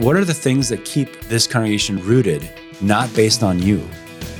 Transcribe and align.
what 0.00 0.16
are 0.16 0.24
the 0.24 0.32
things 0.32 0.70
that 0.70 0.82
keep 0.86 1.20
this 1.28 1.46
congregation 1.46 2.02
rooted, 2.02 2.50
not 2.80 3.14
based 3.14 3.42
on 3.42 3.58
you? 3.58 3.86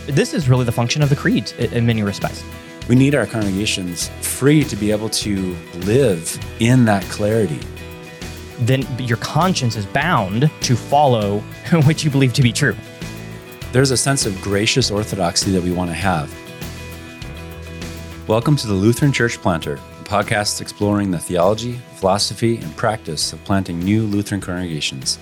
This 0.07 0.33
is 0.33 0.49
really 0.49 0.65
the 0.65 0.73
function 0.73 1.03
of 1.03 1.11
the 1.11 1.17
creed 1.17 1.53
in 1.59 1.85
many 1.85 2.03
respects. 2.03 2.43
We 2.89 2.95
need 2.95 3.15
our 3.15 3.27
congregations 3.27 4.09
free 4.23 4.65
to 4.65 4.75
be 4.75 4.91
able 4.91 5.11
to 5.11 5.55
live 5.81 6.39
in 6.61 6.87
that 6.87 7.03
clarity. 7.11 7.61
Then 8.61 8.87
your 8.99 9.19
conscience 9.19 9.77
is 9.77 9.85
bound 9.85 10.51
to 10.63 10.77
follow 10.77 11.41
what 11.85 12.03
you 12.03 12.11
believe 12.11 12.33
to 12.35 12.43
be 12.43 12.55
true. 12.55 12.75
There's 13.71 13.91
a 13.91 13.99
sense 13.99 14.25
of 14.25 14.41
gracious 14.41 14.91
orthodoxy 14.91 15.51
that 15.51 15.63
we 15.63 15.73
want 15.73 15.91
to 15.91 15.95
have. 15.95 16.35
Welcome 18.27 18.57
to 18.57 18.67
the 18.67 18.73
Lutheran 18.73 19.13
Church 19.13 19.37
Planter, 19.37 19.75
a 19.75 20.05
podcast 20.05 20.63
exploring 20.63 21.11
the 21.11 21.19
theology, 21.19 21.79
philosophy, 21.97 22.57
and 22.57 22.75
practice 22.79 23.35
of 23.35 23.45
planting 23.45 23.79
new 23.79 24.05
Lutheran 24.05 24.41
congregations. 24.41 25.19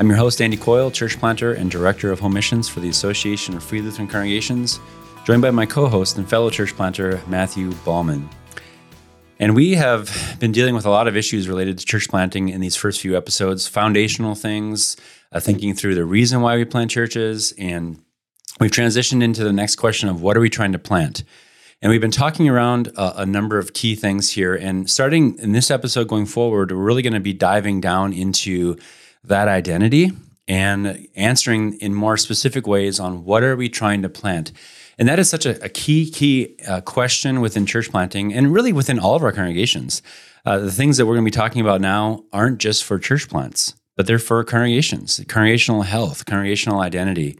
I'm 0.00 0.08
your 0.08 0.16
host, 0.16 0.40
Andy 0.40 0.56
Coyle, 0.56 0.90
church 0.90 1.18
planter 1.18 1.52
and 1.52 1.70
director 1.70 2.10
of 2.10 2.20
home 2.20 2.32
missions 2.32 2.70
for 2.70 2.80
the 2.80 2.88
Association 2.88 3.54
of 3.54 3.62
Free 3.62 3.82
Lutheran 3.82 4.08
Congregations, 4.08 4.80
joined 5.26 5.42
by 5.42 5.50
my 5.50 5.66
co 5.66 5.88
host 5.88 6.16
and 6.16 6.26
fellow 6.26 6.48
church 6.48 6.74
planter, 6.74 7.20
Matthew 7.26 7.72
Ballman. 7.84 8.26
And 9.38 9.54
we 9.54 9.74
have 9.74 10.38
been 10.40 10.52
dealing 10.52 10.74
with 10.74 10.86
a 10.86 10.90
lot 10.90 11.06
of 11.06 11.18
issues 11.18 11.50
related 11.50 11.78
to 11.78 11.84
church 11.84 12.08
planting 12.08 12.48
in 12.48 12.62
these 12.62 12.76
first 12.76 13.02
few 13.02 13.14
episodes, 13.14 13.68
foundational 13.68 14.34
things, 14.34 14.96
uh, 15.32 15.38
thinking 15.38 15.74
through 15.74 15.96
the 15.96 16.06
reason 16.06 16.40
why 16.40 16.56
we 16.56 16.64
plant 16.64 16.90
churches. 16.90 17.52
And 17.58 18.02
we've 18.58 18.70
transitioned 18.70 19.22
into 19.22 19.44
the 19.44 19.52
next 19.52 19.76
question 19.76 20.08
of 20.08 20.22
what 20.22 20.34
are 20.34 20.40
we 20.40 20.48
trying 20.48 20.72
to 20.72 20.78
plant? 20.78 21.24
And 21.82 21.90
we've 21.90 22.00
been 22.00 22.10
talking 22.10 22.48
around 22.48 22.88
a, 22.96 23.20
a, 23.20 23.26
number 23.26 23.58
of 23.58 23.74
key 23.74 23.96
things 23.96 24.30
here. 24.30 24.54
And 24.54 24.88
starting 24.88 25.38
in 25.38 25.52
this 25.52 25.70
episode 25.70 26.08
going 26.08 26.24
forward, 26.24 26.72
we're 26.72 26.78
really 26.78 27.02
going 27.02 27.12
to 27.12 27.20
be 27.20 27.34
diving 27.34 27.82
down 27.82 28.14
into 28.14 28.78
that 29.24 29.48
identity 29.48 30.12
and 30.48 31.06
answering 31.14 31.74
in 31.74 31.94
more 31.94 32.16
specific 32.16 32.66
ways 32.66 32.98
on 32.98 33.24
what 33.24 33.42
are 33.42 33.56
we 33.56 33.68
trying 33.68 34.02
to 34.02 34.08
plant. 34.08 34.52
And 34.98 35.08
that 35.08 35.18
is 35.18 35.30
such 35.30 35.46
a, 35.46 35.62
a 35.64 35.68
key, 35.68 36.10
key 36.10 36.56
uh, 36.66 36.80
question 36.80 37.40
within 37.40 37.66
church 37.66 37.90
planting 37.90 38.34
and 38.34 38.52
really 38.52 38.72
within 38.72 38.98
all 38.98 39.14
of 39.14 39.22
our 39.22 39.32
congregations. 39.32 40.02
Uh, 40.44 40.58
the 40.58 40.72
things 40.72 40.96
that 40.96 41.06
we're 41.06 41.14
going 41.14 41.24
to 41.24 41.30
be 41.30 41.36
talking 41.36 41.60
about 41.60 41.80
now 41.80 42.24
aren't 42.32 42.58
just 42.58 42.84
for 42.84 42.98
church 42.98 43.28
plants, 43.28 43.74
but 43.96 44.06
they're 44.06 44.18
for 44.18 44.42
congregations, 44.42 45.20
congregational 45.28 45.82
health, 45.82 46.26
congregational 46.26 46.80
identity. 46.80 47.38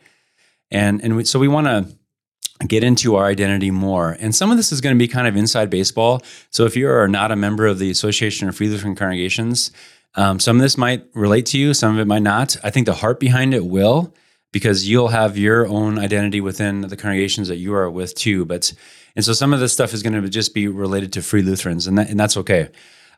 And, 0.71 1.03
and 1.03 1.17
we, 1.17 1.25
so 1.25 1.39
we 1.39 1.49
want 1.49 1.67
to 1.67 2.67
get 2.67 2.85
into 2.85 3.17
our 3.17 3.25
identity 3.25 3.71
more. 3.71 4.17
And 4.21 4.35
some 4.35 4.51
of 4.51 4.57
this 4.57 4.71
is 4.71 4.81
going 4.81 4.95
to 4.95 4.99
be 4.99 5.09
kind 5.09 5.27
of 5.27 5.37
inside 5.37 5.71
baseball. 5.71 6.23
So 6.51 6.65
if 6.65 6.77
you 6.77 6.89
are 6.89 7.09
not 7.09 7.33
a 7.33 7.37
member 7.37 7.67
of 7.67 7.79
the 7.79 7.91
Association 7.91 8.49
of 8.49 8.57
Free 8.57 8.69
Lutheran 8.69 8.95
Congregations, 8.95 9.73
um, 10.15 10.41
some 10.41 10.57
of 10.57 10.63
this 10.63 10.77
might 10.77 11.05
relate 11.15 11.47
to 11.47 11.59
you, 11.59 11.75
some 11.75 11.95
of 11.95 12.01
it 12.01 12.07
might 12.07 12.23
not. 12.23 12.57
I 12.65 12.71
think 12.71 12.87
the 12.87 12.95
heart 12.95 13.21
behind 13.21 13.55
it 13.55 13.65
will, 13.67 14.15
because 14.53 14.89
you'll 14.89 15.09
have 15.09 15.39
your 15.39 15.67
own 15.67 15.99
identity 15.99 16.41
within 16.41 16.81
the 16.83 16.97
congregations 16.97 17.49
that 17.49 17.57
you 17.57 17.75
are 17.75 17.91
with 17.91 18.15
too. 18.15 18.45
But 18.45 18.73
and 19.17 19.25
so 19.25 19.33
some 19.33 19.53
of 19.53 19.61
this 19.61 19.73
stuff 19.73 19.93
is 19.93 20.03
going 20.03 20.21
to 20.21 20.29
just 20.29 20.55
be 20.55 20.69
related 20.69 21.13
to 21.15 21.23
free 21.23 21.43
Lutherans, 21.43 21.87
and 21.87 21.99
that, 21.99 22.11
and 22.11 22.19
that's 22.19 22.37
okay. 22.37 22.69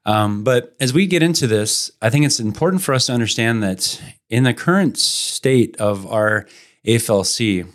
Um, 0.04 0.42
but 0.42 0.74
as 0.80 0.92
we 0.92 1.06
get 1.06 1.22
into 1.22 1.46
this, 1.46 1.90
I 2.00 2.10
think 2.10 2.26
it's 2.26 2.40
important 2.40 2.82
for 2.82 2.92
us 2.92 3.06
to 3.06 3.12
understand 3.12 3.62
that 3.62 4.02
in 4.28 4.42
the 4.42 4.54
current 4.54 4.98
state 4.98 5.76
of 5.76 6.06
our 6.10 6.46
AFLC, 6.86 7.68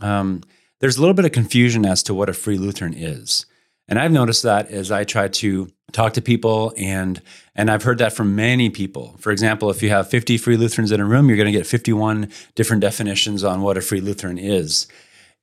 um, 0.00 0.42
there's 0.80 0.96
a 0.96 1.00
little 1.00 1.14
bit 1.14 1.24
of 1.24 1.32
confusion 1.32 1.84
as 1.84 2.02
to 2.04 2.14
what 2.14 2.28
a 2.28 2.32
free 2.32 2.56
Lutheran 2.56 2.94
is. 2.94 3.46
And 3.88 3.98
I've 3.98 4.12
noticed 4.12 4.42
that 4.44 4.68
as 4.70 4.90
I 4.90 5.04
try 5.04 5.28
to 5.28 5.70
talk 5.92 6.14
to 6.14 6.22
people 6.22 6.72
and 6.76 7.22
and 7.54 7.70
I've 7.70 7.84
heard 7.84 7.98
that 7.98 8.12
from 8.12 8.34
many 8.34 8.68
people. 8.68 9.14
For 9.20 9.30
example, 9.30 9.70
if 9.70 9.80
you 9.80 9.90
have 9.90 10.10
50 10.10 10.38
free 10.38 10.56
Lutherans 10.56 10.90
in 10.90 11.00
a 11.00 11.04
room, 11.04 11.28
you're 11.28 11.36
going 11.36 11.52
to 11.52 11.56
get 11.56 11.68
51 11.68 12.28
different 12.56 12.80
definitions 12.80 13.44
on 13.44 13.62
what 13.62 13.76
a 13.76 13.80
free 13.80 14.00
Lutheran 14.00 14.38
is. 14.38 14.88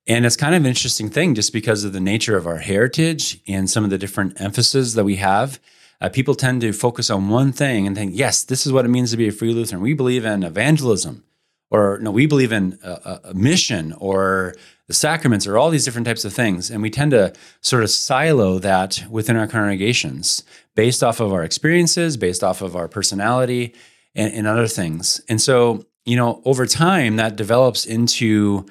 And 0.08 0.26
it's 0.26 0.36
kind 0.36 0.54
of 0.54 0.62
an 0.62 0.68
interesting 0.68 1.10
thing 1.10 1.36
just 1.36 1.54
because 1.54 1.84
of 1.84 1.94
the 1.94 2.02
nature 2.02 2.36
of 2.36 2.48
our 2.48 2.58
heritage 2.58 3.40
and 3.48 3.70
some 3.70 3.86
of 3.86 3.92
the 3.92 3.98
different 3.98 4.42
emphasis 4.42 4.94
that 4.96 5.06
we 5.06 5.18
have. 5.18 5.60
Uh, 6.02 6.10
people 6.10 6.34
tend 6.36 6.60
to 6.62 6.74
focus 6.74 7.10
on 7.10 7.30
one 7.30 7.54
thing 7.54 7.86
and 7.86 7.96
think, 7.96 8.12
yes, 8.14 8.44
this 8.44 8.66
is 8.66 8.74
what 8.74 8.84
it 8.84 8.90
means 8.90 9.12
to 9.12 9.18
be 9.18 9.28
a 9.28 9.32
free 9.32 9.54
Lutheran. 9.54 9.82
We 9.82 9.94
believe 9.94 10.26
in 10.26 10.44
evangelism, 10.44 11.24
or 11.70 12.00
no, 12.02 12.12
we 12.12 12.26
believe 12.26 12.52
in 12.52 12.80
a, 12.84 13.20
a 13.26 13.34
mission 13.34 13.94
or 14.00 14.56
the 14.92 14.96
sacraments 14.96 15.48
or 15.48 15.58
all 15.58 15.70
these 15.70 15.86
different 15.86 16.06
types 16.06 16.26
of 16.26 16.34
things. 16.34 16.70
And 16.70 16.82
we 16.82 16.90
tend 16.90 17.12
to 17.12 17.32
sort 17.62 17.82
of 17.82 17.90
silo 17.90 18.60
that 18.60 19.06
within 19.10 19.38
our 19.38 19.48
congregations 19.48 20.44
based 20.76 21.02
off 21.02 21.22
of 21.22 21.32
our 21.32 21.44
experiences, 21.44 22.18
based 22.18 22.44
off 22.44 22.62
of 22.62 22.76
our 22.76 22.90
personality, 22.90 23.74
and, 24.16 24.34
and 24.34 24.48
other 24.48 24.68
things. 24.68 25.22
And 25.30 25.40
so, 25.40 25.86
you 26.04 26.18
know, 26.18 26.42
over 26.44 26.66
time, 26.66 27.16
that 27.16 27.38
develops 27.38 27.86
into 27.86 28.66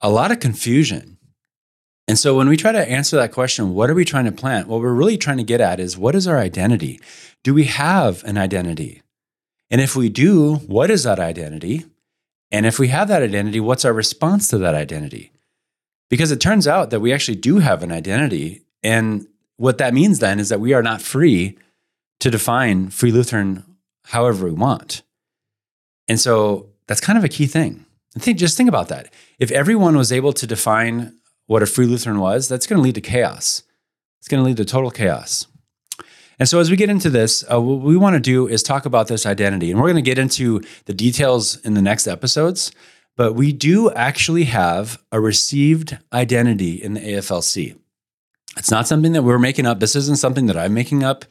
a 0.00 0.10
lot 0.10 0.32
of 0.32 0.40
confusion. 0.40 1.16
And 2.08 2.18
so, 2.18 2.36
when 2.36 2.48
we 2.48 2.56
try 2.56 2.72
to 2.72 2.90
answer 2.90 3.16
that 3.16 3.30
question, 3.30 3.72
what 3.72 3.88
are 3.88 3.94
we 3.94 4.04
trying 4.04 4.24
to 4.24 4.32
plant? 4.32 4.66
What 4.66 4.80
we're 4.80 4.92
really 4.92 5.16
trying 5.16 5.36
to 5.36 5.44
get 5.44 5.60
at 5.60 5.78
is 5.78 5.96
what 5.96 6.16
is 6.16 6.26
our 6.26 6.38
identity? 6.38 7.00
Do 7.44 7.54
we 7.54 7.64
have 7.64 8.24
an 8.24 8.36
identity? 8.36 9.02
And 9.70 9.80
if 9.80 9.94
we 9.94 10.08
do, 10.08 10.56
what 10.56 10.90
is 10.90 11.04
that 11.04 11.20
identity? 11.20 11.84
And 12.50 12.66
if 12.66 12.80
we 12.80 12.88
have 12.88 13.06
that 13.08 13.22
identity, 13.22 13.60
what's 13.60 13.84
our 13.84 13.92
response 13.92 14.48
to 14.48 14.58
that 14.58 14.74
identity? 14.74 15.32
Because 16.08 16.30
it 16.30 16.40
turns 16.40 16.68
out 16.68 16.90
that 16.90 17.00
we 17.00 17.12
actually 17.12 17.36
do 17.36 17.58
have 17.58 17.82
an 17.82 17.92
identity. 17.92 18.62
And 18.82 19.26
what 19.56 19.78
that 19.78 19.94
means 19.94 20.18
then 20.20 20.38
is 20.38 20.48
that 20.48 20.60
we 20.60 20.72
are 20.72 20.82
not 20.82 21.02
free 21.02 21.58
to 22.20 22.30
define 22.30 22.90
free 22.90 23.12
Lutheran 23.12 23.64
however 24.04 24.46
we 24.46 24.52
want. 24.52 25.02
And 26.08 26.20
so 26.20 26.68
that's 26.86 27.00
kind 27.00 27.18
of 27.18 27.24
a 27.24 27.28
key 27.28 27.46
thing. 27.46 27.84
And 28.14 28.22
think, 28.22 28.38
just 28.38 28.56
think 28.56 28.68
about 28.68 28.88
that. 28.88 29.12
If 29.38 29.50
everyone 29.50 29.96
was 29.96 30.12
able 30.12 30.32
to 30.34 30.46
define 30.46 31.16
what 31.46 31.62
a 31.62 31.66
free 31.66 31.86
Lutheran 31.86 32.18
was, 32.18 32.48
that's 32.48 32.66
going 32.66 32.78
to 32.78 32.82
lead 32.82 32.94
to 32.94 33.00
chaos. 33.00 33.62
It's 34.20 34.28
going 34.28 34.42
to 34.42 34.46
lead 34.46 34.56
to 34.56 34.64
total 34.64 34.90
chaos. 34.90 35.46
And 36.38 36.48
so, 36.48 36.60
as 36.60 36.70
we 36.70 36.76
get 36.76 36.90
into 36.90 37.08
this, 37.08 37.44
uh, 37.50 37.60
what 37.60 37.80
we 37.80 37.96
want 37.96 38.14
to 38.14 38.20
do 38.20 38.46
is 38.46 38.62
talk 38.62 38.84
about 38.84 39.08
this 39.08 39.24
identity. 39.24 39.70
And 39.70 39.80
we're 39.80 39.86
going 39.86 39.96
to 39.96 40.02
get 40.02 40.18
into 40.18 40.60
the 40.84 40.92
details 40.92 41.56
in 41.64 41.74
the 41.74 41.82
next 41.82 42.06
episodes. 42.06 42.72
But 43.16 43.32
we 43.32 43.52
do 43.52 43.90
actually 43.92 44.44
have 44.44 45.02
a 45.10 45.20
received 45.20 45.98
identity 46.12 46.74
in 46.74 46.94
the 46.94 47.00
AFLC. 47.00 47.76
It's 48.56 48.70
not 48.70 48.86
something 48.86 49.12
that 49.12 49.22
we're 49.22 49.38
making 49.38 49.66
up. 49.66 49.80
This 49.80 49.96
isn't 49.96 50.18
something 50.18 50.46
that 50.46 50.56
I'm 50.56 50.74
making 50.74 51.02
up. 51.02 51.24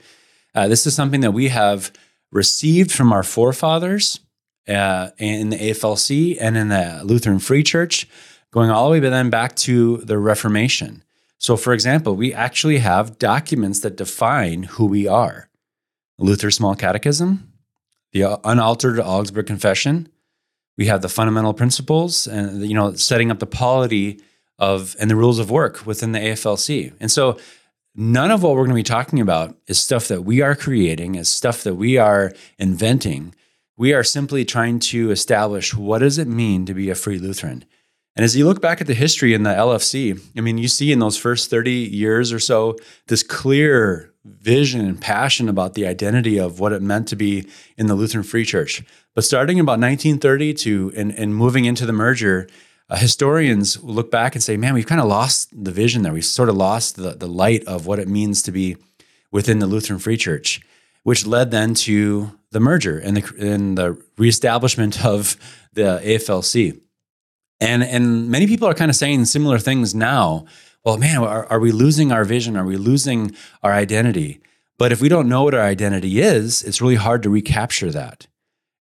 Uh, 0.54 0.68
this 0.68 0.88
is 0.88 0.96
something 0.96 1.22
that 1.22 1.32
we 1.32 1.50
have 1.50 1.92
received 2.32 2.92
from 2.92 3.12
our 3.12 3.24
forefathers 3.24 4.20
uh, 4.68 5.10
in 5.18 5.50
the 5.50 5.58
AFLC 5.58 6.38
and 6.40 6.58
in 6.58 6.70
the 6.70 7.02
Lutheran 7.04 7.40
Free 7.40 7.64
Church, 7.64 8.08
going 8.52 8.70
all 8.70 8.86
the 8.86 8.92
way 8.92 9.00
then 9.00 9.30
back 9.30 9.56
to 9.58 9.98
the 9.98 10.18
Reformation. 10.18 11.04
So, 11.38 11.58
for 11.58 11.74
example, 11.74 12.16
we 12.16 12.34
actually 12.34 12.80
have 12.80 13.20
documents 13.20 13.82
that 13.82 13.98
define 13.98 14.64
who 14.64 14.86
we 14.86 15.08
are 15.08 15.50
Luther 16.18 16.50
Small 16.50 16.76
Catechism, 16.76 17.52
the 18.14 18.40
Unaltered 18.48 19.00
Augsburg 19.00 19.46
Confession. 19.46 20.08
We 20.78 20.88
have 20.88 21.02
the 21.02 21.10
fundamental 21.10 21.54
principles 21.54 22.28
and, 22.28 22.68
you 22.68 22.74
know, 22.74 22.94
setting 22.94 23.32
up 23.32 23.40
the 23.40 23.46
polity 23.46 24.20
of 24.60 24.96
and 25.00 25.10
the 25.10 25.16
rules 25.16 25.40
of 25.40 25.52
work 25.52 25.86
within 25.86 26.12
the 26.12 26.20
AFLC. 26.20 26.94
And 27.00 27.12
so, 27.12 27.38
none 27.96 28.32
of 28.32 28.44
what 28.44 28.52
we're 28.52 28.66
going 28.66 28.70
to 28.70 28.76
be 28.76 28.84
talking 28.84 29.22
about 29.22 29.56
is 29.68 29.80
stuff 29.80 30.08
that 30.10 30.24
we 30.24 30.42
are 30.42 30.56
creating, 30.56 31.16
is 31.16 31.30
stuff 31.30 31.64
that 31.64 31.76
we 31.76 31.98
are 31.98 32.34
inventing. 32.60 33.34
We 33.78 33.94
are 33.94 34.04
simply 34.04 34.46
trying 34.46 34.80
to 34.80 35.12
establish 35.12 35.74
what 35.74 36.00
does 36.00 36.18
it 36.18 36.28
mean 36.28 36.66
to 36.66 36.74
be 36.74 36.90
a 36.90 36.96
free 36.96 37.20
Lutheran. 37.20 37.66
And 38.16 38.24
as 38.24 38.36
you 38.36 38.46
look 38.46 38.62
back 38.62 38.80
at 38.80 38.88
the 38.88 38.94
history 38.94 39.34
in 39.34 39.44
the 39.44 39.50
LFC, 39.50 40.22
I 40.38 40.42
mean, 40.42 40.58
you 40.58 40.70
see 40.70 40.92
in 40.92 41.00
those 41.00 41.18
first 41.18 41.50
30 41.50 41.72
years 41.72 42.32
or 42.32 42.40
so 42.40 42.78
this 43.08 43.24
clear 43.24 44.14
vision 44.26 44.82
and 44.82 45.00
passion 45.00 45.48
about 45.48 45.76
the 45.76 45.86
identity 45.86 46.38
of 46.38 46.60
what 46.60 46.74
it 46.74 46.82
meant 46.82 47.08
to 47.10 47.16
be 47.16 47.48
in 47.78 47.88
the 47.88 47.96
Lutheran 47.96 48.24
Free 48.24 48.46
Church. 48.46 48.84
But 49.14 49.24
starting 49.24 49.60
about 49.60 49.80
1930 49.80 50.54
to 50.56 50.94
and, 50.98 51.18
and 51.18 51.36
moving 51.36 51.66
into 51.66 51.86
the 51.86 51.94
merger, 51.94 52.48
uh, 52.90 52.98
historians 52.98 53.82
look 53.84 54.12
back 54.12 54.36
and 54.36 54.44
say, 54.44 54.58
man, 54.58 54.74
we've 54.74 54.88
kind 54.88 55.02
of 55.02 55.08
lost 55.08 55.50
the 55.52 55.72
vision 55.72 56.02
there. 56.02 56.14
We've 56.14 56.26
sort 56.26 56.50
of 56.50 56.56
lost 56.56 56.96
the, 56.96 57.12
the 57.12 57.28
light 57.28 57.64
of 57.66 57.86
what 57.86 58.00
it 58.00 58.08
means 58.08 58.42
to 58.44 58.52
be 58.52 58.78
within 59.32 59.60
the 59.60 59.68
Lutheran 59.68 60.00
Free 60.00 60.18
Church, 60.18 60.62
which 61.04 61.26
led 61.26 61.52
then 61.52 61.74
to 61.76 62.32
the 62.52 62.60
merger 62.60 62.98
and 63.00 63.18
the, 63.18 63.36
and 63.40 63.78
the 63.78 64.02
reestablishment 64.18 65.06
of 65.06 65.38
the 65.74 66.02
AFLC. 66.04 66.80
And 67.62 67.84
and 67.84 68.30
many 68.30 68.48
people 68.48 68.68
are 68.68 68.74
kind 68.74 68.92
of 68.92 68.96
saying 68.96 69.26
similar 69.26 69.60
things 69.60 69.96
now. 69.96 70.46
Well, 70.86 70.98
man, 70.98 71.18
are, 71.18 71.48
are 71.48 71.60
we 71.60 71.72
losing 71.72 72.12
our 72.12 72.24
vision? 72.24 72.56
Are 72.56 72.66
we 72.66 72.78
losing 72.78 73.36
our 73.64 73.74
identity? 73.74 74.40
But 74.78 74.92
if 74.92 75.02
we 75.02 75.10
don't 75.10 75.28
know 75.28 75.44
what 75.44 75.56
our 75.56 75.62
identity 75.62 76.22
is, 76.22 76.62
it's 76.64 76.80
really 76.80 76.96
hard 76.96 77.24
to 77.24 77.30
recapture 77.30 77.92
that. 77.92 78.28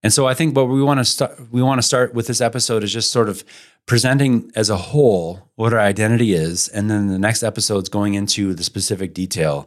And 0.03 0.13
so 0.13 0.27
I 0.27 0.35
think 0.35 0.55
what 0.55 0.69
we 0.69 0.83
want 0.83 1.01
to 1.01 1.05
start 1.07 1.51
we 1.51 1.63
want 1.63 1.79
to 1.79 1.87
start 1.87 2.13
with 2.13 2.27
this 2.27 2.43
episode 2.43 2.85
is 2.85 2.93
just 2.93 3.11
sort 3.11 3.31
of 3.31 3.43
presenting 3.87 4.53
as 4.55 4.69
a 4.69 4.77
whole 4.77 5.51
what 5.55 5.73
our 5.73 5.81
identity 5.81 6.35
is, 6.35 6.69
and 6.69 6.91
then 6.91 7.09
the 7.09 7.19
next 7.19 7.43
episode 7.43 7.85
is 7.85 7.89
going 7.89 8.13
into 8.13 8.53
the 8.53 8.65
specific 8.65 9.15
detail. 9.15 9.67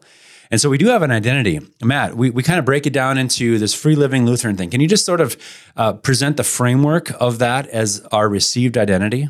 And 0.51 0.61
so 0.61 0.69
we 0.69 0.77
do 0.77 0.87
have 0.87 1.01
an 1.01 1.11
identity. 1.11 1.59
Matt, 1.81 2.15
we, 2.15 2.29
we 2.29 2.43
kind 2.43 2.59
of 2.59 2.65
break 2.65 2.85
it 2.85 2.93
down 2.93 3.17
into 3.17 3.57
this 3.57 3.73
free 3.73 3.95
living 3.95 4.25
Lutheran 4.27 4.55
thing. 4.55 4.69
Can 4.69 4.79
you 4.79 4.87
just 4.87 5.05
sort 5.05 5.21
of 5.21 5.37
uh, 5.75 5.93
present 5.93 6.37
the 6.37 6.43
framework 6.43 7.11
of 7.19 7.39
that 7.39 7.67
as 7.67 8.01
our 8.11 8.29
received 8.29 8.77
identity? 8.77 9.27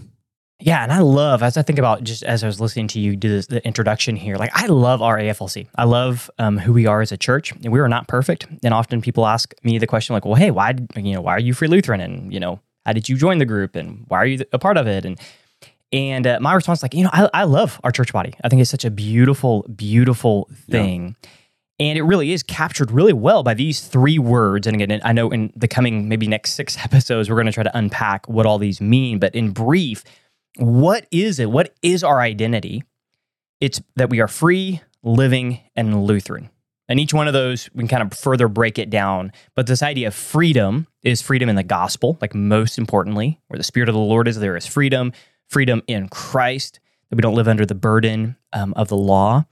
Yeah, 0.60 0.82
and 0.82 0.92
I 0.92 1.00
love 1.00 1.44
as 1.44 1.56
I 1.56 1.62
think 1.62 1.78
about 1.78 2.04
just 2.04 2.24
as 2.24 2.44
I 2.44 2.48
was 2.48 2.60
listening 2.60 2.88
to 2.90 3.00
you 3.00 3.16
do 3.16 3.30
this, 3.30 3.46
the 3.46 3.64
introduction 3.66 4.16
here. 4.16 4.38
Like 4.38 4.50
I 4.54 4.66
love 4.66 5.04
our 5.04 5.18
AFLC. 5.18 5.68
I 5.76 5.84
love 5.84 6.32
um, 6.40 6.58
who 6.58 6.74
we 6.74 6.88
are 6.88 7.02
as 7.02 7.12
a 7.12 7.18
church, 7.18 7.52
and 7.52 7.72
we 7.72 7.80
are 7.80 7.88
not 7.88 8.08
perfect. 8.08 8.48
And 8.64 8.74
often 8.74 9.02
people 9.02 9.28
ask 9.28 9.54
me 9.64 9.78
the 9.78 9.86
question 9.86 10.16
like, 10.16 10.26
"Well, 10.26 10.36
hey, 10.36 10.50
why 10.50 10.74
you 10.96 11.14
know 11.14 11.22
why 11.22 11.34
are 11.34 11.40
you 11.40 11.54
Free 11.54 11.68
Lutheran?" 11.68 12.02
And 12.02 12.34
you 12.34 12.40
know, 12.40 12.60
how 12.88 12.94
did 12.94 13.08
you 13.08 13.18
join 13.18 13.38
the 13.38 13.46
group? 13.46 13.76
And 13.76 14.06
why 14.08 14.18
are 14.18 14.26
you 14.26 14.46
a 14.52 14.58
part 14.58 14.78
of 14.78 14.88
it? 14.88 15.06
And 15.06 15.20
and 15.92 16.28
uh, 16.28 16.40
my 16.42 16.54
response, 16.54 16.82
like, 16.82 16.94
you 16.94 17.04
know, 17.04 17.10
I, 17.14 17.30
I 17.34 17.44
love 17.44 17.80
our 17.84 17.92
church 17.92 18.12
body. 18.12 18.34
I 18.44 18.50
think 18.50 18.62
it's 18.62 18.72
such 18.72 18.84
a 18.86 18.92
beautiful, 18.92 19.64
beautiful 19.76 20.50
thing. 20.70 21.16
Yeah. 21.22 21.30
And 21.80 21.98
it 21.98 22.02
really 22.02 22.34
is 22.34 22.42
captured 22.42 22.92
really 22.92 23.14
well 23.14 23.44
by 23.44 23.54
these 23.54 23.82
three 23.88 24.18
words. 24.18 24.66
And 24.66 24.82
again, 24.82 25.00
I 25.04 25.14
know 25.14 25.30
in 25.30 25.54
the 25.56 25.68
coming 25.68 26.10
maybe 26.10 26.28
next 26.28 26.54
six 26.54 26.78
episodes, 26.84 27.30
we're 27.30 27.36
going 27.36 27.46
to 27.46 27.52
try 27.52 27.64
to 27.64 27.78
unpack 27.78 28.28
what 28.28 28.46
all 28.46 28.58
these 28.58 28.82
mean. 28.82 29.20
But 29.20 29.36
in 29.36 29.52
brief, 29.52 30.04
what 30.58 31.08
is 31.12 31.40
it? 31.40 31.50
What 31.50 31.74
is 31.82 32.04
our 32.04 32.20
identity? 32.20 32.84
It's 33.60 33.82
that 33.96 34.10
we 34.10 34.20
are 34.20 34.28
free, 34.28 34.82
living, 35.04 35.60
and 35.76 36.04
Lutheran. 36.04 36.50
And 36.90 37.00
each 37.00 37.14
one 37.14 37.28
of 37.28 37.34
those, 37.34 37.70
we 37.74 37.82
can 37.82 37.88
kind 37.88 38.04
of 38.04 38.18
further 38.18 38.48
break 38.48 38.80
it 38.80 38.90
down. 38.90 39.34
But 39.56 39.68
this 39.68 39.84
idea 39.84 40.08
of 40.08 40.16
freedom 40.16 40.88
is 41.04 41.22
freedom 41.22 41.50
in 41.50 41.56
the 41.56 41.64
gospel, 41.64 42.18
like 42.22 42.34
most 42.34 42.78
importantly, 42.78 43.42
where 43.48 43.58
the 43.58 43.64
Spirit 43.64 43.90
of 43.90 43.96
the 43.96 44.00
Lord 44.00 44.28
is, 44.28 44.40
there 44.40 44.56
is 44.56 44.66
freedom, 44.66 45.12
freedom 45.50 45.82
in 45.88 46.08
Christ, 46.08 46.80
that 47.10 47.16
we 47.18 47.22
don't 47.22 47.36
live 47.36 47.48
under 47.48 47.66
the 47.66 47.76
burden 47.76 48.38
um, 48.54 48.74
of 48.76 48.88
the 48.88 48.98
law. 48.98 49.46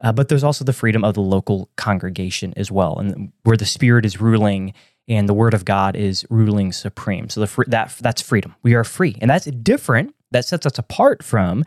Uh, 0.00 0.12
but 0.12 0.28
there's 0.28 0.44
also 0.44 0.64
the 0.64 0.72
freedom 0.72 1.04
of 1.04 1.14
the 1.14 1.20
local 1.20 1.68
congregation 1.76 2.54
as 2.56 2.70
well, 2.70 2.98
and 2.98 3.32
where 3.42 3.56
the 3.56 3.66
Spirit 3.66 4.06
is 4.06 4.20
ruling 4.20 4.72
and 5.08 5.28
the 5.28 5.34
Word 5.34 5.54
of 5.54 5.64
God 5.64 5.96
is 5.96 6.24
ruling 6.30 6.70
supreme. 6.72 7.28
So 7.28 7.40
the 7.40 7.46
fr- 7.46 7.64
that 7.66 7.96
that's 8.00 8.22
freedom. 8.22 8.54
We 8.62 8.74
are 8.74 8.84
free, 8.84 9.16
and 9.20 9.28
that's 9.28 9.46
different 9.46 10.14
that 10.30 10.44
sets 10.44 10.66
us 10.66 10.78
apart 10.78 11.22
from 11.22 11.64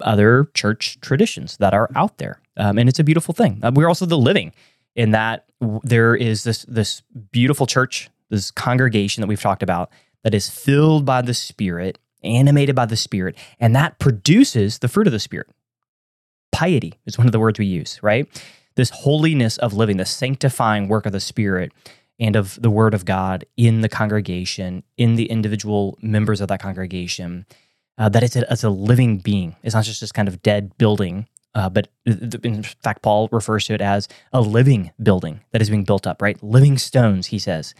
other 0.00 0.50
church 0.54 0.98
traditions 1.00 1.56
that 1.58 1.74
are 1.74 1.88
out 1.94 2.18
there. 2.18 2.40
Um, 2.56 2.78
and 2.78 2.88
it's 2.88 2.98
a 2.98 3.04
beautiful 3.04 3.34
thing. 3.34 3.60
Uh, 3.62 3.70
we're 3.74 3.88
also 3.88 4.06
the 4.06 4.18
living 4.18 4.52
in 4.94 5.10
that 5.10 5.46
w- 5.60 5.80
there 5.82 6.14
is 6.14 6.44
this 6.44 6.64
this 6.68 7.02
beautiful 7.32 7.66
church, 7.66 8.08
this 8.30 8.50
congregation 8.50 9.20
that 9.20 9.26
we've 9.26 9.40
talked 9.40 9.62
about 9.62 9.90
that 10.22 10.34
is 10.34 10.48
filled 10.48 11.04
by 11.04 11.22
the 11.22 11.34
Spirit, 11.34 11.98
animated 12.22 12.74
by 12.74 12.86
the 12.86 12.96
Spirit, 12.96 13.36
and 13.60 13.74
that 13.74 13.98
produces 13.98 14.78
the 14.78 14.88
fruit 14.88 15.06
of 15.06 15.12
the 15.12 15.20
Spirit. 15.20 15.48
Piety 16.52 16.94
is 17.06 17.18
one 17.18 17.26
of 17.26 17.32
the 17.32 17.40
words 17.40 17.58
we 17.58 17.66
use, 17.66 18.02
right? 18.02 18.28
This 18.76 18.90
holiness 18.90 19.58
of 19.58 19.74
living, 19.74 19.96
the 19.96 20.04
sanctifying 20.04 20.88
work 20.88 21.06
of 21.06 21.12
the 21.12 21.20
Spirit 21.20 21.72
and 22.20 22.36
of 22.36 22.60
the 22.60 22.70
Word 22.70 22.94
of 22.94 23.04
God 23.04 23.44
in 23.56 23.80
the 23.80 23.88
congregation, 23.88 24.84
in 24.96 25.16
the 25.16 25.26
individual 25.26 25.98
members 26.00 26.40
of 26.40 26.48
that 26.48 26.60
congregation 26.60 27.44
uh, 27.98 28.08
that 28.08 28.22
it's 28.22 28.36
a, 28.36 28.50
it's 28.52 28.64
a 28.64 28.70
living 28.70 29.18
being. 29.18 29.56
It's 29.62 29.74
not 29.74 29.84
just 29.84 30.00
this 30.00 30.12
kind 30.12 30.28
of 30.28 30.42
dead 30.42 30.76
building, 30.78 31.26
uh, 31.54 31.68
but 31.68 31.88
in 32.04 32.62
fact, 32.62 33.02
Paul 33.02 33.28
refers 33.30 33.66
to 33.66 33.74
it 33.74 33.80
as 33.80 34.08
a 34.32 34.40
living 34.40 34.90
building 35.02 35.40
that 35.52 35.62
is 35.62 35.70
being 35.70 35.84
built 35.84 36.06
up, 36.06 36.20
right? 36.20 36.42
Living 36.42 36.78
stones, 36.78 37.28
he 37.28 37.38
says. 37.38 37.74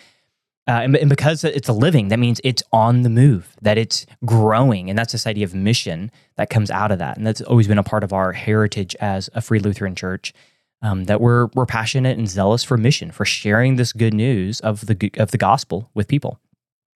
Uh, 0.66 0.80
and, 0.82 0.96
and, 0.96 1.10
because 1.10 1.44
it's 1.44 1.68
a 1.68 1.74
living, 1.74 2.08
that 2.08 2.18
means 2.18 2.40
it's 2.42 2.62
on 2.72 3.02
the 3.02 3.10
move, 3.10 3.54
that 3.60 3.76
it's 3.76 4.06
growing. 4.24 4.88
And 4.88 4.98
that's 4.98 5.12
this 5.12 5.26
idea 5.26 5.44
of 5.44 5.54
mission 5.54 6.10
that 6.36 6.48
comes 6.48 6.70
out 6.70 6.90
of 6.90 6.98
that. 7.00 7.18
And 7.18 7.26
that's 7.26 7.42
always 7.42 7.68
been 7.68 7.76
a 7.76 7.82
part 7.82 8.02
of 8.02 8.14
our 8.14 8.32
heritage 8.32 8.96
as 8.98 9.28
a 9.34 9.42
Free 9.42 9.58
Lutheran 9.58 9.94
church. 9.94 10.32
Um, 10.80 11.04
that 11.04 11.18
we're 11.18 11.46
we're 11.54 11.64
passionate 11.64 12.18
and 12.18 12.28
zealous 12.28 12.62
for 12.62 12.76
mission, 12.76 13.10
for 13.10 13.24
sharing 13.24 13.76
this 13.76 13.94
good 13.94 14.12
news 14.12 14.60
of 14.60 14.84
the 14.84 15.10
of 15.16 15.30
the 15.30 15.38
gospel 15.38 15.88
with 15.94 16.08
people. 16.08 16.38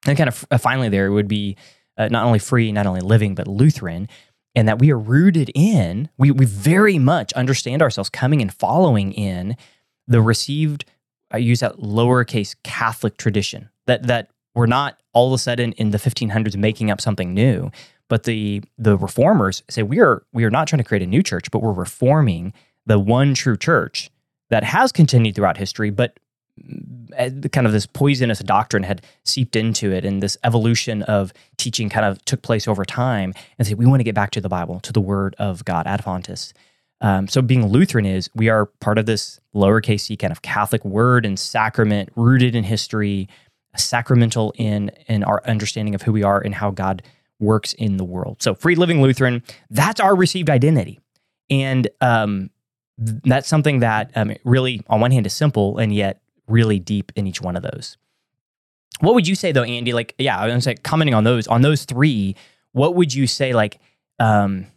And 0.08 0.18
kind 0.18 0.28
of 0.28 0.44
uh, 0.50 0.58
finally, 0.58 0.90
there 0.90 1.12
would 1.12 1.28
be 1.28 1.56
uh, 1.98 2.08
not 2.10 2.26
only 2.26 2.40
free, 2.40 2.72
not 2.72 2.86
only 2.86 3.02
living, 3.02 3.36
but 3.36 3.48
Lutheran, 3.48 4.08
and 4.56 4.68
that 4.68 4.80
we 4.80 4.92
are 4.92 5.00
rooted 5.00 5.52
in, 5.54 6.10
we, 6.18 6.32
we 6.32 6.46
very 6.46 6.98
much 6.98 7.34
understand 7.34 7.82
ourselves 7.82 8.10
coming 8.10 8.42
and 8.42 8.54
following 8.54 9.12
in 9.12 9.58
the 10.08 10.22
received, 10.22 10.86
I 11.32 11.38
use 11.38 11.60
that 11.60 11.78
lowercase 11.78 12.56
Catholic 12.64 13.18
tradition, 13.18 13.70
that, 13.86 14.04
that 14.04 14.30
we're 14.54 14.66
not 14.66 15.02
all 15.14 15.28
of 15.28 15.34
a 15.34 15.38
sudden 15.38 15.74
in 15.74 15.92
the 15.92 15.98
1500s 15.98 16.56
making 16.56 16.90
up 16.90 17.02
something 17.02 17.34
new, 17.34 17.70
but 18.08 18.24
the, 18.24 18.64
the 18.78 18.98
reformers 18.98 19.64
say 19.70 19.84
we 19.84 20.00
are, 20.00 20.24
we 20.32 20.46
are 20.46 20.52
not 20.52 20.68
trying 20.68 20.78
to 20.78 20.84
create 20.84 21.04
a 21.04 21.08
new 21.08 21.24
church, 21.24 21.52
but 21.52 21.62
we're 21.62 21.74
reforming 21.74 22.54
the 22.86 23.00
one 23.00 23.34
true 23.34 23.58
church 23.58 24.10
that 24.50 24.64
has 24.64 24.92
continued 24.92 25.36
throughout 25.36 25.58
history, 25.58 25.90
but 25.90 26.20
kind 27.52 27.68
of 27.68 27.74
this 27.74 27.86
poisonous 27.86 28.40
doctrine 28.40 28.84
had 28.84 29.02
seeped 29.24 29.56
into 29.56 29.92
it 29.92 30.06
and 30.06 30.24
this 30.24 30.38
evolution 30.44 31.02
of 31.04 31.34
teaching 31.58 31.90
kind 31.90 32.06
of 32.06 32.24
took 32.26 32.42
place 32.42 32.68
over 32.68 32.86
time 32.86 33.34
and 33.58 33.68
say 33.68 33.74
we 33.74 33.86
want 33.86 34.00
to 34.00 34.04
get 34.04 34.16
back 34.16 34.32
to 34.32 34.42
the 34.42 34.50
bible 34.50 34.80
to 34.80 34.94
the 34.94 35.02
word 35.02 35.36
of 35.38 35.66
god 35.66 35.86
ad 35.86 36.04
fontes. 36.04 36.54
Um, 37.02 37.28
so 37.28 37.42
being 37.42 37.68
lutheran 37.68 38.06
is 38.06 38.30
we 38.36 38.50
are 38.50 38.68
part 38.68 38.98
of 38.98 39.06
this 39.06 39.40
lowercase 39.54 40.02
c 40.02 40.16
kind 40.16 40.32
of 40.32 40.42
catholic 40.42 40.84
word 40.86 41.26
and 41.26 41.38
sacrament 41.38 42.10
rooted 42.16 42.56
in 42.56 42.64
history 42.64 43.28
sacramental 43.76 44.54
in 44.58 44.92
in 45.08 45.24
our 45.24 45.42
understanding 45.46 45.94
of 45.94 46.04
who 46.04 46.14
we 46.14 46.24
are 46.24 46.40
and 46.40 46.56
how 46.56 46.72
god 46.72 47.04
works 47.40 47.74
in 47.74 47.98
the 47.98 48.06
world. 48.06 48.42
So 48.42 48.56
free 48.56 48.76
living 48.76 49.02
lutheran 49.02 49.44
that's 49.70 50.00
our 50.00 50.16
received 50.16 50.50
identity. 50.50 51.00
And 51.50 51.88
um, 52.02 52.50
that's 52.98 53.48
something 53.48 53.80
that 53.80 54.12
um, 54.16 54.34
really 54.46 54.82
on 54.88 55.02
one 55.02 55.12
hand 55.12 55.26
is 55.26 55.34
simple 55.34 55.78
and 55.78 55.94
yet 55.94 56.22
really 56.48 56.80
deep 56.80 57.12
in 57.16 57.28
each 57.28 57.42
one 57.42 57.56
of 57.56 57.64
those. 57.64 57.98
What 59.00 59.14
would 59.14 59.28
you 59.28 59.36
say 59.36 59.52
though, 59.52 59.64
Andy? 59.64 59.94
Like, 59.94 60.16
yeah, 60.18 60.38
I 60.38 60.54
was 60.54 60.66
like 60.66 60.84
commenting 60.84 61.14
on 61.14 61.24
those, 61.24 61.48
on 61.48 61.62
those 61.62 61.86
three, 61.86 62.36
what 62.72 62.96
would 62.96 63.14
you 63.14 63.28
say 63.28 63.54
like 63.54 63.80
um 64.20 64.68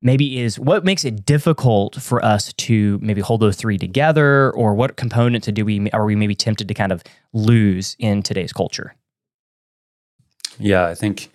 maybe 0.00 0.38
is 0.38 0.58
what 0.58 0.84
makes 0.84 1.04
it 1.04 1.24
difficult 1.26 1.96
for 1.96 2.24
us 2.24 2.52
to 2.54 2.98
maybe 3.02 3.20
hold 3.20 3.40
those 3.40 3.56
three 3.56 3.78
together 3.78 4.52
or 4.52 4.74
what 4.74 4.96
components 4.96 5.48
do 5.48 5.64
we 5.64 5.90
are 5.90 6.04
we 6.04 6.14
maybe 6.14 6.34
tempted 6.34 6.68
to 6.68 6.74
kind 6.74 6.92
of 6.92 7.02
lose 7.32 7.96
in 7.98 8.22
today's 8.22 8.52
culture? 8.52 8.94
Yeah, 10.58 10.86
I 10.86 10.94
think 10.94 11.30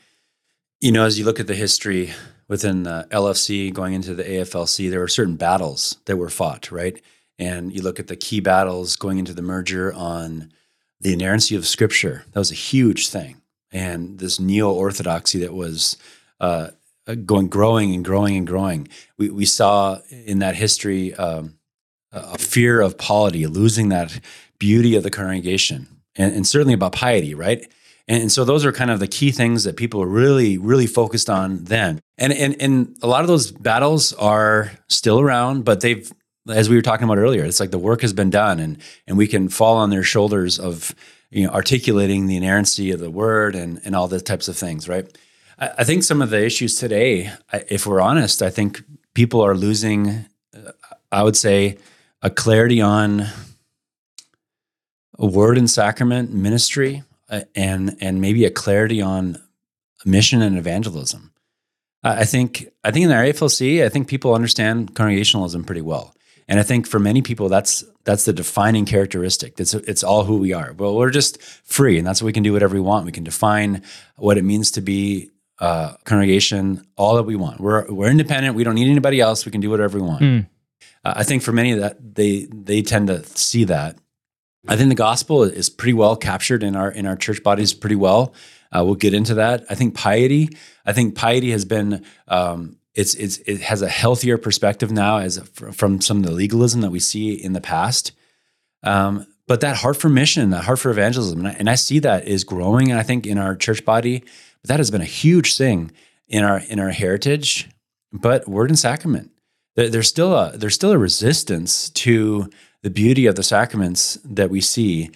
you 0.82 0.92
know, 0.92 1.06
as 1.06 1.18
you 1.18 1.24
look 1.24 1.40
at 1.40 1.48
the 1.48 1.56
history 1.56 2.12
within 2.50 2.84
the 2.84 3.08
LFC 3.10 3.74
going 3.74 3.94
into 3.94 4.14
the 4.14 4.24
AFLC, 4.24 4.90
there 4.90 5.00
were 5.00 5.08
certain 5.08 5.38
battles 5.38 5.98
that 6.06 6.18
were 6.18 6.30
fought, 6.30 6.72
right? 6.72 7.02
And 7.40 7.74
you 7.74 7.82
look 7.82 8.00
at 8.00 8.08
the 8.08 8.16
key 8.16 8.40
battles 8.40 8.96
going 8.96 9.18
into 9.18 9.34
the 9.34 9.42
merger 9.42 9.94
on 9.94 10.52
the 11.00 11.14
inerrancy 11.14 11.56
of 11.56 11.68
Scripture, 11.68 12.26
that 12.32 12.40
was 12.40 12.52
a 12.52 12.56
huge 12.56 13.10
thing. 13.10 13.42
And 13.72 14.20
this 14.20 14.40
neo 14.40 14.72
orthodoxy 14.72 15.40
that 15.40 15.54
was 15.54 15.98
uh, 16.40 16.70
going, 17.26 17.48
growing 17.48 17.94
and 17.94 18.06
growing 18.06 18.38
and 18.38 18.48
growing. 18.48 18.88
We, 19.18 19.30
we 19.30 19.46
saw 19.46 20.00
in 20.10 20.40
that 20.40 20.56
history 20.56 21.14
um, 21.16 21.58
a 22.12 22.38
fear 22.38 22.80
of 22.80 22.98
polity, 22.98 23.48
losing 23.48 23.90
that 23.90 24.20
beauty 24.60 24.96
of 24.96 25.04
the 25.04 25.10
congregation, 25.10 25.88
and, 26.16 26.34
and 26.34 26.48
certainly 26.48 26.74
about 26.74 26.94
piety, 26.94 27.34
right? 27.34 27.70
And, 28.08 28.24
and, 28.24 28.32
so 28.32 28.46
those 28.46 28.66
are 28.66 28.72
kind 28.72 28.92
of 28.92 29.00
the 29.00 29.08
key 29.08 29.32
things 29.32 29.64
that 29.64 29.78
people 29.78 30.02
are 30.02 30.08
really, 30.08 30.58
really 30.58 30.88
focused 30.88 31.30
on 31.30 31.64
then. 31.64 32.00
And, 32.18 32.34
and 32.34 32.62
and 32.62 32.98
a 33.02 33.08
lot 33.08 33.22
of 33.22 33.28
those 33.28 33.52
battles 33.52 34.14
are 34.14 34.72
still 34.90 35.20
around, 35.20 35.64
but 35.64 35.82
they've 35.82 36.12
as 36.50 36.70
we 36.70 36.76
were 36.76 36.82
talking 36.82 37.06
about 37.06 37.18
earlier, 37.18 37.44
it's 37.44 37.60
like 37.60 37.72
the 37.72 37.80
work 37.80 38.02
has 38.02 38.14
been 38.14 38.30
done, 38.30 38.60
and 38.60 38.78
and 39.08 39.18
we 39.18 39.28
can 39.28 39.50
fall 39.50 39.78
on 39.78 39.90
their 39.90 40.04
shoulders 40.04 40.60
of 40.60 40.94
you 41.30 41.46
know 41.46 41.54
articulating 41.54 42.28
the 42.28 42.38
inerrancy 42.38 42.92
of 42.92 43.00
the 43.00 43.10
word 43.10 43.56
and 43.56 43.80
and 43.86 43.96
all 43.96 44.08
those 44.08 44.24
types 44.24 44.48
of 44.48 44.58
things, 44.58 44.90
right? 44.90 45.06
I, 45.58 45.72
I 45.80 45.84
think 45.84 46.04
some 46.04 46.22
of 46.22 46.30
the 46.30 46.44
issues 46.44 46.76
today, 46.76 47.32
if 47.70 47.86
we're 47.86 48.02
honest, 48.02 48.42
I 48.42 48.50
think 48.50 48.84
people 49.14 49.42
are 49.42 49.56
losing. 49.56 50.26
Uh, 50.56 50.72
I 51.12 51.24
would 51.24 51.38
say 51.38 51.78
a 52.22 52.30
clarity 52.30 52.82
on 52.82 53.28
a 55.20 55.26
word 55.26 55.58
and 55.58 55.70
sacrament 55.70 56.34
ministry, 56.34 57.04
uh, 57.30 57.42
and 57.56 57.96
and 58.02 58.20
maybe 58.20 58.46
a 58.46 58.52
clarity 58.52 59.02
on 59.02 59.38
mission 60.06 60.42
and 60.42 60.58
evangelism. 60.58 61.32
I 62.04 62.26
think 62.26 62.68
I 62.84 62.92
think 62.92 63.04
in 63.04 63.10
the 63.10 63.16
AFLC, 63.16 63.86
I 63.86 63.90
think 63.90 64.10
people 64.10 64.36
understand 64.36 64.94
congregationalism 64.94 65.64
pretty 65.64 65.82
well. 65.82 66.14
And 66.48 66.60
I 66.60 66.64
think 66.64 66.88
for 66.88 67.00
many 67.00 67.22
people, 67.22 67.50
that's 67.50 67.84
that's 68.04 68.26
the 68.26 68.34
defining 68.34 68.86
characteristic. 68.86 69.60
It's 69.60 69.74
it's 69.74 70.04
all 70.04 70.26
who 70.26 70.38
we 70.38 70.54
are. 70.54 70.74
Well, 70.74 70.96
we're 70.96 71.10
just 71.10 71.42
free, 71.42 71.98
and 71.98 72.06
that's 72.06 72.22
what 72.22 72.28
we 72.28 72.34
can 72.34 72.44
do 72.44 72.54
whatever 72.54 72.76
we 72.76 72.82
want. 72.82 73.06
We 73.06 73.12
can 73.12 73.24
define 73.24 73.82
what 74.18 74.38
it 74.38 74.44
means 74.44 74.72
to 74.72 74.82
be 74.82 75.32
a 75.60 75.96
congregation, 76.04 76.86
all 76.98 77.16
that 77.16 77.24
we 77.24 77.36
want. 77.36 77.60
We're 77.60 77.92
we're 77.92 78.10
independent. 78.10 78.56
We 78.56 78.64
don't 78.64 78.76
need 78.76 78.90
anybody 78.90 79.20
else. 79.22 79.46
We 79.46 79.52
can 79.52 79.62
do 79.62 79.70
whatever 79.70 80.00
we 80.00 80.06
want. 80.06 80.22
Mm. 80.22 80.48
Uh, 81.06 81.14
I 81.16 81.24
think 81.24 81.44
for 81.44 81.52
many 81.52 81.72
of 81.72 81.80
that 81.80 82.16
they 82.16 82.48
they 82.52 82.82
tend 82.82 83.08
to 83.08 83.24
see 83.26 83.64
that. 83.66 83.98
I 84.66 84.78
think 84.78 84.90
the 84.90 84.96
gospel 84.96 85.44
is 85.44 85.70
pretty 85.70 85.94
well 85.94 86.16
captured 86.16 86.64
in 86.64 86.76
our 86.76 86.90
in 86.92 87.06
our 87.06 87.16
church 87.16 87.44
bodies 87.44 87.74
pretty 87.74 87.96
well. 87.96 88.34
Uh, 88.72 88.84
we'll 88.84 88.96
get 88.96 89.14
into 89.14 89.36
that. 89.36 89.66
I 89.70 89.76
think 89.76 89.96
piety. 89.96 90.50
I 90.86 90.94
think 90.94 91.16
piety 91.16 91.52
has 91.52 91.66
been 91.66 92.04
um, 92.28 92.78
it's 92.96 93.16
it's 93.16 93.38
it 93.40 93.62
has 93.62 93.82
a 93.82 93.90
healthier 93.90 94.38
perspective 94.38 94.92
now 94.92 95.18
as 95.18 95.40
from 95.54 96.02
some 96.02 96.18
of 96.18 96.24
the 96.24 96.32
legalism 96.32 96.82
that 96.82 96.92
we 96.92 97.00
see 97.00 97.34
in 97.34 97.54
the 97.54 97.62
past. 97.62 98.12
Um, 98.84 99.26
but 99.48 99.62
that 99.62 99.78
heart 99.78 99.98
for 99.98 100.10
mission, 100.10 100.52
that 100.52 100.64
heart 100.64 100.80
for 100.80 100.92
evangelism, 100.92 101.40
and 101.40 101.48
I, 101.48 101.52
and 101.52 101.70
I 101.70 101.76
see 101.76 102.00
that 102.00 102.28
is 102.28 102.44
growing. 102.44 102.92
And 102.92 103.00
I 103.00 103.04
think 103.04 103.26
in 103.26 103.38
our 103.38 103.56
church 103.56 103.84
body, 103.84 104.20
but 104.62 104.70
that 104.70 104.80
has 104.80 104.92
been 104.92 105.02
a 105.02 105.06
huge 105.06 105.58
thing 105.58 105.92
in 106.28 106.44
our 106.44 106.60
in 106.60 106.80
our 106.80 106.90
heritage. 106.90 107.70
But 108.12 108.48
word 108.48 108.70
and 108.70 108.78
sacrament, 108.78 109.32
there, 109.76 109.90
there's 109.90 110.08
still 110.08 110.36
a 110.36 110.56
there's 110.56 110.76
still 110.76 110.92
a 110.92 110.98
resistance 110.98 111.90
to 111.92 112.50
the 112.84 112.90
beauty 112.90 113.26
of 113.26 113.36
the 113.36 113.44
sacraments 113.44 114.20
that 114.24 114.50
we 114.50 114.62
see 114.62 115.10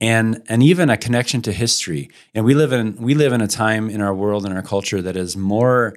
and 0.00 0.42
and 0.48 0.62
even 0.62 0.90
a 0.90 0.96
connection 0.96 1.42
to 1.42 1.52
history. 1.52 2.10
And 2.34 2.44
we 2.44 2.54
live 2.54 2.72
in 2.72 2.96
we 2.96 3.14
live 3.14 3.32
in 3.32 3.40
a 3.40 3.48
time 3.48 3.90
in 3.90 4.00
our 4.00 4.14
world 4.14 4.44
and 4.44 4.54
our 4.54 4.62
culture 4.62 5.02
that 5.02 5.16
is 5.16 5.36
more 5.36 5.96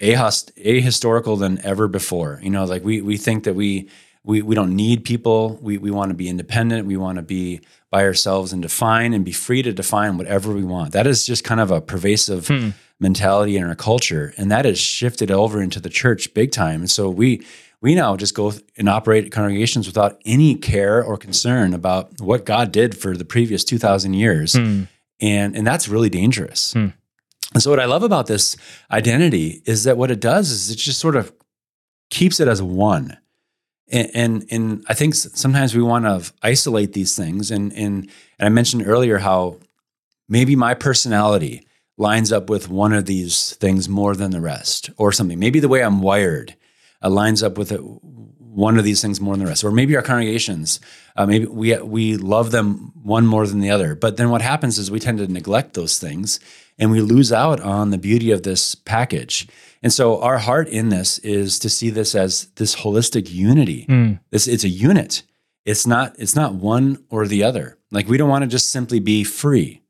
ahistorical 0.00 1.38
than 1.38 1.64
ever 1.64 1.88
before. 1.88 2.40
You 2.42 2.50
know, 2.50 2.64
like 2.64 2.84
we 2.84 3.00
we 3.02 3.16
think 3.16 3.44
that 3.44 3.54
we 3.54 3.88
we 4.24 4.42
we 4.42 4.54
don't 4.54 4.76
need 4.76 5.04
people. 5.04 5.58
We 5.60 5.78
we 5.78 5.90
want 5.90 6.10
to 6.10 6.14
be 6.14 6.28
independent. 6.28 6.86
We 6.86 6.96
want 6.96 7.16
to 7.16 7.22
be 7.22 7.60
by 7.90 8.04
ourselves 8.04 8.52
and 8.52 8.60
define 8.62 9.14
and 9.14 9.24
be 9.24 9.32
free 9.32 9.62
to 9.62 9.72
define 9.72 10.18
whatever 10.18 10.52
we 10.52 10.64
want. 10.64 10.92
That 10.92 11.06
is 11.06 11.24
just 11.24 11.44
kind 11.44 11.60
of 11.60 11.70
a 11.70 11.80
pervasive 11.80 12.48
hmm. 12.48 12.70
mentality 13.00 13.56
in 13.56 13.64
our 13.64 13.74
culture, 13.74 14.34
and 14.36 14.50
that 14.50 14.64
has 14.64 14.78
shifted 14.78 15.30
over 15.30 15.62
into 15.62 15.80
the 15.80 15.88
church 15.88 16.32
big 16.34 16.52
time. 16.52 16.80
And 16.80 16.90
so 16.90 17.08
we 17.08 17.44
we 17.80 17.94
now 17.94 18.16
just 18.16 18.34
go 18.34 18.52
and 18.76 18.88
operate 18.88 19.32
congregations 19.32 19.86
without 19.86 20.20
any 20.24 20.54
care 20.54 21.02
or 21.02 21.16
concern 21.16 21.72
about 21.72 22.20
what 22.20 22.44
God 22.44 22.72
did 22.72 22.96
for 22.98 23.16
the 23.16 23.24
previous 23.24 23.64
two 23.64 23.78
thousand 23.78 24.14
years, 24.14 24.54
hmm. 24.54 24.84
and 25.20 25.56
and 25.56 25.66
that's 25.66 25.88
really 25.88 26.10
dangerous. 26.10 26.72
Hmm. 26.72 26.88
And 27.54 27.62
so 27.62 27.70
what 27.70 27.80
I 27.80 27.86
love 27.86 28.02
about 28.02 28.26
this 28.26 28.56
identity 28.90 29.62
is 29.64 29.84
that 29.84 29.96
what 29.96 30.10
it 30.10 30.20
does 30.20 30.50
is 30.50 30.70
it 30.70 30.76
just 30.76 30.98
sort 30.98 31.16
of 31.16 31.32
keeps 32.10 32.40
it 32.40 32.48
as 32.48 32.62
one. 32.62 33.16
And, 33.90 34.10
and, 34.14 34.46
and 34.50 34.84
I 34.88 34.94
think 34.94 35.14
sometimes 35.14 35.74
we 35.74 35.82
want 35.82 36.04
to 36.04 36.32
isolate 36.42 36.92
these 36.92 37.16
things. 37.16 37.50
And, 37.50 37.72
and, 37.72 38.10
and 38.38 38.46
I 38.46 38.48
mentioned 38.50 38.86
earlier 38.86 39.18
how 39.18 39.58
maybe 40.28 40.56
my 40.56 40.74
personality 40.74 41.66
lines 41.96 42.32
up 42.32 42.48
with 42.48 42.68
one 42.68 42.92
of 42.92 43.06
these 43.06 43.54
things 43.56 43.88
more 43.88 44.14
than 44.14 44.30
the 44.30 44.40
rest 44.40 44.90
or 44.96 45.10
something. 45.10 45.38
Maybe 45.38 45.58
the 45.58 45.68
way 45.68 45.82
I'm 45.82 46.00
wired 46.00 46.54
uh, 47.02 47.10
lines 47.10 47.42
up 47.42 47.58
with 47.58 47.72
it, 47.72 47.80
one 47.80 48.78
of 48.78 48.84
these 48.84 49.00
things 49.00 49.20
more 49.20 49.34
than 49.34 49.44
the 49.44 49.50
rest. 49.50 49.64
Or 49.64 49.70
maybe 49.70 49.96
our 49.96 50.02
congregations, 50.02 50.80
uh, 51.18 51.26
maybe 51.26 51.46
we, 51.46 51.76
we 51.78 52.16
love 52.16 52.52
them 52.52 52.92
one 53.02 53.26
more 53.26 53.44
than 53.44 53.58
the 53.58 53.70
other. 53.70 53.96
But 53.96 54.16
then 54.16 54.30
what 54.30 54.40
happens 54.40 54.78
is 54.78 54.88
we 54.88 55.00
tend 55.00 55.18
to 55.18 55.26
neglect 55.26 55.74
those 55.74 55.98
things 55.98 56.38
and 56.78 56.92
we 56.92 57.00
lose 57.00 57.32
out 57.32 57.58
on 57.60 57.90
the 57.90 57.98
beauty 57.98 58.30
of 58.30 58.44
this 58.44 58.76
package. 58.76 59.48
And 59.82 59.92
so 59.92 60.22
our 60.22 60.38
heart 60.38 60.68
in 60.68 60.90
this 60.90 61.18
is 61.18 61.58
to 61.58 61.68
see 61.68 61.90
this 61.90 62.14
as 62.14 62.46
this 62.54 62.76
holistic 62.76 63.32
unity. 63.32 63.84
Mm. 63.88 64.20
This 64.30 64.46
it's 64.46 64.62
a 64.62 64.68
unit. 64.68 65.24
It's 65.64 65.88
not 65.88 66.14
it's 66.18 66.36
not 66.36 66.54
one 66.54 67.04
or 67.10 67.26
the 67.26 67.42
other. 67.42 67.78
Like 67.90 68.06
we 68.06 68.16
don't 68.16 68.28
want 68.28 68.42
to 68.42 68.48
just 68.48 68.70
simply 68.70 69.00
be 69.00 69.24
free. 69.24 69.82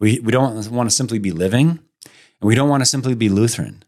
We 0.00 0.18
we 0.18 0.32
don't 0.32 0.72
want 0.72 0.90
to 0.90 0.96
simply 0.96 1.20
be 1.20 1.30
living, 1.30 1.68
and 1.70 2.48
we 2.48 2.56
don't 2.56 2.68
want 2.68 2.80
to 2.80 2.86
simply 2.86 3.14
be 3.14 3.28
Lutheran. 3.28 3.84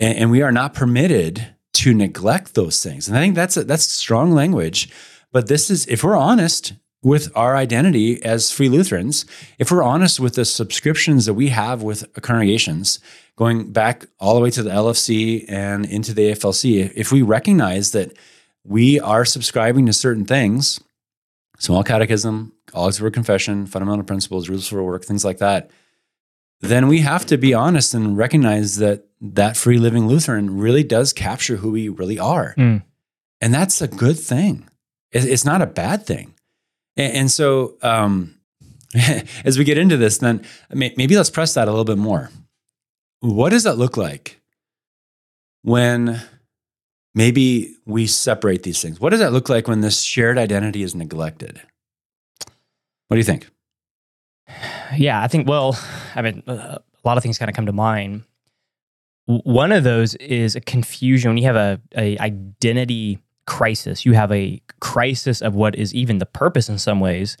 And, 0.00 0.18
and 0.18 0.30
we 0.30 0.42
are 0.42 0.52
not 0.52 0.74
permitted 0.74 1.54
to 1.74 1.94
neglect 1.94 2.54
those 2.54 2.82
things. 2.82 3.06
And 3.06 3.16
I 3.16 3.20
think 3.20 3.36
that's 3.36 3.56
a, 3.56 3.64
that's 3.64 3.84
strong 3.84 4.32
language. 4.32 4.90
But 5.32 5.48
this 5.48 5.70
is 5.70 5.86
if 5.86 6.02
we're 6.02 6.16
honest, 6.16 6.72
with 7.02 7.30
our 7.34 7.56
identity 7.56 8.22
as 8.22 8.50
free 8.50 8.68
Lutherans, 8.68 9.24
if 9.58 9.70
we're 9.70 9.82
honest 9.82 10.20
with 10.20 10.34
the 10.34 10.44
subscriptions 10.44 11.26
that 11.26 11.34
we 11.34 11.48
have 11.48 11.82
with 11.82 12.12
congregations, 12.20 13.00
going 13.36 13.72
back 13.72 14.04
all 14.18 14.34
the 14.34 14.40
way 14.40 14.50
to 14.50 14.62
the 14.62 14.70
LFC 14.70 15.44
and 15.48 15.86
into 15.86 16.12
the 16.12 16.32
AFLC, 16.32 16.92
if 16.94 17.10
we 17.10 17.22
recognize 17.22 17.92
that 17.92 18.12
we 18.64 19.00
are 19.00 19.24
subscribing 19.24 19.86
to 19.86 19.92
certain 19.92 20.26
things, 20.26 20.80
small 21.58 21.82
catechism, 21.82 22.52
Augsburg 22.74 23.14
Confession, 23.14 23.66
fundamental 23.66 24.04
principles, 24.04 24.48
rules 24.48 24.68
for 24.68 24.82
work, 24.82 25.04
things 25.04 25.24
like 25.24 25.38
that, 25.38 25.70
then 26.60 26.88
we 26.88 27.00
have 27.00 27.24
to 27.26 27.38
be 27.38 27.54
honest 27.54 27.94
and 27.94 28.18
recognize 28.18 28.76
that 28.76 29.06
that 29.22 29.56
free 29.56 29.78
living 29.78 30.06
Lutheran 30.06 30.58
really 30.58 30.84
does 30.84 31.14
capture 31.14 31.56
who 31.56 31.70
we 31.70 31.88
really 31.88 32.18
are. 32.18 32.54
Mm. 32.58 32.82
And 33.40 33.54
that's 33.54 33.80
a 33.80 33.88
good 33.88 34.18
thing. 34.18 34.69
It's 35.12 35.44
not 35.44 35.62
a 35.62 35.66
bad 35.66 36.06
thing. 36.06 36.34
And, 36.96 37.30
so, 37.30 37.76
um, 37.82 38.36
as 39.44 39.58
we 39.58 39.64
get 39.64 39.78
into 39.78 39.96
this, 39.96 40.18
then 40.18 40.44
maybe 40.70 41.16
let's 41.16 41.30
press 41.30 41.54
that 41.54 41.68
a 41.68 41.70
little 41.70 41.84
bit 41.84 41.98
more. 41.98 42.30
What 43.20 43.50
does 43.50 43.64
that 43.64 43.76
look 43.78 43.96
like 43.96 44.40
when 45.62 46.20
maybe 47.14 47.76
we 47.86 48.06
separate 48.06 48.62
these 48.62 48.80
things? 48.80 49.00
What 49.00 49.10
does 49.10 49.20
that 49.20 49.32
look 49.32 49.48
like 49.48 49.68
when 49.68 49.80
this 49.80 50.02
shared 50.02 50.38
identity 50.38 50.82
is 50.82 50.94
neglected? 50.94 51.60
What 53.08 53.16
do 53.16 53.18
you 53.18 53.24
think? 53.24 53.48
Yeah, 54.96 55.20
I 55.22 55.28
think, 55.28 55.48
well, 55.48 55.78
I 56.14 56.22
mean, 56.22 56.42
a 56.46 56.80
lot 57.04 57.16
of 57.16 57.22
things 57.22 57.38
kind 57.38 57.48
of 57.48 57.54
come 57.54 57.66
to 57.66 57.72
mind. 57.72 58.24
One 59.26 59.70
of 59.70 59.84
those 59.84 60.14
is 60.16 60.56
a 60.56 60.60
confusion 60.60 61.30
when 61.30 61.36
you 61.36 61.44
have 61.44 61.56
a, 61.56 61.80
a 61.96 62.18
identity 62.18 63.18
crisis. 63.50 64.06
You 64.06 64.12
have 64.12 64.30
a 64.30 64.62
crisis 64.80 65.42
of 65.42 65.56
what 65.56 65.74
is 65.74 65.92
even 65.92 66.18
the 66.18 66.26
purpose 66.26 66.68
in 66.68 66.78
some 66.78 67.00
ways 67.00 67.36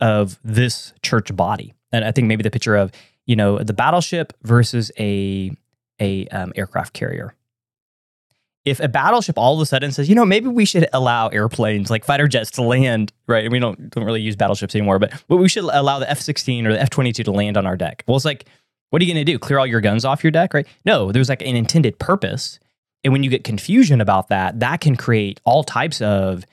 of 0.00 0.40
this 0.42 0.92
church 1.02 1.34
body. 1.36 1.72
And 1.92 2.04
I 2.04 2.10
think 2.10 2.26
maybe 2.26 2.42
the 2.42 2.50
picture 2.50 2.74
of, 2.74 2.90
you 3.26 3.36
know, 3.36 3.58
the 3.58 3.72
battleship 3.72 4.32
versus 4.42 4.90
a 4.98 5.52
a 6.00 6.26
um, 6.28 6.52
aircraft 6.56 6.94
carrier. 6.94 7.36
If 8.64 8.80
a 8.80 8.88
battleship 8.88 9.38
all 9.38 9.54
of 9.54 9.60
a 9.60 9.66
sudden 9.66 9.92
says, 9.92 10.08
you 10.08 10.16
know, 10.16 10.24
maybe 10.24 10.48
we 10.48 10.64
should 10.64 10.88
allow 10.92 11.28
airplanes 11.28 11.90
like 11.90 12.04
fighter 12.04 12.26
jets 12.26 12.50
to 12.52 12.62
land, 12.62 13.12
right? 13.28 13.44
And 13.44 13.52
we 13.52 13.60
don't 13.60 13.88
don't 13.90 14.04
really 14.04 14.20
use 14.20 14.34
battleships 14.34 14.74
anymore, 14.74 14.98
but 14.98 15.12
but 15.28 15.36
we 15.36 15.48
should 15.48 15.64
allow 15.64 16.00
the 16.00 16.10
F 16.10 16.20
sixteen 16.20 16.66
or 16.66 16.72
the 16.72 16.80
F 16.80 16.90
twenty 16.90 17.12
two 17.12 17.22
to 17.22 17.30
land 17.30 17.56
on 17.56 17.66
our 17.66 17.76
deck. 17.76 18.02
Well, 18.08 18.16
it's 18.16 18.24
like, 18.24 18.46
what 18.90 19.00
are 19.00 19.04
you 19.04 19.14
going 19.14 19.24
to 19.24 19.32
do? 19.32 19.38
Clear 19.38 19.60
all 19.60 19.66
your 19.66 19.80
guns 19.80 20.04
off 20.04 20.24
your 20.24 20.32
deck, 20.32 20.54
right? 20.54 20.66
No, 20.84 21.12
there's 21.12 21.28
like 21.28 21.42
an 21.42 21.54
intended 21.54 22.00
purpose 22.00 22.58
and 23.04 23.12
when 23.12 23.22
you 23.22 23.30
get 23.30 23.44
confusion 23.44 24.00
about 24.00 24.28
that, 24.28 24.60
that 24.60 24.80
can 24.80 24.96
create 24.96 25.40
all 25.44 25.64
types 25.64 26.00
of 26.00 26.44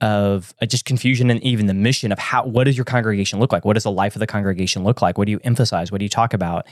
of 0.00 0.54
uh, 0.62 0.66
just 0.66 0.84
confusion 0.84 1.28
and 1.28 1.42
even 1.42 1.66
the 1.66 1.74
mission 1.74 2.12
of 2.12 2.18
how 2.18 2.46
what 2.46 2.64
does 2.64 2.76
your 2.76 2.84
congregation 2.84 3.40
look 3.40 3.52
like? 3.52 3.64
What 3.64 3.74
does 3.74 3.82
the 3.82 3.90
life 3.90 4.14
of 4.14 4.20
the 4.20 4.26
congregation 4.26 4.84
look 4.84 5.02
like? 5.02 5.18
What 5.18 5.26
do 5.26 5.32
you 5.32 5.40
emphasize? 5.42 5.90
What 5.90 5.98
do 5.98 6.04
you 6.04 6.08
talk 6.08 6.34
about? 6.34 6.66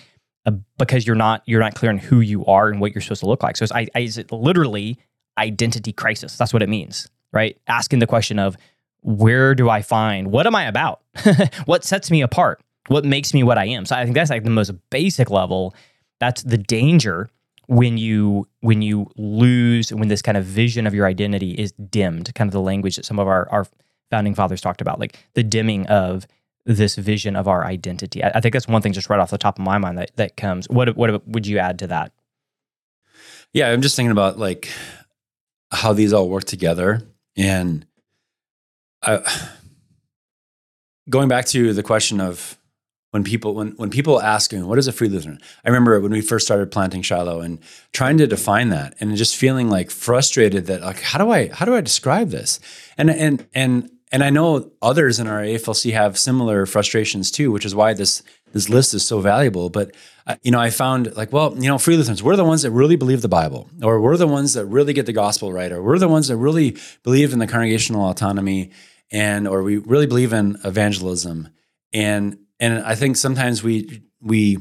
Uh, 0.44 0.52
because 0.78 1.06
you're 1.06 1.16
not 1.16 1.42
you're 1.46 1.60
not 1.60 1.74
clear 1.74 1.90
on 1.90 1.98
who 1.98 2.20
you 2.20 2.44
are 2.46 2.68
and 2.68 2.80
what 2.80 2.94
you're 2.94 3.02
supposed 3.02 3.20
to 3.20 3.26
look 3.26 3.42
like. 3.42 3.56
So 3.56 3.64
it's, 3.64 3.72
I, 3.72 3.88
I, 3.94 4.00
it's 4.00 4.18
literally 4.30 4.98
identity 5.38 5.92
crisis. 5.92 6.36
That's 6.36 6.52
what 6.52 6.62
it 6.62 6.68
means, 6.68 7.08
right? 7.32 7.58
Asking 7.66 7.98
the 7.98 8.06
question 8.06 8.38
of 8.38 8.56
where 9.00 9.54
do 9.54 9.68
I 9.68 9.82
find 9.82 10.30
what 10.30 10.46
am 10.46 10.54
I 10.54 10.64
about? 10.64 11.02
what 11.64 11.84
sets 11.84 12.10
me 12.10 12.22
apart? 12.22 12.60
What 12.88 13.04
makes 13.04 13.34
me 13.34 13.42
what 13.42 13.58
I 13.58 13.66
am? 13.66 13.86
So 13.86 13.96
I 13.96 14.04
think 14.04 14.14
that's 14.14 14.30
like 14.30 14.44
the 14.44 14.50
most 14.50 14.72
basic 14.90 15.30
level. 15.30 15.74
That's 16.20 16.42
the 16.42 16.58
danger 16.58 17.28
when 17.66 17.98
you 17.98 18.46
when 18.60 18.82
you 18.82 19.10
lose 19.16 19.92
when 19.92 20.08
this 20.08 20.22
kind 20.22 20.36
of 20.36 20.44
vision 20.44 20.86
of 20.86 20.94
your 20.94 21.06
identity 21.06 21.52
is 21.52 21.72
dimmed 21.72 22.34
kind 22.34 22.48
of 22.48 22.52
the 22.52 22.60
language 22.60 22.96
that 22.96 23.04
some 23.04 23.18
of 23.18 23.26
our, 23.26 23.48
our 23.50 23.66
founding 24.10 24.34
fathers 24.34 24.60
talked 24.60 24.80
about 24.80 25.00
like 25.00 25.18
the 25.34 25.42
dimming 25.42 25.86
of 25.88 26.26
this 26.64 26.96
vision 26.96 27.36
of 27.36 27.46
our 27.46 27.64
identity. 27.64 28.24
I, 28.24 28.32
I, 28.34 28.40
think 28.40 28.52
that's 28.52 28.66
one 28.66 28.82
thing 28.82 28.92
just 28.92 29.08
right 29.08 29.20
off 29.20 29.30
the 29.30 29.38
top 29.38 29.58
of 29.58 29.64
my 29.64 29.78
mind 29.78 29.98
that, 29.98 30.10
that 30.16 30.36
comes. 30.36 30.68
What 30.68 30.96
what 30.96 31.26
would 31.26 31.46
you 31.46 31.58
add 31.58 31.78
to 31.80 31.86
that? 31.88 32.12
Yeah 33.52 33.70
i'm 33.70 33.80
just 33.80 33.96
thinking 33.96 34.12
about 34.12 34.38
like 34.38 34.68
how 35.70 35.92
these 35.92 36.12
all 36.12 36.28
work 36.28 36.44
together. 36.44 37.02
And 37.36 37.86
I, 39.02 39.20
going 41.10 41.28
back 41.28 41.46
to 41.46 41.72
the 41.72 41.82
question 41.82 42.20
of 42.20 42.58
when 43.16 43.24
people 43.24 43.54
when 43.54 43.68
when 43.78 43.88
people 43.88 44.20
ask 44.20 44.52
me 44.52 44.62
what 44.62 44.76
is 44.76 44.86
a 44.86 44.92
free 44.92 45.08
Lutheran, 45.08 45.40
I 45.64 45.70
remember 45.70 45.98
when 46.00 46.12
we 46.12 46.20
first 46.20 46.46
started 46.46 46.70
planting 46.70 47.00
Shiloh 47.00 47.40
and 47.40 47.58
trying 47.92 48.18
to 48.18 48.26
define 48.26 48.68
that 48.68 48.94
and 49.00 49.16
just 49.16 49.36
feeling 49.36 49.70
like 49.70 49.90
frustrated 49.90 50.66
that 50.66 50.82
like 50.82 51.00
how 51.00 51.18
do 51.18 51.30
I 51.30 51.48
how 51.48 51.64
do 51.64 51.74
I 51.74 51.80
describe 51.80 52.28
this? 52.28 52.60
And 52.98 53.08
and 53.08 53.46
and 53.54 53.90
and 54.12 54.22
I 54.22 54.28
know 54.28 54.70
others 54.82 55.18
in 55.18 55.28
our 55.28 55.40
AFLC 55.40 55.94
have 55.94 56.18
similar 56.18 56.66
frustrations 56.66 57.30
too, 57.30 57.50
which 57.50 57.64
is 57.64 57.74
why 57.74 57.94
this 57.94 58.22
this 58.52 58.68
list 58.68 58.92
is 58.92 59.06
so 59.06 59.20
valuable. 59.20 59.70
But 59.70 59.94
uh, 60.26 60.36
you 60.42 60.50
know, 60.50 60.60
I 60.60 60.68
found 60.68 61.16
like, 61.16 61.32
well, 61.32 61.54
you 61.56 61.70
know, 61.70 61.78
free 61.78 61.96
Lutherans, 61.96 62.22
we're 62.22 62.36
the 62.36 62.44
ones 62.44 62.60
that 62.64 62.70
really 62.70 62.96
believe 62.96 63.22
the 63.22 63.28
Bible, 63.28 63.70
or 63.82 63.98
we're 63.98 64.18
the 64.18 64.26
ones 64.26 64.52
that 64.52 64.66
really 64.66 64.92
get 64.92 65.06
the 65.06 65.14
gospel 65.14 65.54
right, 65.54 65.72
or 65.72 65.82
we're 65.82 65.98
the 65.98 66.06
ones 66.06 66.28
that 66.28 66.36
really 66.36 66.76
believe 67.02 67.32
in 67.32 67.38
the 67.38 67.46
congregational 67.46 68.10
autonomy, 68.10 68.72
and 69.10 69.48
or 69.48 69.62
we 69.62 69.78
really 69.78 70.06
believe 70.06 70.34
in 70.34 70.58
evangelism. 70.64 71.48
And 71.94 72.36
and 72.60 72.82
I 72.84 72.94
think 72.94 73.16
sometimes 73.16 73.62
we 73.62 74.02
we 74.20 74.58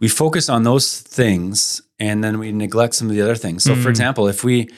we 0.00 0.08
focus 0.08 0.48
on 0.48 0.62
those 0.64 1.00
things 1.00 1.82
and 1.98 2.22
then 2.22 2.38
we 2.38 2.52
neglect 2.52 2.94
some 2.94 3.08
of 3.08 3.14
the 3.14 3.22
other 3.22 3.34
things. 3.34 3.64
So, 3.64 3.74
mm. 3.74 3.82
for 3.82 3.88
example, 3.88 4.28
if 4.28 4.44
we 4.44 4.68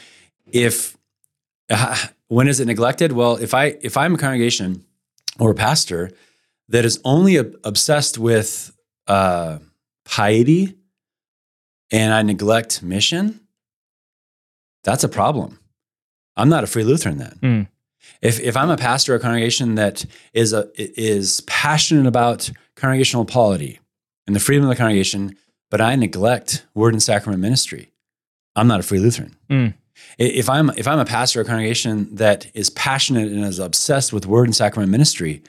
if 0.47 0.97
uh, 1.70 1.97
when 2.28 2.49
is 2.49 2.61
it 2.61 2.66
neglected? 2.66 3.12
Well, 3.12 3.37
if 3.37 3.54
I 3.54 3.76
if 3.82 3.97
I'm 3.97 4.14
a 4.14 4.18
congregation 4.18 4.85
or 5.38 5.50
a 5.50 5.54
pastor 5.54 6.11
that 6.68 6.85
is 6.85 7.00
only 7.04 7.37
obsessed 7.37 8.18
with 8.18 8.76
uh, 9.06 9.58
piety 10.04 10.76
and 11.90 12.12
I 12.12 12.23
neglect 12.23 12.82
mission, 12.82 13.40
that's 14.85 15.04
a 15.04 15.08
problem. 15.08 15.58
I'm 16.37 16.49
not 16.49 16.62
a 16.62 16.66
free 16.66 16.85
Lutheran 16.85 17.18
then. 17.18 17.38
Mm. 17.42 17.68
If 18.23 18.41
if 18.41 18.57
I'm 18.57 18.71
a 18.71 18.77
pastor 18.77 19.15
of 19.15 19.21
a 19.21 19.23
congregation 19.23 19.77
that 19.77 20.05
is 20.33 20.53
a 20.53 20.69
is 20.77 21.41
passionate 21.43 22.07
about 22.07 22.50
congregational 22.77 23.25
polity 23.25 23.81
and 24.27 24.35
the 24.35 24.41
freedom 24.41 24.65
of 24.65 24.71
the 24.71 24.77
congregation, 24.77 25.37
but 25.71 25.81
I 25.81 25.95
neglect 25.97 26.67
word 26.75 26.95
and 26.95 27.03
sacrament 27.03 27.41
ministry, 27.41 27.93
I'm 28.57 28.69
not 28.69 28.81
a 28.81 28.83
free 28.83 28.99
Lutheran. 28.99 29.37
Mm. 29.50 29.75
If 30.19 30.49
I'm 30.49 30.71
if 30.71 30.88
I'm 30.88 30.99
a 30.99 31.05
pastor 31.05 31.41
of 31.41 31.47
a 31.47 31.49
congregation 31.49 32.15
that 32.17 32.50
is 32.55 32.71
passionate 32.71 33.31
and 33.31 33.45
is 33.45 33.59
obsessed 33.59 34.12
with 34.12 34.27
word 34.27 34.47
and 34.47 34.57
sacrament 34.57 34.91
ministry, 34.91 35.43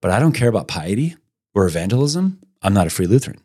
but 0.00 0.10
I 0.10 0.18
don't 0.18 0.32
care 0.32 0.48
about 0.48 0.68
piety 0.68 1.16
or 1.54 1.66
evangelism, 1.66 2.40
I'm 2.62 2.74
not 2.74 2.86
a 2.86 2.90
free 2.90 3.06
Lutheran. 3.06 3.40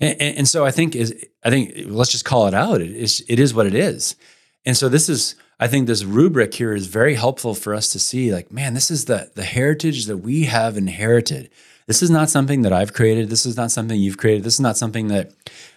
And, 0.00 0.20
and, 0.20 0.38
and 0.38 0.48
so 0.48 0.64
I 0.64 0.70
think 0.70 0.96
is 0.96 1.14
I 1.44 1.50
think 1.50 1.72
let's 1.86 2.10
just 2.10 2.24
call 2.24 2.46
it 2.46 2.54
out. 2.54 2.80
It 2.80 2.90
is 2.90 3.24
it 3.28 3.38
is 3.38 3.54
what 3.54 3.66
it 3.66 3.74
is. 3.74 4.16
And 4.64 4.76
so 4.76 4.88
this 4.88 5.08
is 5.08 5.36
I 5.58 5.68
think 5.68 5.86
this 5.86 6.04
rubric 6.04 6.54
here 6.54 6.74
is 6.74 6.86
very 6.86 7.14
helpful 7.14 7.54
for 7.54 7.74
us 7.74 7.88
to 7.90 7.98
see 7.98 8.32
like 8.32 8.50
man 8.52 8.74
this 8.74 8.90
is 8.90 9.04
the 9.04 9.30
the 9.34 9.44
heritage 9.44 10.06
that 10.06 10.18
we 10.18 10.44
have 10.44 10.76
inherited. 10.76 11.50
This 11.86 12.02
is 12.02 12.10
not 12.10 12.30
something 12.30 12.62
that 12.62 12.72
I've 12.72 12.94
created. 12.94 13.28
This 13.28 13.44
is 13.44 13.56
not 13.56 13.70
something 13.70 13.98
you've 13.98 14.16
created. 14.16 14.42
This 14.42 14.54
is 14.54 14.60
not 14.60 14.78
something 14.78 15.08
that 15.08 15.32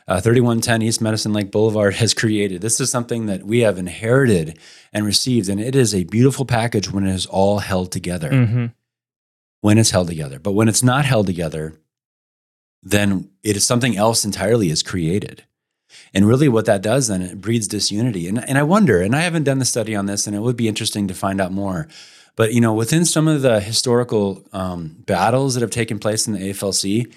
uh, 0.07 0.21
3110 0.21 0.81
East 0.81 1.01
Medicine 1.01 1.33
Lake 1.33 1.51
Boulevard 1.51 1.95
has 1.95 2.13
created. 2.13 2.61
This 2.61 2.79
is 2.79 2.89
something 2.89 3.25
that 3.25 3.43
we 3.43 3.59
have 3.59 3.77
inherited 3.77 4.57
and 4.93 5.05
received. 5.05 5.49
And 5.49 5.59
it 5.59 5.75
is 5.75 5.93
a 5.93 6.05
beautiful 6.05 6.45
package 6.45 6.89
when 6.89 7.05
it 7.05 7.13
is 7.13 7.25
all 7.25 7.59
held 7.59 7.91
together. 7.91 8.31
Mm-hmm. 8.31 8.65
When 9.61 9.77
it's 9.77 9.91
held 9.91 10.07
together. 10.07 10.39
But 10.39 10.53
when 10.53 10.69
it's 10.69 10.83
not 10.83 11.03
held 11.03 11.27
together, 11.27 11.73
then 12.81 13.29
it 13.43 13.57
is 13.57 13.65
something 13.65 13.97
else 13.97 14.23
entirely 14.23 14.69
is 14.69 14.83
created. 14.83 15.43
And 16.13 16.27
really, 16.27 16.47
what 16.47 16.65
that 16.65 16.81
does 16.81 17.07
then, 17.07 17.21
it 17.21 17.41
breeds 17.41 17.67
disunity. 17.67 18.27
And, 18.27 18.47
and 18.47 18.57
I 18.57 18.63
wonder, 18.63 19.01
and 19.01 19.15
I 19.15 19.21
haven't 19.21 19.43
done 19.43 19.59
the 19.59 19.65
study 19.65 19.95
on 19.95 20.05
this, 20.05 20.27
and 20.27 20.35
it 20.35 20.39
would 20.39 20.57
be 20.57 20.67
interesting 20.67 21.07
to 21.07 21.13
find 21.13 21.39
out 21.41 21.51
more. 21.51 21.87
But 22.35 22.53
you 22.53 22.61
know, 22.61 22.73
within 22.73 23.03
some 23.05 23.27
of 23.27 23.41
the 23.41 23.59
historical 23.59 24.43
um, 24.53 24.95
battles 25.05 25.55
that 25.55 25.61
have 25.61 25.71
taken 25.71 25.99
place 25.99 26.27
in 26.27 26.33
the 26.33 26.39
AFLC, 26.39 27.11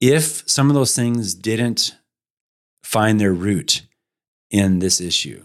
if 0.00 0.42
some 0.48 0.68
of 0.70 0.74
those 0.74 0.94
things 0.96 1.34
didn't 1.34 1.94
find 2.82 3.20
their 3.20 3.32
root 3.32 3.82
in 4.50 4.78
this 4.78 5.00
issue, 5.00 5.44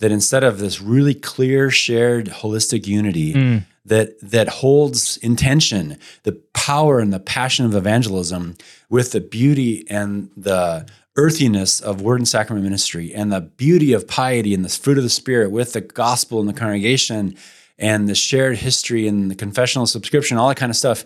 that 0.00 0.10
instead 0.12 0.44
of 0.44 0.58
this 0.58 0.80
really 0.80 1.14
clear, 1.14 1.70
shared, 1.70 2.26
holistic 2.26 2.86
unity 2.86 3.34
Mm. 3.34 3.64
that 3.84 4.18
that 4.20 4.48
holds 4.48 5.16
intention, 5.18 5.98
the 6.22 6.40
power 6.54 7.00
and 7.00 7.12
the 7.12 7.20
passion 7.20 7.66
of 7.66 7.74
evangelism 7.74 8.56
with 8.88 9.12
the 9.12 9.20
beauty 9.20 9.84
and 9.90 10.30
the 10.36 10.86
earthiness 11.18 11.80
of 11.80 12.00
word 12.00 12.20
and 12.20 12.28
sacrament 12.28 12.62
ministry 12.64 13.12
and 13.12 13.32
the 13.32 13.40
beauty 13.40 13.92
of 13.92 14.06
piety 14.06 14.54
and 14.54 14.64
the 14.64 14.68
fruit 14.68 14.96
of 14.96 15.04
the 15.04 15.10
spirit 15.10 15.50
with 15.50 15.72
the 15.72 15.80
gospel 15.80 16.38
and 16.40 16.48
the 16.48 16.52
congregation 16.52 17.34
and 17.76 18.08
the 18.08 18.14
shared 18.14 18.56
history 18.56 19.06
and 19.08 19.28
the 19.30 19.34
confessional 19.34 19.84
subscription 19.86 20.38
all 20.38 20.48
that 20.48 20.56
kind 20.56 20.70
of 20.70 20.76
stuff 20.76 21.04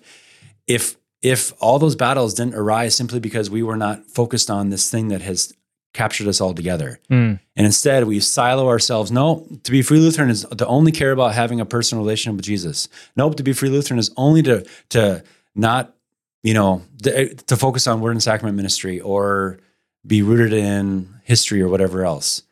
if 0.66 0.96
if 1.22 1.52
all 1.60 1.78
those 1.78 1.96
battles 1.96 2.34
didn't 2.34 2.54
arise 2.54 2.94
simply 2.94 3.20
because 3.20 3.48
we 3.48 3.62
were 3.62 3.76
not 3.76 4.04
focused 4.06 4.50
on 4.50 4.68
this 4.70 4.90
thing 4.90 5.08
that 5.08 5.22
has 5.22 5.52
captured 5.94 6.26
us 6.28 6.40
all 6.40 6.52
together 6.54 6.98
Mm. 7.10 7.38
and 7.56 7.66
instead 7.66 8.04
we 8.04 8.20
silo 8.20 8.66
ourselves. 8.68 9.10
No, 9.10 9.46
to 9.64 9.70
be 9.70 9.82
free 9.82 9.98
Lutheran 9.98 10.30
is 10.30 10.44
to 10.58 10.66
only 10.66 10.92
care 10.92 11.12
about 11.12 11.34
having 11.34 11.58
a 11.60 11.66
personal 11.66 12.04
relationship 12.04 12.36
with 12.36 12.44
Jesus. 12.44 12.88
Nope, 13.16 13.36
to 13.36 13.42
be 13.42 13.52
free 13.54 13.70
Lutheran 13.70 13.98
is 13.98 14.10
only 14.16 14.42
to 14.42 14.64
to 14.90 15.22
not, 15.54 15.94
you 16.42 16.54
know, 16.54 16.82
to, 17.02 17.34
to 17.34 17.56
focus 17.56 17.86
on 17.86 18.00
word 18.00 18.12
and 18.12 18.22
sacrament 18.22 18.56
ministry 18.56 19.00
or 19.00 19.58
be 20.06 20.22
rooted 20.22 20.52
in 20.52 21.08
history 21.24 21.60
or 21.60 21.68
whatever 21.68 22.04
else. 22.04 22.42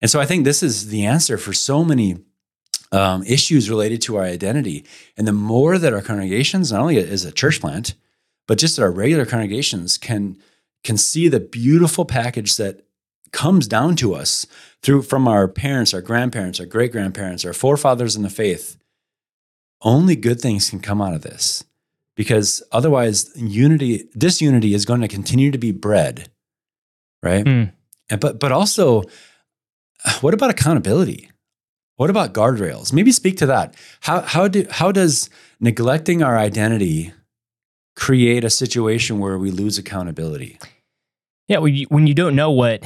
And 0.00 0.10
so 0.10 0.20
I 0.20 0.26
think 0.26 0.44
this 0.44 0.62
is 0.62 0.88
the 0.88 1.04
answer 1.04 1.38
for 1.38 1.52
so 1.52 1.84
many 1.84 2.18
um, 2.90 3.22
issues 3.24 3.70
related 3.70 4.02
to 4.02 4.16
our 4.16 4.24
identity. 4.24 4.84
And 5.16 5.26
the 5.26 5.32
more 5.32 5.78
that 5.78 5.92
our 5.92 6.02
congregations, 6.02 6.72
not 6.72 6.80
only 6.80 6.98
as 6.98 7.24
a 7.24 7.32
church 7.32 7.60
plant, 7.60 7.94
but 8.46 8.58
just 8.58 8.78
our 8.78 8.90
regular 8.90 9.24
congregations 9.24 9.98
can 9.98 10.36
can 10.84 10.96
see 10.96 11.28
the 11.28 11.38
beautiful 11.38 12.04
package 12.04 12.56
that 12.56 12.84
comes 13.30 13.68
down 13.68 13.94
to 13.96 14.14
us 14.14 14.46
through 14.82 15.02
from 15.02 15.28
our 15.28 15.46
parents, 15.46 15.94
our 15.94 16.00
grandparents, 16.00 16.58
our 16.58 16.66
great 16.66 16.90
grandparents, 16.90 17.44
our 17.44 17.52
forefathers 17.52 18.16
in 18.16 18.22
the 18.22 18.30
faith. 18.30 18.76
Only 19.80 20.16
good 20.16 20.40
things 20.40 20.70
can 20.70 20.80
come 20.80 21.00
out 21.00 21.14
of 21.14 21.22
this 21.22 21.64
because 22.14 22.62
otherwise, 22.72 23.30
unity, 23.36 24.08
disunity 24.16 24.74
is 24.74 24.84
going 24.84 25.00
to 25.00 25.08
continue 25.08 25.50
to 25.50 25.58
be 25.58 25.72
bred, 25.72 26.30
right? 27.22 27.44
Mm. 27.44 27.72
And 28.10 28.20
but 28.20 28.38
but 28.38 28.52
also, 28.52 29.02
what 30.20 30.34
about 30.34 30.50
accountability? 30.50 31.30
What 31.96 32.10
about 32.10 32.32
guardrails? 32.32 32.92
Maybe 32.92 33.12
speak 33.12 33.36
to 33.38 33.46
that. 33.46 33.74
How 34.00 34.20
how 34.20 34.48
do 34.48 34.66
how 34.70 34.92
does 34.92 35.30
neglecting 35.60 36.22
our 36.22 36.38
identity 36.38 37.12
create 37.94 38.44
a 38.44 38.50
situation 38.50 39.18
where 39.18 39.38
we 39.38 39.50
lose 39.50 39.78
accountability? 39.78 40.58
Yeah, 41.48 41.58
when 41.58 41.74
you, 41.74 41.86
when 41.90 42.06
you 42.06 42.14
don't 42.14 42.34
know 42.34 42.50
what 42.50 42.82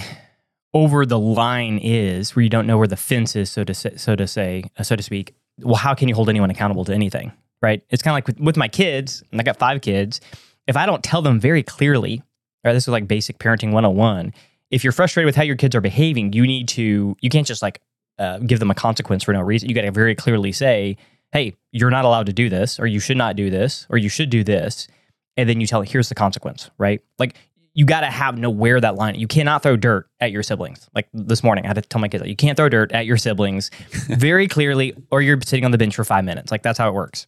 over 0.75 1.07
the 1.07 1.19
line 1.19 1.79
is, 1.79 2.35
where 2.35 2.43
you 2.43 2.49
don't 2.49 2.67
know 2.67 2.77
where 2.77 2.89
the 2.89 2.97
fence 2.97 3.37
is, 3.37 3.51
so 3.51 3.65
to 3.65 3.73
say, 3.73 3.97
so 3.97 4.17
to 4.17 4.27
say, 4.27 4.65
uh, 4.77 4.83
so 4.83 4.97
to 4.97 5.03
speak. 5.03 5.35
Well, 5.61 5.77
how 5.77 5.95
can 5.95 6.09
you 6.09 6.15
hold 6.15 6.29
anyone 6.29 6.51
accountable 6.51 6.85
to 6.85 6.93
anything, 6.93 7.33
right? 7.63 7.83
It's 7.89 8.03
kind 8.03 8.13
of 8.13 8.17
like 8.17 8.27
with, 8.27 8.41
with 8.41 8.57
my 8.57 8.69
kids, 8.69 9.23
and 9.31 9.41
I 9.41 9.45
got 9.45 9.57
five 9.57 9.81
kids. 9.81 10.21
If 10.67 10.77
I 10.77 10.85
don't 10.85 11.03
tell 11.03 11.23
them 11.23 11.41
very 11.41 11.63
clearly, 11.63 12.23
right, 12.67 12.73
this 12.73 12.85
is 12.85 12.89
like 12.89 13.09
basic 13.09 13.39
parenting 13.39 13.73
101. 13.73 14.33
If 14.71 14.83
you're 14.85 14.93
frustrated 14.93 15.27
with 15.27 15.37
how 15.37 15.43
your 15.43 15.57
kids 15.57 15.75
are 15.75 15.81
behaving, 15.81 16.33
you 16.33 16.47
need 16.47 16.69
to, 16.69 17.17
you 17.21 17.31
can't 17.31 17.47
just 17.47 17.63
like 17.63 17.81
uh, 18.19 18.39
give 18.39 18.59
them 18.59 18.71
a 18.71 18.75
consequence 18.75 19.23
for 19.23 19.33
no 19.33 19.41
reason. 19.41 19.69
You 19.69 19.75
got 19.75 19.83
to 19.83 19.93
very 19.93 20.15
clearly 20.15 20.53
say, 20.53 20.97
hey, 21.33 21.55
you're 21.73 21.91
not 21.91 22.05
allowed 22.05 22.27
to 22.27 22.33
do 22.33 22.49
this, 22.49 22.81
or 22.81 22.87
you 22.87 23.01
should 23.01 23.17
not 23.17 23.37
do 23.37 23.51
this, 23.51 23.87
or 23.91 23.99
you 23.99 24.09
should 24.09 24.31
do 24.31 24.43
this. 24.43 24.89
And 25.37 25.49
then 25.49 25.61
you 25.61 25.67
tell, 25.67 25.83
here's 25.83 26.09
the 26.09 26.15
consequence, 26.15 26.71
right? 26.79 27.03
Like 27.19 27.37
you 27.75 27.85
got 27.85 28.01
to 28.01 28.07
have 28.07 28.39
know 28.39 28.49
where 28.49 28.81
that 28.81 28.95
line. 28.95 29.17
You 29.17 29.27
cannot 29.27 29.63
throw 29.63 29.77
dirt 29.77 30.09
at 30.19 30.33
your 30.33 30.43
siblings. 30.43 30.89
Like 30.95 31.09
this 31.13 31.45
morning, 31.45 31.65
I 31.65 31.69
had 31.69 31.75
to 31.75 31.83
tell 31.83 32.01
my 32.01 32.09
kids, 32.09 32.27
you 32.27 32.35
can't 32.35 32.57
throw 32.57 32.71
dirt 32.71 32.91
at 32.93 33.05
your 33.05 33.19
siblings 33.19 33.71
very 34.09 34.49
clearly, 34.49 34.95
or 35.11 35.21
you're 35.21 35.39
sitting 35.43 35.65
on 35.65 35.73
the 35.73 35.79
bench 35.79 35.95
for 35.95 36.05
five 36.05 36.25
minutes. 36.25 36.51
Like 36.51 36.63
that's 36.63 36.79
how 36.79 36.89
it 36.89 36.95
works. 36.95 37.27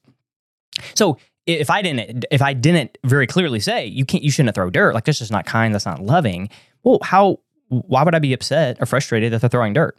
So 0.94 1.18
if 1.48 1.70
I 1.70 1.82
didn't, 1.82 2.26
if 2.30 2.42
I 2.42 2.52
didn't 2.52 2.98
very 3.04 3.26
clearly 3.26 3.58
say 3.58 3.87
you 3.87 4.04
can't, 4.04 4.22
you 4.22 4.30
shouldn't 4.30 4.54
throw 4.54 4.70
dirt. 4.70 4.94
Like 4.94 5.04
that's 5.04 5.18
just 5.18 5.32
not 5.32 5.46
kind. 5.46 5.74
That's 5.74 5.87
not 5.87 6.00
loving. 6.00 6.50
Well, 6.84 6.98
how? 7.02 7.40
Why 7.68 8.02
would 8.02 8.14
I 8.14 8.18
be 8.18 8.32
upset 8.32 8.78
or 8.80 8.87
frustrated 8.87 9.32
that 9.32 9.40
they're 9.40 9.50
throwing 9.50 9.72
dirt? 9.72 9.98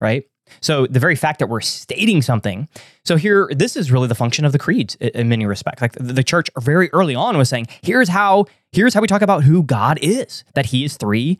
Right. 0.00 0.24
So 0.60 0.86
the 0.86 1.00
very 1.00 1.16
fact 1.16 1.40
that 1.40 1.48
we're 1.48 1.60
stating 1.60 2.22
something. 2.22 2.68
So 3.04 3.16
here, 3.16 3.48
this 3.50 3.76
is 3.76 3.92
really 3.92 4.08
the 4.08 4.14
function 4.14 4.44
of 4.44 4.52
the 4.52 4.58
creeds 4.58 4.94
in 4.96 5.28
many 5.28 5.46
respects. 5.46 5.82
Like 5.82 5.92
the 5.92 6.22
church 6.22 6.48
very 6.58 6.90
early 6.92 7.14
on 7.14 7.36
was 7.36 7.48
saying, 7.48 7.66
here's 7.82 8.08
how, 8.08 8.46
here's 8.72 8.94
how 8.94 9.00
we 9.00 9.08
talk 9.08 9.22
about 9.22 9.44
who 9.44 9.62
God 9.62 9.98
is. 10.00 10.44
That 10.54 10.66
He 10.66 10.84
is 10.84 10.96
three 10.96 11.38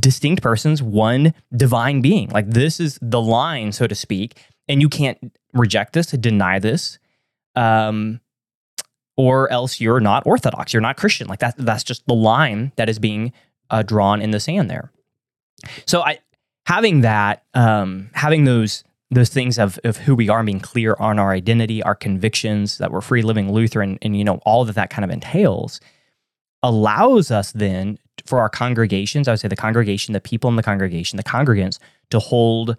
distinct 0.00 0.42
persons, 0.42 0.82
one 0.82 1.34
divine 1.56 2.00
being. 2.00 2.28
Like 2.30 2.50
this 2.50 2.80
is 2.80 2.98
the 3.00 3.20
line, 3.20 3.72
so 3.72 3.86
to 3.86 3.94
speak, 3.94 4.36
and 4.68 4.82
you 4.82 4.88
can't 4.88 5.18
reject 5.52 5.92
this, 5.92 6.10
deny 6.10 6.58
this, 6.58 6.98
um, 7.54 8.20
or 9.18 9.50
else 9.52 9.80
you're 9.80 10.00
not 10.00 10.24
Orthodox. 10.24 10.72
You're 10.72 10.80
not 10.80 10.96
Christian. 10.96 11.26
Like 11.26 11.40
that. 11.40 11.56
That's 11.58 11.84
just 11.84 12.06
the 12.06 12.14
line 12.14 12.72
that 12.76 12.88
is 12.88 12.98
being 12.98 13.32
uh, 13.68 13.82
drawn 13.82 14.22
in 14.22 14.30
the 14.30 14.40
sand 14.40 14.70
there. 14.70 14.92
So 15.86 16.00
I 16.02 16.20
having 16.66 17.02
that, 17.02 17.42
um, 17.52 18.08
having 18.14 18.44
those 18.44 18.84
those 19.10 19.28
things 19.28 19.58
of 19.58 19.78
of 19.84 19.96
who 19.98 20.14
we 20.14 20.28
are 20.28 20.42
being 20.44 20.60
clear 20.60 20.96
on 21.00 21.18
our 21.18 21.32
identity, 21.32 21.82
our 21.82 21.96
convictions 21.96 22.78
that 22.78 22.92
we're 22.92 23.00
free 23.00 23.22
living 23.22 23.52
Lutheran, 23.52 23.98
and 24.00 24.16
you 24.16 24.24
know 24.24 24.36
all 24.46 24.64
that 24.64 24.76
that 24.76 24.88
kind 24.88 25.04
of 25.04 25.10
entails, 25.10 25.80
allows 26.62 27.32
us 27.32 27.50
then 27.50 27.98
for 28.24 28.38
our 28.38 28.48
congregations. 28.48 29.26
I 29.26 29.32
would 29.32 29.40
say 29.40 29.48
the 29.48 29.56
congregation, 29.56 30.12
the 30.12 30.20
people 30.20 30.48
in 30.48 30.54
the 30.54 30.62
congregation, 30.62 31.16
the 31.16 31.24
congregants 31.24 31.80
to 32.10 32.20
hold 32.20 32.76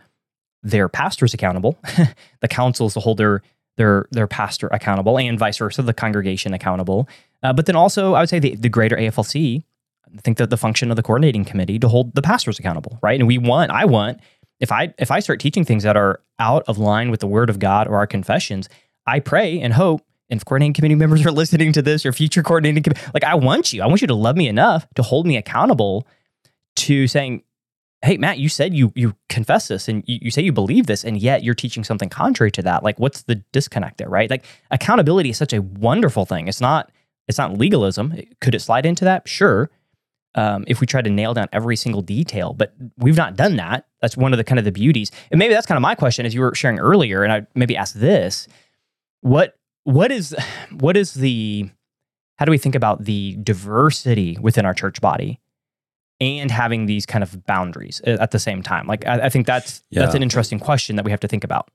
their 0.64 0.88
pastors 0.88 1.34
accountable, 1.34 1.78
the 2.40 2.48
councils 2.48 2.94
to 2.94 3.02
hold 3.02 3.18
their 3.18 3.42
their 3.80 4.08
their 4.12 4.28
pastor 4.28 4.68
accountable, 4.68 5.18
and 5.18 5.40
vice 5.40 5.58
versa, 5.58 5.82
the 5.82 5.94
congregation 5.94 6.54
accountable. 6.54 7.08
Uh, 7.42 7.54
but 7.54 7.66
then 7.66 7.78
also, 7.78 8.14
I 8.14 8.20
would 8.20 8.30
say 8.30 8.38
the, 8.38 8.56
the 8.56 8.70
greater 8.70 8.98
AFLC. 8.98 9.64
I 10.14 10.22
think 10.22 10.38
that 10.38 10.50
the 10.50 10.58
function 10.58 10.90
of 10.90 10.98
the 10.98 11.04
coordinating 11.04 11.46
committee 11.46 11.80
to 11.80 11.88
hold 11.88 12.14
the 12.14 12.22
pastors 12.22 12.60
accountable, 12.60 13.00
right? 13.02 13.20
And 13.20 13.28
we 13.28 13.38
want, 13.38 13.72
I 13.72 13.86
want, 13.86 14.20
if 14.60 14.72
I 14.72 14.94
if 14.98 15.12
I 15.12 15.20
start 15.22 15.40
teaching 15.40 15.64
things 15.64 15.84
that 15.84 15.96
are 15.96 16.22
out 16.40 16.64
of 16.68 16.78
line 16.78 17.10
with 17.10 17.22
the 17.22 17.28
Word 17.28 17.50
of 17.50 17.58
God 17.58 17.88
or 17.88 17.96
our 17.96 18.08
confessions, 18.08 18.68
I 19.08 19.20
pray 19.22 19.60
and 19.62 19.74
hope. 19.74 20.02
And 20.30 20.40
if 20.40 20.46
coordinating 20.46 20.74
committee 20.74 20.96
members 20.96 21.26
are 21.26 21.32
listening 21.42 21.72
to 21.74 21.82
this, 21.82 22.06
or 22.06 22.12
future 22.12 22.44
coordinating 22.44 22.84
committee, 22.84 23.02
like 23.14 23.24
I 23.24 23.36
want 23.36 23.72
you, 23.72 23.82
I 23.82 23.88
want 23.88 24.02
you 24.02 24.08
to 24.08 24.16
love 24.16 24.36
me 24.36 24.50
enough 24.50 24.86
to 24.96 25.04
hold 25.04 25.26
me 25.26 25.38
accountable 25.38 26.06
to 26.76 27.08
saying, 27.08 27.44
"Hey, 28.02 28.18
Matt, 28.18 28.40
you 28.40 28.50
said 28.50 28.74
you 28.74 28.92
you 28.96 29.16
confess 29.30 29.68
this 29.70 29.88
and 29.88 30.04
you, 30.08 30.20
you 30.24 30.32
say 30.32 30.42
you 30.42 30.52
believe 30.54 30.88
this, 30.88 31.04
and 31.04 31.18
yet 31.18 31.44
you're 31.44 31.56
teaching 31.56 31.84
something 31.84 32.10
contrary 32.10 32.52
to 32.52 32.62
that. 32.64 32.84
Like, 32.84 33.00
what's 33.00 33.24
the 33.24 33.36
disconnect 33.54 33.98
there, 33.98 34.10
right? 34.10 34.30
Like, 34.30 34.46
accountability 34.72 35.30
is 35.32 35.38
such 35.38 35.54
a 35.54 35.62
wonderful 35.62 36.26
thing. 36.26 36.48
It's 36.48 36.62
not 36.62 36.92
it's 37.28 37.38
not 37.38 37.58
legalism. 37.58 38.16
Could 38.42 38.56
it 38.56 38.62
slide 38.62 38.86
into 38.86 39.06
that? 39.06 39.28
Sure. 39.28 39.70
um, 40.36 40.64
if 40.68 40.80
we 40.82 40.88
try 40.88 41.02
to 41.02 41.10
nail 41.10 41.34
down 41.34 41.48
every 41.52 41.76
single 41.76 42.02
detail. 42.02 42.54
But 42.54 42.74
we've 42.98 43.18
not 43.18 43.36
done 43.36 43.56
that. 43.58 43.86
That's 44.02 44.16
one 44.18 44.34
of 44.34 44.38
the 44.38 44.44
kind 44.44 44.60
of 44.60 44.66
the 44.66 44.72
beauties. 44.72 45.12
And 45.32 45.40
maybe 45.40 45.54
that's 45.54 45.66
kind 45.66 45.78
of 45.78 45.82
my 45.82 45.96
question 45.96 46.26
as 46.26 46.34
you 46.34 46.42
were 46.42 46.54
sharing 46.56 46.80
earlier. 46.80 47.24
And 47.24 47.34
I 47.34 47.48
maybe 47.56 47.76
ask 47.76 47.96
this: 47.96 48.48
what 49.22 49.56
what 49.84 50.12
is 50.12 50.36
what 50.80 50.96
is 50.98 51.14
the 51.16 51.70
how 52.38 52.46
do 52.46 52.52
we 52.52 52.58
think 52.58 52.76
about 52.76 53.04
the 53.06 53.38
diversity 53.44 54.38
within 54.42 54.66
our 54.66 54.74
church 54.74 55.02
body 55.02 55.40
and 56.22 56.52
having 56.52 56.86
these 56.86 57.06
kind 57.06 57.24
of 57.24 57.46
boundaries 57.46 58.02
at 58.02 58.32
the 58.32 58.40
same 58.40 58.62
time? 58.62 58.88
Like 58.88 59.06
I, 59.06 59.26
I 59.26 59.30
think 59.30 59.48
that's 59.48 59.84
yeah. 59.90 60.02
that's 60.02 60.16
an 60.16 60.24
interesting 60.24 60.60
question 60.60 60.96
that 60.96 61.06
we 61.06 61.12
have 61.12 61.20
to 61.22 61.28
think 61.28 61.44
about. 61.44 61.70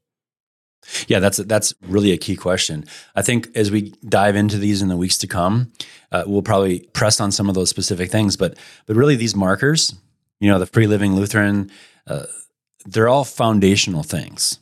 Yeah, 1.06 1.18
that's 1.18 1.38
that's 1.38 1.74
really 1.82 2.12
a 2.12 2.18
key 2.18 2.36
question. 2.36 2.84
I 3.14 3.22
think 3.22 3.48
as 3.54 3.70
we 3.70 3.94
dive 4.08 4.36
into 4.36 4.58
these 4.58 4.82
in 4.82 4.88
the 4.88 4.96
weeks 4.96 5.18
to 5.18 5.26
come, 5.26 5.72
uh, 6.12 6.24
we'll 6.26 6.42
probably 6.42 6.80
press 6.92 7.20
on 7.20 7.32
some 7.32 7.48
of 7.48 7.54
those 7.54 7.70
specific 7.70 8.10
things. 8.10 8.36
But 8.36 8.58
but 8.86 8.96
really, 8.96 9.16
these 9.16 9.34
markers, 9.34 9.94
you 10.40 10.50
know, 10.50 10.58
the 10.58 10.66
free 10.66 10.86
living 10.86 11.14
Lutheran, 11.16 11.70
uh, 12.06 12.24
they're 12.84 13.08
all 13.08 13.24
foundational 13.24 14.02
things. 14.02 14.58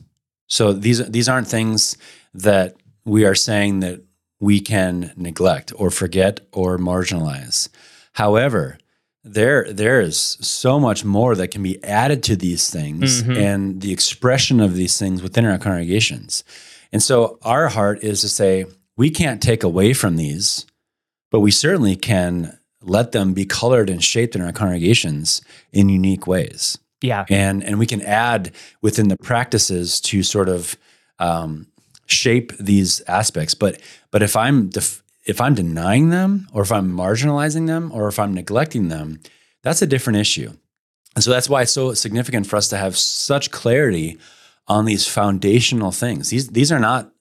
So 0.47 0.71
these 0.71 1.05
these 1.09 1.27
aren't 1.27 1.47
things 1.47 1.97
that 2.33 2.75
we 3.05 3.25
are 3.25 3.35
saying 3.35 3.81
that 3.81 4.01
we 4.39 4.59
can 4.59 5.13
neglect 5.15 5.73
or 5.75 5.89
forget 5.89 6.41
or 6.51 6.77
marginalize. 6.77 7.69
However, 8.13 8.77
there 9.23 9.71
there 9.71 10.01
is 10.01 10.17
so 10.41 10.79
much 10.79 11.05
more 11.05 11.35
that 11.35 11.49
can 11.49 11.63
be 11.63 11.81
added 11.83 12.23
to 12.23 12.35
these 12.35 12.69
things 12.69 13.23
mm-hmm. 13.23 13.37
and 13.37 13.81
the 13.81 13.93
expression 13.93 14.59
of 14.59 14.75
these 14.75 14.97
things 14.99 15.21
within 15.21 15.45
our 15.45 15.57
congregations. 15.57 16.43
And 16.91 17.01
so 17.01 17.39
our 17.41 17.69
heart 17.69 18.03
is 18.03 18.21
to 18.21 18.29
say 18.29 18.65
we 18.97 19.09
can't 19.09 19.41
take 19.41 19.63
away 19.63 19.93
from 19.93 20.17
these, 20.17 20.65
but 21.31 21.39
we 21.39 21.51
certainly 21.51 21.95
can 21.95 22.57
let 22.81 23.13
them 23.13 23.33
be 23.33 23.45
colored 23.45 23.89
and 23.89 24.03
shaped 24.03 24.35
in 24.35 24.41
our 24.41 24.51
congregations 24.51 25.41
in 25.71 25.89
unique 25.89 26.27
ways. 26.27 26.77
Yeah. 27.01 27.25
And 27.29 27.63
and 27.63 27.79
we 27.79 27.85
can 27.85 28.01
add 28.01 28.51
within 28.81 29.07
the 29.07 29.17
practices 29.17 29.99
to 30.01 30.23
sort 30.23 30.49
of 30.49 30.77
um, 31.19 31.67
shape 32.05 32.55
these 32.57 33.01
aspects. 33.01 33.53
But 33.53 33.79
but 34.11 34.21
if 34.21 34.35
I'm 34.35 34.69
def- 34.69 35.02
if 35.25 35.39
I'm 35.39 35.55
denying 35.55 36.09
them 36.09 36.47
or 36.53 36.61
if 36.61 36.71
I'm 36.71 36.91
marginalizing 36.91 37.67
them 37.67 37.91
or 37.93 38.07
if 38.07 38.19
I'm 38.19 38.33
neglecting 38.33 38.89
them, 38.89 39.19
that's 39.61 39.81
a 39.81 39.87
different 39.87 40.19
issue. 40.19 40.51
And 41.15 41.23
so 41.23 41.31
that's 41.31 41.49
why 41.49 41.61
it's 41.61 41.71
so 41.71 41.93
significant 41.93 42.47
for 42.47 42.55
us 42.55 42.67
to 42.69 42.77
have 42.77 42.97
such 42.97 43.51
clarity 43.51 44.17
on 44.67 44.85
these 44.85 45.07
foundational 45.07 45.91
things. 45.91 46.29
These 46.29 46.49
these 46.49 46.71
are 46.71 46.79
not 46.79 47.11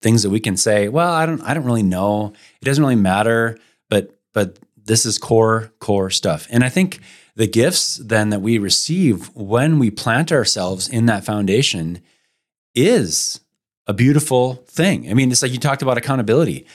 things 0.00 0.22
that 0.22 0.30
we 0.30 0.40
can 0.40 0.56
say, 0.56 0.88
well, 0.88 1.12
I 1.12 1.26
don't 1.26 1.42
I 1.42 1.54
don't 1.54 1.64
really 1.64 1.82
know. 1.82 2.32
It 2.60 2.64
doesn't 2.64 2.82
really 2.82 2.96
matter, 2.96 3.58
but 3.90 4.18
but 4.32 4.58
this 4.76 5.04
is 5.06 5.18
core 5.18 5.72
core 5.78 6.10
stuff. 6.10 6.46
And 6.50 6.64
I 6.64 6.68
think 6.68 7.00
the 7.36 7.46
gifts 7.46 7.96
then 7.96 8.30
that 8.30 8.40
we 8.40 8.58
receive 8.58 9.28
when 9.34 9.78
we 9.78 9.90
plant 9.90 10.32
ourselves 10.32 10.88
in 10.88 11.06
that 11.06 11.24
foundation 11.24 12.00
is 12.74 13.40
a 13.86 13.92
beautiful 13.92 14.54
thing. 14.66 15.10
I 15.10 15.14
mean, 15.14 15.30
it's 15.30 15.42
like 15.42 15.52
you 15.52 15.58
talked 15.58 15.82
about 15.82 15.98
accountability 15.98 16.66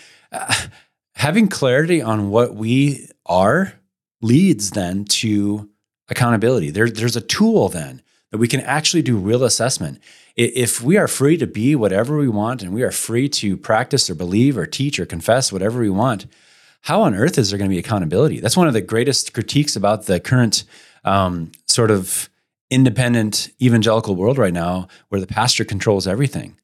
having 1.15 1.47
clarity 1.47 2.01
on 2.01 2.29
what 2.29 2.55
we 2.55 3.09
are 3.25 3.73
leads 4.21 4.71
then 4.71 5.05
to 5.05 5.69
accountability. 6.09 6.71
There, 6.71 6.89
there's 6.89 7.15
a 7.15 7.21
tool 7.21 7.69
then 7.69 8.01
that 8.31 8.37
we 8.37 8.47
can 8.47 8.61
actually 8.61 9.01
do 9.01 9.17
real 9.17 9.43
assessment. 9.43 9.99
If 10.35 10.81
we 10.81 10.97
are 10.97 11.07
free 11.07 11.37
to 11.37 11.47
be 11.47 11.75
whatever 11.75 12.17
we 12.17 12.29
want 12.29 12.61
and 12.61 12.73
we 12.73 12.83
are 12.83 12.91
free 12.91 13.27
to 13.29 13.57
practice 13.57 14.09
or 14.09 14.15
believe 14.15 14.57
or 14.57 14.65
teach 14.65 14.99
or 14.99 15.05
confess 15.05 15.51
whatever 15.51 15.79
we 15.79 15.89
want, 15.89 16.25
how 16.81 17.01
on 17.01 17.15
earth 17.15 17.37
is 17.37 17.49
there 17.49 17.57
going 17.57 17.69
to 17.69 17.75
be 17.75 17.79
accountability? 17.79 18.39
That's 18.39 18.55
one 18.55 18.67
of 18.67 18.73
the 18.73 18.81
greatest 18.81 19.33
critiques 19.33 19.75
about 19.75 20.05
the 20.05 20.19
current 20.19 20.63
um, 21.03 21.51
sort 21.65 21.91
of 21.91 22.29
independent 22.69 23.49
evangelical 23.61 24.15
world 24.15 24.37
right 24.37 24.53
now, 24.53 24.87
where 25.09 25.19
the 25.19 25.27
pastor 25.27 25.65
controls 25.65 26.07
everything. 26.07 26.58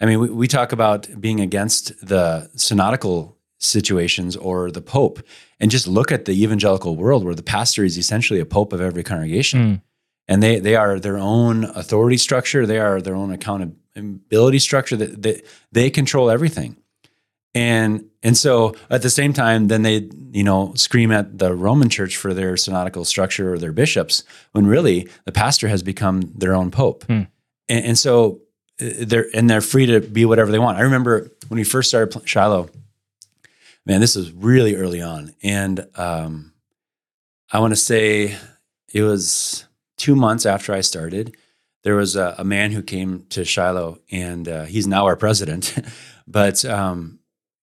I 0.00 0.06
mean, 0.06 0.20
we, 0.20 0.30
we 0.30 0.48
talk 0.48 0.72
about 0.72 1.08
being 1.20 1.40
against 1.40 2.06
the 2.06 2.50
synodical 2.56 3.36
situations 3.60 4.36
or 4.36 4.70
the 4.70 4.80
pope 4.80 5.20
and 5.60 5.70
just 5.70 5.86
look 5.86 6.10
at 6.10 6.24
the 6.24 6.42
evangelical 6.42 6.96
world 6.96 7.24
where 7.24 7.34
the 7.34 7.42
pastor 7.42 7.84
is 7.84 7.98
essentially 7.98 8.40
a 8.40 8.46
pope 8.46 8.72
of 8.72 8.80
every 8.80 9.02
congregation 9.02 9.60
mm. 9.60 9.82
and 10.26 10.42
they 10.42 10.58
they 10.58 10.74
are 10.74 10.98
their 10.98 11.18
own 11.18 11.64
authority 11.64 12.16
structure 12.16 12.64
they 12.64 12.78
are 12.78 13.02
their 13.02 13.14
own 13.14 13.30
accountability 13.30 14.58
structure 14.58 14.96
that, 14.96 15.22
that 15.22 15.44
they 15.72 15.90
control 15.90 16.30
everything 16.30 16.74
and 17.54 18.06
and 18.22 18.34
so 18.34 18.74
at 18.88 19.02
the 19.02 19.10
same 19.10 19.34
time 19.34 19.68
then 19.68 19.82
they 19.82 20.08
you 20.32 20.42
know 20.42 20.72
scream 20.74 21.12
at 21.12 21.38
the 21.38 21.54
roman 21.54 21.90
church 21.90 22.16
for 22.16 22.32
their 22.32 22.56
synodical 22.56 23.04
structure 23.04 23.52
or 23.52 23.58
their 23.58 23.72
bishops 23.72 24.24
when 24.52 24.66
really 24.66 25.06
the 25.26 25.32
pastor 25.32 25.68
has 25.68 25.82
become 25.82 26.22
their 26.34 26.54
own 26.54 26.70
pope 26.70 27.04
mm. 27.08 27.28
and, 27.68 27.84
and 27.84 27.98
so 27.98 28.40
they're 28.80 29.26
and 29.34 29.48
they're 29.48 29.60
free 29.60 29.86
to 29.86 30.00
be 30.00 30.24
whatever 30.24 30.50
they 30.50 30.58
want. 30.58 30.78
I 30.78 30.82
remember 30.82 31.30
when 31.48 31.58
we 31.58 31.64
first 31.64 31.88
started 31.90 32.28
Shiloh. 32.28 32.68
Man, 33.86 34.00
this 34.00 34.14
was 34.14 34.30
really 34.32 34.76
early 34.76 35.00
on, 35.00 35.34
and 35.42 35.86
um, 35.96 36.52
I 37.50 37.60
want 37.60 37.72
to 37.72 37.76
say 37.76 38.36
it 38.92 39.02
was 39.02 39.64
two 39.96 40.14
months 40.14 40.46
after 40.46 40.72
I 40.72 40.80
started. 40.80 41.36
There 41.82 41.96
was 41.96 42.14
a, 42.14 42.34
a 42.38 42.44
man 42.44 42.72
who 42.72 42.82
came 42.82 43.24
to 43.30 43.44
Shiloh, 43.44 44.00
and 44.10 44.46
uh, 44.46 44.64
he's 44.64 44.86
now 44.86 45.06
our 45.06 45.16
president. 45.16 45.74
but 46.26 46.62
um, 46.66 47.20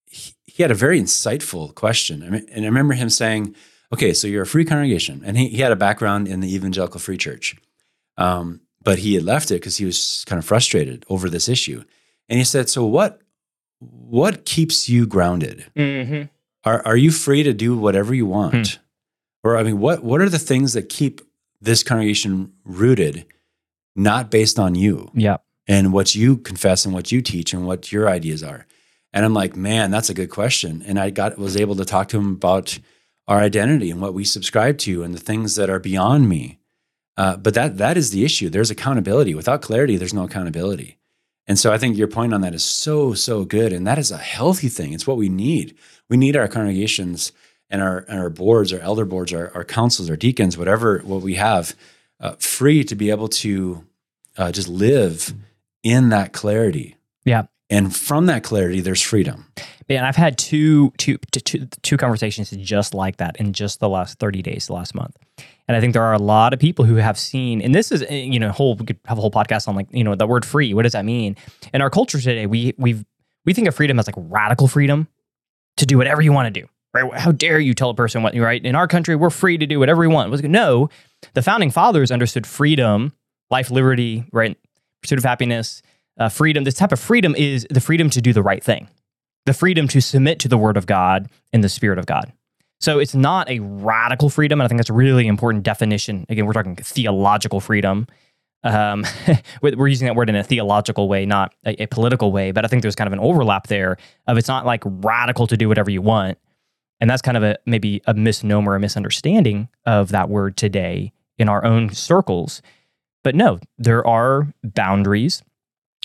he, 0.07 0.33
he, 0.45 0.63
had 0.63 0.71
a 0.71 0.75
very 0.75 0.99
insightful 0.99 1.73
question, 1.75 2.23
I 2.23 2.29
mean, 2.29 2.47
and 2.51 2.65
I 2.65 2.67
remember 2.67 2.95
him 2.95 3.09
saying, 3.09 3.55
"Okay, 3.93 4.13
so 4.13 4.27
you're 4.27 4.43
a 4.43 4.47
free 4.47 4.65
congregation," 4.65 5.21
and 5.23 5.37
he, 5.37 5.49
he 5.49 5.61
had 5.61 5.71
a 5.71 5.75
background 5.75 6.27
in 6.27 6.39
the 6.39 6.53
Evangelical 6.53 6.99
Free 6.99 7.17
Church. 7.17 7.55
Um, 8.17 8.61
but 8.87 8.99
he 8.99 9.15
had 9.15 9.25
left 9.25 9.51
it 9.51 9.55
because 9.55 9.75
he 9.75 9.83
was 9.83 10.23
kind 10.27 10.39
of 10.39 10.45
frustrated 10.45 11.05
over 11.09 11.29
this 11.29 11.49
issue. 11.49 11.83
And 12.29 12.39
he 12.39 12.45
said, 12.45 12.69
"So 12.69 12.85
what? 12.85 13.19
What 13.79 14.45
keeps 14.45 14.87
you 14.87 15.05
grounded? 15.05 15.65
Mm-hmm. 15.75 16.27
Are 16.63 16.81
are 16.87 16.95
you 16.95 17.11
free 17.11 17.43
to 17.43 17.51
do 17.51 17.77
whatever 17.77 18.13
you 18.13 18.25
want, 18.25 18.67
hmm. 18.67 18.79
or 19.43 19.57
I 19.57 19.63
mean, 19.63 19.81
what 19.81 20.05
what 20.05 20.21
are 20.21 20.29
the 20.29 20.39
things 20.39 20.71
that 20.71 20.87
keep 20.87 21.19
this 21.59 21.83
congregation 21.83 22.53
rooted, 22.63 23.25
not 23.93 24.31
based 24.31 24.57
on 24.57 24.73
you? 24.73 25.11
Yeah, 25.13 25.37
and 25.67 25.91
what 25.91 26.15
you 26.15 26.37
confess 26.37 26.85
and 26.85 26.93
what 26.93 27.11
you 27.11 27.21
teach 27.21 27.53
and 27.53 27.67
what 27.67 27.91
your 27.91 28.07
ideas 28.07 28.41
are." 28.41 28.67
And 29.11 29.25
I'm 29.25 29.33
like, 29.33 29.57
man, 29.57 29.91
that's 29.91 30.09
a 30.09 30.13
good 30.13 30.29
question. 30.29 30.81
And 30.87 30.97
I 30.97 31.09
got 31.09 31.37
was 31.37 31.57
able 31.57 31.75
to 31.75 31.85
talk 31.85 32.07
to 32.09 32.19
him 32.19 32.31
about 32.31 32.79
our 33.27 33.39
identity 33.39 33.91
and 33.91 33.99
what 33.99 34.13
we 34.13 34.23
subscribe 34.23 34.77
to 34.79 35.03
and 35.03 35.13
the 35.13 35.19
things 35.19 35.55
that 35.55 35.69
are 35.69 35.79
beyond 35.79 36.29
me 36.29 36.59
uh, 37.17 37.35
but 37.37 37.53
that 37.55 37.77
that 37.77 37.97
is 37.97 38.11
the 38.11 38.23
issue. 38.23 38.49
There's 38.49 38.71
accountability. 38.71 39.33
Without 39.33 39.61
clarity, 39.61 39.97
there's 39.97 40.13
no 40.13 40.23
accountability. 40.23 40.97
And 41.47 41.57
so 41.57 41.71
I 41.71 41.77
think 41.77 41.97
your 41.97 42.07
point 42.07 42.33
on 42.33 42.41
that 42.41 42.53
is 42.53 42.63
so 42.63 43.13
so 43.13 43.43
good, 43.43 43.73
and 43.73 43.87
that 43.87 43.97
is 43.97 44.11
a 44.11 44.17
healthy 44.17 44.69
thing. 44.69 44.93
It's 44.93 45.07
what 45.07 45.17
we 45.17 45.29
need. 45.29 45.75
We 46.09 46.17
need 46.17 46.35
our 46.35 46.47
congregations 46.47 47.31
and 47.69 47.81
our 47.81 48.05
and 48.07 48.19
our 48.19 48.29
boards, 48.29 48.71
our 48.71 48.79
elder 48.79 49.05
boards, 49.05 49.33
our, 49.33 49.51
our 49.55 49.63
councils, 49.63 50.09
our 50.09 50.15
deacons, 50.15 50.57
whatever 50.57 50.99
what 50.99 51.21
we 51.21 51.35
have, 51.35 51.75
uh, 52.19 52.35
free 52.39 52.83
to 52.83 52.95
be 52.95 53.09
able 53.09 53.29
to 53.29 53.83
uh, 54.37 54.51
just 54.51 54.67
live 54.67 55.33
in 55.83 56.09
that 56.09 56.33
clarity. 56.33 56.95
Yeah. 57.25 57.47
And 57.69 57.93
from 57.95 58.27
that 58.27 58.43
clarity, 58.43 58.79
there's 58.79 59.01
freedom. 59.01 59.45
man 59.89 60.05
I've 60.05 60.15
had 60.15 60.37
two, 60.37 60.91
two, 60.97 61.17
two, 61.31 61.67
two 61.81 61.97
conversations 61.97 62.49
just 62.51 62.93
like 62.93 63.17
that 63.17 63.35
in 63.37 63.53
just 63.53 63.79
the 63.79 63.89
last 63.89 64.19
30 64.19 64.41
days, 64.41 64.67
the 64.67 64.73
last 64.73 64.95
month. 64.95 65.17
And 65.67 65.75
I 65.75 65.81
think 65.81 65.93
there 65.93 66.03
are 66.03 66.13
a 66.13 66.19
lot 66.19 66.53
of 66.53 66.59
people 66.59 66.85
who 66.85 66.95
have 66.95 67.19
seen, 67.19 67.61
and 67.61 67.75
this 67.75 67.91
is, 67.91 68.03
eh, 68.03 68.15
you 68.15 68.39
know, 68.39 68.51
whole 68.51 68.75
we 68.75 68.85
could 68.85 68.99
have 69.05 69.17
a 69.17 69.21
whole 69.21 69.31
podcast 69.31 69.67
on 69.67 69.75
like, 69.75 69.87
you 69.91 70.03
know, 70.03 70.15
the 70.15 70.25
word 70.25 70.45
free. 70.45 70.73
What 70.73 70.83
does 70.83 70.93
that 70.93 71.03
mean? 71.03 71.35
In 71.73 71.81
our 71.81 71.89
culture 71.89 72.19
today, 72.19 72.45
we 72.45 72.73
we've 72.77 73.03
we 73.45 73.53
think 73.53 73.67
of 73.67 73.75
freedom 73.75 73.99
as 73.99 74.07
like 74.07 74.15
radical 74.17 74.67
freedom 74.67 75.07
to 75.77 75.85
do 75.85 75.97
whatever 75.97 76.21
you 76.21 76.31
want 76.31 76.53
to 76.53 76.61
do. 76.61 76.67
Right? 76.93 77.19
How 77.19 77.31
dare 77.31 77.59
you 77.59 77.73
tell 77.73 77.89
a 77.89 77.95
person 77.95 78.23
what 78.23 78.35
right? 78.35 78.63
In 78.63 78.75
our 78.75 78.87
country, 78.87 79.15
we're 79.15 79.29
free 79.29 79.57
to 79.57 79.67
do 79.67 79.77
whatever 79.79 80.01
we 80.01 80.07
want. 80.07 80.43
No, 80.43 80.89
the 81.33 81.41
founding 81.41 81.69
fathers 81.69 82.11
understood 82.11 82.47
freedom, 82.47 83.13
life, 83.51 83.69
liberty, 83.69 84.25
right? 84.31 84.57
Pursuit 85.01 85.17
of 85.17 85.25
happiness, 85.25 85.81
uh, 86.17 86.29
freedom. 86.29 86.63
This 86.63 86.75
type 86.75 86.91
of 86.91 86.99
freedom 86.99 87.35
is 87.35 87.67
the 87.69 87.81
freedom 87.81 88.09
to 88.11 88.21
do 88.21 88.33
the 88.33 88.43
right 88.43 88.63
thing, 88.63 88.89
the 89.45 89.53
freedom 89.53 89.87
to 89.89 90.01
submit 90.01 90.39
to 90.39 90.47
the 90.47 90.57
word 90.57 90.77
of 90.77 90.85
God 90.85 91.29
and 91.53 91.63
the 91.63 91.69
spirit 91.69 91.99
of 91.99 92.05
God. 92.05 92.33
So 92.79 92.99
it's 92.99 93.15
not 93.15 93.49
a 93.49 93.59
radical 93.59 94.29
freedom. 94.29 94.59
And 94.59 94.65
I 94.65 94.67
think 94.67 94.79
that's 94.79 94.89
a 94.89 94.93
really 94.93 95.27
important 95.27 95.63
definition. 95.63 96.25
Again, 96.29 96.45
we're 96.45 96.53
talking 96.53 96.75
theological 96.75 97.59
freedom. 97.59 98.07
Um, 98.63 99.05
we're 99.61 99.87
using 99.87 100.05
that 100.07 100.15
word 100.15 100.29
in 100.29 100.35
a 100.35 100.43
theological 100.43 101.07
way, 101.07 101.25
not 101.25 101.53
a, 101.65 101.83
a, 101.83 101.87
political 101.87 102.31
way. 102.31 102.51
But 102.51 102.65
I 102.65 102.67
think 102.67 102.81
there's 102.81 102.95
kind 102.95 103.07
of 103.07 103.13
an 103.13 103.19
overlap 103.19 103.67
there 103.67 103.97
of 104.27 104.37
it's 104.37 104.47
not 104.47 104.65
like 104.65 104.83
radical 104.85 105.47
to 105.47 105.57
do 105.57 105.67
whatever 105.67 105.89
you 105.89 106.01
want. 106.01 106.37
And 106.99 107.09
that's 107.09 107.21
kind 107.21 107.37
of 107.37 107.43
a 107.43 107.57
maybe 107.65 108.01
a 108.05 108.13
misnomer, 108.13 108.75
a 108.75 108.79
misunderstanding 108.79 109.69
of 109.85 110.09
that 110.09 110.29
word 110.29 110.57
today 110.57 111.13
in 111.37 111.49
our 111.49 111.63
own 111.63 111.93
circles. 111.93 112.61
But 113.23 113.35
no, 113.35 113.59
there 113.77 114.05
are 114.05 114.53
boundaries. 114.63 115.43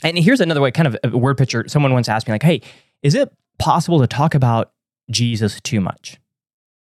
And 0.03 0.19
here's 0.19 0.41
another 0.41 0.61
way, 0.61 0.71
kind 0.71 0.89
of 0.89 0.97
a 1.05 1.17
word 1.17 1.39
picture. 1.39 1.65
Someone 1.69 1.93
once 1.93 2.09
asked 2.09 2.27
me, 2.27 2.33
like, 2.33 2.43
hey, 2.43 2.61
is 3.03 3.15
it 3.15 3.33
possible 3.59 4.01
to 4.01 4.07
talk 4.07 4.35
about 4.35 4.73
Jesus 5.11 5.61
too 5.61 5.81
much? 5.81 6.19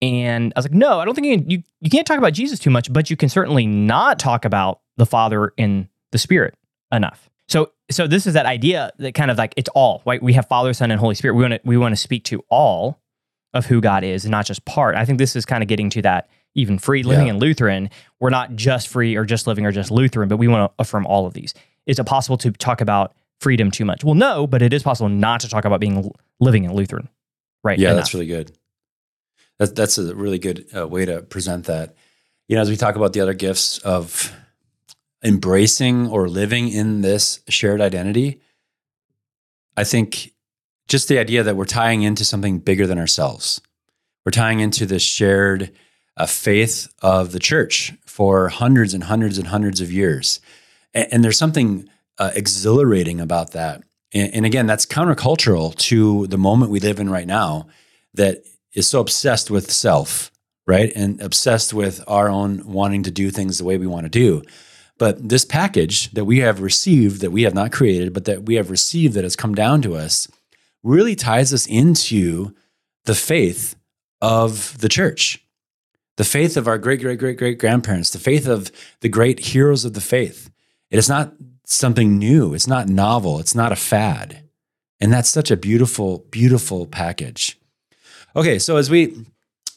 And 0.02 0.52
I 0.56 0.60
was 0.60 0.66
like, 0.66 0.74
no, 0.74 1.00
I 1.00 1.06
don't 1.06 1.14
think 1.14 1.28
you, 1.28 1.38
can, 1.38 1.50
you 1.50 1.64
you 1.82 1.90
can't 1.90 2.08
talk 2.08 2.18
about 2.18 2.34
Jesus 2.34 2.58
too 2.58 2.72
much, 2.72 2.92
but 2.92 3.10
you 3.10 3.16
can 3.16 3.30
certainly 3.30 3.68
not 3.68 4.18
talk 4.18 4.46
about 4.46 4.80
the 4.98 5.06
Father 5.06 5.54
and 5.58 5.88
the 6.12 6.18
Spirit 6.18 6.56
enough. 6.92 7.30
So 7.48 7.72
so 7.92 8.08
this 8.08 8.26
is 8.26 8.34
that 8.34 8.46
idea 8.46 8.92
that 8.98 9.14
kind 9.14 9.30
of 9.30 9.38
like 9.38 9.54
it's 9.58 9.70
all 9.76 10.02
right. 10.06 10.22
We 10.24 10.34
have 10.34 10.48
Father, 10.48 10.74
Son, 10.74 10.90
and 10.90 11.00
Holy 11.00 11.14
Spirit. 11.16 11.36
We 11.36 11.44
want 11.44 11.54
to 11.54 11.60
we 11.66 11.78
want 11.78 11.92
to 11.92 11.98
speak 11.98 12.24
to 12.26 12.44
all 12.50 13.00
of 13.54 13.66
who 13.68 13.80
God 13.82 14.04
is, 14.04 14.24
and 14.24 14.32
not 14.32 14.46
just 14.46 14.64
part. 14.66 14.96
I 14.96 15.06
think 15.06 15.20
this 15.20 15.36
is 15.36 15.46
kind 15.46 15.62
of 15.62 15.68
getting 15.70 15.90
to 15.92 16.02
that 16.04 16.30
even 16.56 16.80
free 16.80 17.04
living 17.04 17.28
Yeah. 17.28 17.34
in 17.34 17.40
Lutheran. 17.40 17.90
We're 18.20 18.30
not 18.30 18.56
just 18.56 18.88
free 18.88 19.16
or 19.16 19.26
just 19.26 19.46
living 19.46 19.66
or 19.66 19.72
just 19.72 19.92
Lutheran, 19.92 20.30
but 20.30 20.38
we 20.38 20.48
want 20.48 20.72
to 20.72 20.76
affirm 20.82 21.06
all 21.06 21.28
of 21.28 21.34
these. 21.34 21.54
Is 21.92 22.00
it 22.00 22.06
possible 22.06 22.38
to 22.38 22.52
talk 22.52 22.80
about 22.80 23.14
freedom 23.42 23.70
too 23.70 23.84
much? 23.84 24.06
Well, 24.06 24.16
no, 24.16 24.48
but 24.48 24.62
it 24.62 24.72
is 24.72 24.82
possible 24.82 25.10
not 25.10 25.42
to 25.42 25.50
talk 25.50 25.66
about 25.66 25.82
being 25.82 26.10
living 26.40 26.64
in 26.64 26.74
Lutheran. 26.74 27.10
Right. 27.64 27.78
Yeah, 27.78 27.90
enough. 27.90 28.04
that's 28.04 28.14
really 28.14 28.28
good. 28.28 28.54
That's 29.60 29.74
that's 29.74 29.98
a 29.98 30.16
really 30.16 30.40
good 30.40 30.66
uh, 30.76 30.88
way 30.88 31.04
to 31.06 31.22
present 31.22 31.66
that. 31.66 31.96
You 32.48 32.56
know, 32.56 32.62
as 32.62 32.70
we 32.70 32.78
talk 32.78 32.96
about 32.96 33.12
the 33.12 33.20
other 33.20 33.34
gifts 33.34 33.78
of 33.80 34.34
embracing 35.24 36.08
or 36.08 36.30
living 36.30 36.70
in 36.70 37.02
this 37.02 37.42
shared 37.50 37.82
identity, 37.82 38.40
I 39.76 39.84
think 39.84 40.34
just 40.88 41.10
the 41.10 41.20
idea 41.20 41.44
that 41.44 41.58
we're 41.58 41.66
tying 41.66 42.04
into 42.04 42.24
something 42.24 42.60
bigger 42.60 42.88
than 42.88 42.98
ourselves. 42.98 43.62
We're 44.26 44.32
tying 44.32 44.62
into 44.62 44.86
this 44.86 45.04
shared 45.04 45.72
uh, 46.16 46.26
faith 46.26 46.88
of 47.02 47.34
the 47.34 47.40
church 47.40 47.94
for 48.06 48.50
hundreds 48.50 48.94
and 48.94 49.04
hundreds 49.04 49.38
and 49.38 49.48
hundreds 49.48 49.82
of 49.82 49.92
years, 49.92 50.40
and, 50.94 51.08
and 51.12 51.24
there's 51.24 51.38
something 51.38 51.90
uh, 52.18 52.32
exhilarating 52.36 53.20
about 53.20 53.52
that. 53.52 53.84
And, 54.14 54.34
and 54.34 54.46
again, 54.46 54.66
that's 54.66 54.86
countercultural 54.86 55.76
to 55.76 56.28
the 56.28 56.38
moment 56.38 56.72
we 56.72 56.80
live 56.80 57.00
in 57.00 57.10
right 57.10 57.28
now 57.28 57.68
that 58.14 58.44
is 58.74 58.88
so 58.88 59.00
obsessed 59.00 59.50
with 59.52 59.72
self, 59.72 60.32
right? 60.68 60.92
And 60.96 61.22
obsessed 61.22 61.74
with 61.74 62.04
our 62.08 62.30
own 62.30 62.66
wanting 62.66 63.04
to 63.04 63.12
do 63.12 63.32
things 63.32 63.58
the 63.58 63.66
way 63.66 63.78
we 63.78 63.88
want 63.88 64.06
to 64.06 64.10
do. 64.10 64.44
But 64.98 65.30
this 65.30 65.46
package 65.46 66.12
that 66.12 66.26
we 66.26 66.40
have 66.40 66.62
received, 66.62 67.22
that 67.22 67.32
we 67.32 67.44
have 67.44 67.56
not 67.56 67.72
created, 67.72 68.14
but 68.14 68.26
that 68.26 68.44
we 68.44 68.56
have 68.56 68.70
received 68.70 69.16
that 69.16 69.24
has 69.24 69.36
come 69.36 69.56
down 69.56 69.82
to 69.82 69.96
us, 69.96 70.28
really 70.84 71.16
ties 71.16 71.54
us 71.54 71.66
into 71.66 72.54
the 73.06 73.16
faith 73.16 73.76
of 74.22 74.78
the 74.78 74.90
church, 74.90 75.44
the 76.18 76.24
faith 76.24 76.56
of 76.56 76.68
our 76.68 76.78
great, 76.78 77.02
great, 77.02 77.18
great, 77.18 77.38
great 77.38 77.58
grandparents, 77.58 78.12
the 78.12 78.20
faith 78.20 78.48
of 78.48 78.72
the 79.00 79.10
great 79.10 79.40
heroes 79.40 79.86
of 79.86 79.94
the 79.94 80.02
faith. 80.02 80.52
It 80.92 81.00
is 81.00 81.10
not 81.10 81.34
something 81.66 82.20
new, 82.20 82.54
it's 82.54 82.68
not 82.68 82.90
novel, 82.90 83.40
it's 83.40 83.56
not 83.56 83.72
a 83.72 83.78
fad. 83.78 84.44
And 85.00 85.12
that's 85.12 85.30
such 85.30 85.50
a 85.50 85.58
beautiful, 85.58 86.28
beautiful 86.30 86.86
package. 86.86 87.58
Okay, 88.36 88.60
so 88.60 88.78
as 88.78 88.90
we 88.90 89.26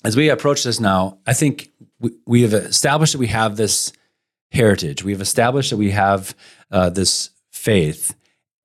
as 0.04 0.16
we 0.16 0.28
approach 0.28 0.64
this 0.64 0.80
now, 0.80 1.18
I 1.26 1.32
think 1.32 1.70
we, 1.98 2.10
we 2.26 2.42
have 2.42 2.52
established 2.52 3.12
that 3.12 3.18
we 3.18 3.28
have 3.28 3.56
this 3.56 3.90
heritage. 4.52 5.02
We've 5.02 5.22
established 5.22 5.70
that 5.70 5.78
we 5.78 5.92
have 5.92 6.34
uh, 6.70 6.90
this 6.90 7.30
faith, 7.50 8.14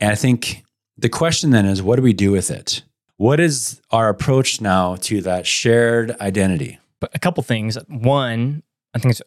and 0.01 0.11
I 0.11 0.15
think 0.15 0.65
the 0.97 1.09
question 1.09 1.51
then 1.51 1.65
is, 1.65 1.81
what 1.81 1.95
do 1.95 2.01
we 2.01 2.13
do 2.13 2.31
with 2.31 2.51
it? 2.51 2.83
What 3.15 3.39
is 3.39 3.81
our 3.89 4.09
approach 4.09 4.59
now 4.59 4.95
to 4.95 5.21
that 5.21 5.47
shared 5.47 6.11
identity? 6.19 6.79
But 6.99 7.11
a 7.13 7.19
couple 7.19 7.41
things. 7.43 7.77
One, 7.87 8.63
I 8.93 8.99
think 8.99 9.11
it's 9.13 9.21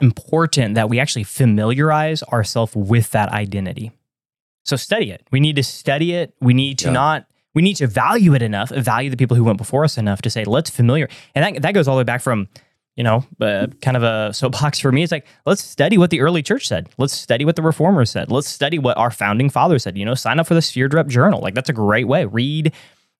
important 0.00 0.74
that 0.74 0.88
we 0.88 0.98
actually 1.00 1.24
familiarize 1.24 2.22
ourselves 2.24 2.74
with 2.74 3.10
that 3.12 3.30
identity. 3.30 3.92
So 4.64 4.76
study 4.76 5.10
it. 5.10 5.26
We 5.30 5.40
need 5.40 5.56
to 5.56 5.62
study 5.62 6.12
it. 6.12 6.34
We 6.40 6.54
need 6.54 6.78
to 6.80 6.86
Yeah. 6.86 6.92
not. 6.92 7.26
We 7.54 7.62
need 7.62 7.74
to 7.76 7.86
value 7.86 8.34
it 8.34 8.40
enough, 8.42 8.70
value 8.70 9.10
the 9.10 9.16
people 9.16 9.36
who 9.36 9.44
went 9.44 9.58
before 9.58 9.84
us 9.84 9.98
enough 9.98 10.22
to 10.22 10.30
say, 10.30 10.44
let's 10.44 10.70
familiar. 10.70 11.08
And 11.34 11.56
that, 11.56 11.62
that 11.62 11.74
goes 11.74 11.86
all 11.86 11.96
the 11.96 12.00
way 12.00 12.04
back 12.04 12.22
from, 12.22 12.48
you 12.96 13.04
know, 13.04 13.26
uh, 13.42 13.66
kind 13.82 13.96
of 13.96 14.02
a 14.02 14.32
soapbox 14.32 14.78
for 14.78 14.90
me. 14.90 15.02
It's 15.02 15.12
like, 15.12 15.26
let's 15.44 15.62
study 15.62 15.98
what 15.98 16.08
the 16.10 16.20
early 16.20 16.42
church 16.42 16.66
said. 16.66 16.88
Let's 16.96 17.12
study 17.12 17.44
what 17.44 17.56
the 17.56 17.62
reformers 17.62 18.10
said. 18.10 18.30
Let's 18.30 18.48
study 18.48 18.78
what 18.78 18.96
our 18.96 19.10
founding 19.10 19.50
fathers 19.50 19.82
said. 19.82 19.98
You 19.98 20.04
know, 20.06 20.14
sign 20.14 20.40
up 20.40 20.46
for 20.46 20.54
the 20.54 20.62
Sphere 20.62 20.88
Rep 20.88 21.08
Journal. 21.08 21.40
Like 21.40 21.54
that's 21.54 21.68
a 21.68 21.74
great 21.74 22.08
way. 22.08 22.24
Read 22.24 22.72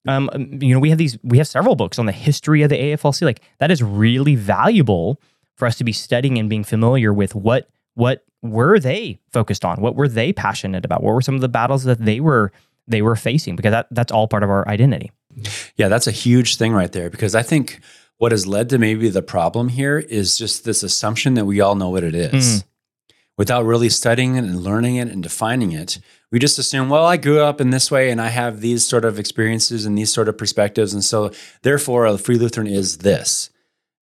um, 0.08 0.30
you 0.60 0.74
know, 0.74 0.80
we 0.80 0.88
have 0.88 0.98
these, 0.98 1.16
we 1.22 1.38
have 1.38 1.46
several 1.46 1.76
books 1.76 1.98
on 1.98 2.06
the 2.06 2.12
history 2.12 2.62
of 2.62 2.70
the 2.70 2.76
AFLC. 2.76 3.22
Like 3.22 3.40
that 3.58 3.70
is 3.70 3.82
really 3.82 4.34
valuable 4.34 5.20
for 5.62 5.66
us 5.66 5.76
to 5.76 5.84
be 5.84 5.92
studying 5.92 6.38
and 6.38 6.50
being 6.50 6.64
familiar 6.64 7.12
with 7.12 7.36
what 7.36 7.68
what 7.94 8.24
were 8.42 8.80
they 8.80 9.20
focused 9.32 9.64
on, 9.64 9.80
what 9.80 9.94
were 9.94 10.08
they 10.08 10.32
passionate 10.32 10.84
about, 10.84 11.04
what 11.04 11.14
were 11.14 11.22
some 11.22 11.36
of 11.36 11.40
the 11.40 11.48
battles 11.48 11.84
that 11.84 12.00
they 12.00 12.18
were 12.18 12.50
they 12.88 13.00
were 13.00 13.14
facing, 13.14 13.54
because 13.54 13.70
that 13.70 13.86
that's 13.92 14.10
all 14.10 14.26
part 14.26 14.42
of 14.42 14.50
our 14.50 14.66
identity. 14.66 15.12
Yeah, 15.76 15.86
that's 15.86 16.08
a 16.08 16.10
huge 16.10 16.56
thing 16.56 16.72
right 16.72 16.90
there 16.90 17.10
because 17.10 17.36
I 17.36 17.44
think 17.44 17.78
what 18.16 18.32
has 18.32 18.44
led 18.44 18.70
to 18.70 18.78
maybe 18.78 19.08
the 19.08 19.22
problem 19.22 19.68
here 19.68 20.00
is 20.00 20.36
just 20.36 20.64
this 20.64 20.82
assumption 20.82 21.34
that 21.34 21.44
we 21.44 21.60
all 21.60 21.76
know 21.76 21.90
what 21.90 22.02
it 22.02 22.16
is. 22.16 22.32
Mm-hmm. 22.32 22.68
Without 23.38 23.64
really 23.64 23.88
studying 23.88 24.34
it 24.34 24.42
and 24.44 24.64
learning 24.64 24.96
it 24.96 25.06
and 25.08 25.22
defining 25.22 25.70
it, 25.70 26.00
we 26.32 26.40
just 26.40 26.58
assume, 26.58 26.88
well, 26.88 27.06
I 27.06 27.16
grew 27.16 27.40
up 27.40 27.60
in 27.60 27.70
this 27.70 27.88
way 27.88 28.10
and 28.10 28.20
I 28.20 28.28
have 28.28 28.60
these 28.60 28.84
sort 28.84 29.04
of 29.04 29.20
experiences 29.20 29.86
and 29.86 29.96
these 29.96 30.12
sort 30.12 30.28
of 30.28 30.36
perspectives. 30.36 30.92
And 30.92 31.04
so, 31.04 31.30
therefore, 31.62 32.04
a 32.06 32.18
free 32.18 32.36
Lutheran 32.36 32.66
is 32.66 32.98
this. 32.98 33.50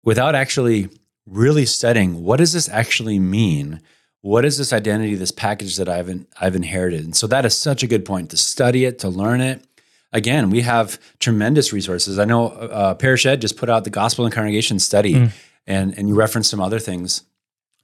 Without 0.03 0.35
actually 0.35 0.89
really 1.27 1.67
studying, 1.67 2.23
what 2.23 2.37
does 2.39 2.53
this 2.53 2.69
actually 2.69 3.19
mean? 3.19 3.81
What 4.23 4.45
is 4.45 4.59
this 4.59 4.73
identity, 4.73 5.15
this 5.15 5.33
package 5.33 5.77
that 5.77 5.89
I've, 5.89 6.09
in, 6.09 6.27
I've 6.41 6.57
inherited? 6.57 7.05
And 7.05 7.17
so, 7.17 7.27
that 7.27 7.45
is 7.45 7.57
such 7.57 7.83
a 7.83 7.87
good 7.87 8.05
point 8.05 8.31
to 8.31 8.37
study 8.37 8.85
it, 8.85 8.99
to 9.01 9.09
learn 9.09 9.41
it, 9.41 9.65
again, 10.13 10.51
we 10.51 10.63
have 10.63 10.99
tremendous 11.21 11.73
resources. 11.73 12.19
I 12.19 12.25
know 12.25 12.49
uh, 12.49 12.95
Parish 12.95 13.27
Ed 13.27 13.41
just 13.41 13.57
put 13.57 13.71
out 13.71 13.85
the 13.85 13.91
Gospel 13.91 14.25
and 14.25 14.35
Congregation 14.35 14.79
Study, 14.79 15.15
and 15.67 15.97
and 15.97 16.09
you 16.09 16.15
referenced 16.15 16.51
some 16.51 16.61
other 16.61 16.79
things. 16.79 17.23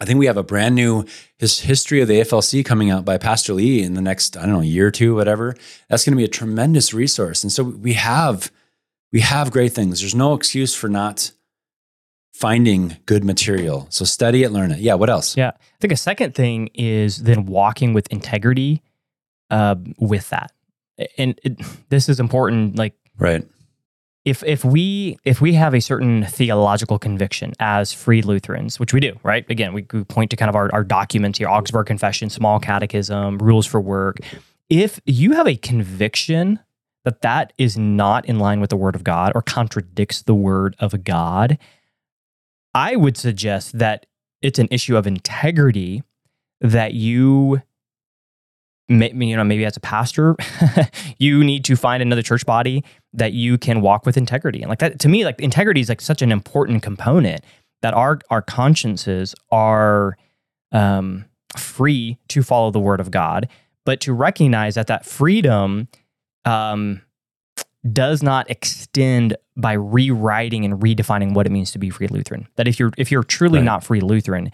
I 0.00 0.04
think 0.04 0.18
we 0.18 0.26
have 0.26 0.36
a 0.36 0.42
brand 0.42 0.74
new 0.74 1.04
his 1.38 1.60
history 1.60 2.00
of 2.00 2.08
the 2.08 2.14
AFLC 2.14 2.64
coming 2.64 2.90
out 2.90 3.04
by 3.04 3.18
Pastor 3.18 3.54
Lee 3.54 3.82
in 3.82 3.94
the 3.94 4.02
next 4.02 4.36
I 4.36 4.42
don't 4.42 4.52
know 4.52 4.60
year 4.60 4.88
or 4.88 4.90
two, 4.90 5.14
whatever. 5.14 5.54
That's 5.88 6.04
going 6.04 6.14
to 6.14 6.16
be 6.16 6.24
a 6.24 6.28
tremendous 6.28 6.92
resource, 6.92 7.44
and 7.44 7.52
so 7.52 7.62
we 7.62 7.92
have 7.92 8.50
we 9.12 9.20
have 9.20 9.52
great 9.52 9.72
things. 9.72 10.00
There's 10.00 10.14
no 10.14 10.34
excuse 10.34 10.74
for 10.74 10.88
not 10.88 11.30
finding 12.32 12.96
good 13.06 13.24
material. 13.24 13.86
So 13.90 14.04
study 14.04 14.42
it, 14.42 14.50
learn 14.50 14.70
it. 14.72 14.78
Yeah. 14.80 14.94
What 14.94 15.10
else? 15.10 15.36
Yeah, 15.36 15.50
I 15.54 15.76
think 15.80 15.92
a 15.92 15.96
second 15.96 16.34
thing 16.34 16.68
is 16.74 17.18
then 17.24 17.46
walking 17.46 17.92
with 17.92 18.06
integrity 18.08 18.82
uh, 19.50 19.76
with 19.98 20.30
that, 20.30 20.52
and 21.18 21.38
it, 21.44 21.60
this 21.88 22.08
is 22.08 22.18
important. 22.20 22.76
Like 22.76 22.94
Right. 23.18 23.44
if 24.24 24.42
if 24.44 24.64
we 24.64 25.18
if 25.24 25.40
we 25.42 25.52
have 25.54 25.74
a 25.74 25.80
certain 25.80 26.24
theological 26.24 26.98
conviction 26.98 27.52
as 27.60 27.92
free 27.92 28.22
Lutherans, 28.22 28.80
which 28.80 28.94
we 28.94 29.00
do, 29.00 29.18
right? 29.22 29.44
Again, 29.50 29.74
we, 29.74 29.86
we 29.92 30.04
point 30.04 30.30
to 30.30 30.36
kind 30.36 30.48
of 30.48 30.56
our, 30.56 30.70
our 30.72 30.84
documents 30.84 31.38
here: 31.38 31.48
Augsburg 31.48 31.86
Confession, 31.86 32.30
Small 32.30 32.58
Catechism, 32.58 33.38
Rules 33.38 33.66
for 33.66 33.80
Work. 33.80 34.18
If 34.70 35.00
you 35.04 35.32
have 35.32 35.46
a 35.46 35.56
conviction 35.56 36.58
that 37.04 37.20
that 37.20 37.52
is 37.58 37.76
not 37.76 38.24
in 38.24 38.38
line 38.38 38.60
with 38.60 38.70
the 38.70 38.76
Word 38.76 38.94
of 38.94 39.04
God 39.04 39.32
or 39.34 39.42
contradicts 39.42 40.22
the 40.22 40.34
Word 40.34 40.76
of 40.78 41.04
God, 41.04 41.58
I 42.74 42.96
would 42.96 43.16
suggest 43.16 43.78
that 43.78 44.06
it's 44.40 44.58
an 44.58 44.68
issue 44.70 44.96
of 44.96 45.06
integrity 45.06 46.02
that 46.60 46.94
you 46.94 47.62
you 48.88 49.36
know 49.36 49.44
maybe 49.44 49.64
as 49.64 49.76
a 49.76 49.80
pastor 49.80 50.36
you 51.18 51.42
need 51.42 51.64
to 51.64 51.76
find 51.76 52.02
another 52.02 52.20
church 52.20 52.44
body 52.44 52.84
that 53.14 53.32
you 53.32 53.56
can 53.56 53.80
walk 53.80 54.04
with 54.04 54.16
integrity. 54.16 54.60
And 54.60 54.68
like 54.68 54.80
that 54.80 54.98
to 55.00 55.08
me 55.08 55.24
like 55.24 55.40
integrity 55.40 55.80
is 55.80 55.88
like 55.88 56.00
such 56.00 56.22
an 56.22 56.32
important 56.32 56.82
component 56.82 57.42
that 57.82 57.94
our 57.94 58.20
our 58.30 58.42
consciences 58.42 59.34
are 59.50 60.16
um 60.72 61.26
free 61.56 62.18
to 62.28 62.42
follow 62.42 62.70
the 62.70 62.80
word 62.80 62.98
of 62.98 63.10
god 63.10 63.46
but 63.84 64.00
to 64.00 64.14
recognize 64.14 64.74
that 64.74 64.86
that 64.86 65.04
freedom 65.04 65.86
um 66.46 67.02
does 67.90 68.22
not 68.22 68.48
extend 68.50 69.36
by 69.56 69.72
rewriting 69.72 70.64
and 70.64 70.80
redefining 70.80 71.34
what 71.34 71.46
it 71.46 71.50
means 71.50 71.72
to 71.72 71.78
be 71.78 71.90
free 71.90 72.06
lutheran 72.08 72.46
that 72.56 72.68
if 72.68 72.78
you're 72.78 72.92
if 72.96 73.10
you're 73.10 73.24
truly 73.24 73.58
Right. 73.58 73.64
not 73.64 73.82
free 73.84 74.00
lutheran 74.00 74.52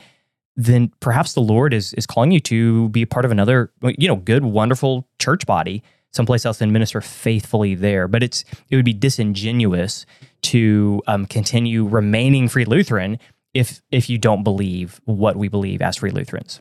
then 0.60 0.90
perhaps 0.98 1.34
the 1.34 1.40
Lord 1.40 1.72
is 1.72 1.92
is 1.94 2.04
calling 2.04 2.32
you 2.32 2.40
to 2.40 2.88
be 2.88 3.06
part 3.06 3.24
of 3.24 3.30
another, 3.30 3.70
you 3.96 4.08
know, 4.08 4.16
good, 4.16 4.44
wonderful 4.44 5.06
church 5.20 5.46
body, 5.46 5.84
someplace 6.10 6.44
else, 6.44 6.60
and 6.60 6.72
minister 6.72 7.00
faithfully 7.00 7.76
there. 7.76 8.08
But 8.08 8.24
it's 8.24 8.44
it 8.68 8.74
would 8.74 8.84
be 8.84 8.92
disingenuous 8.92 10.04
to 10.42 11.00
um, 11.06 11.26
continue 11.26 11.86
remaining 11.86 12.48
free 12.48 12.64
Lutheran 12.64 13.20
if 13.54 13.80
if 13.92 14.10
you 14.10 14.18
don't 14.18 14.42
believe 14.42 15.00
what 15.04 15.36
we 15.36 15.46
believe 15.46 15.80
as 15.80 15.98
free 15.98 16.10
Lutherans. 16.10 16.60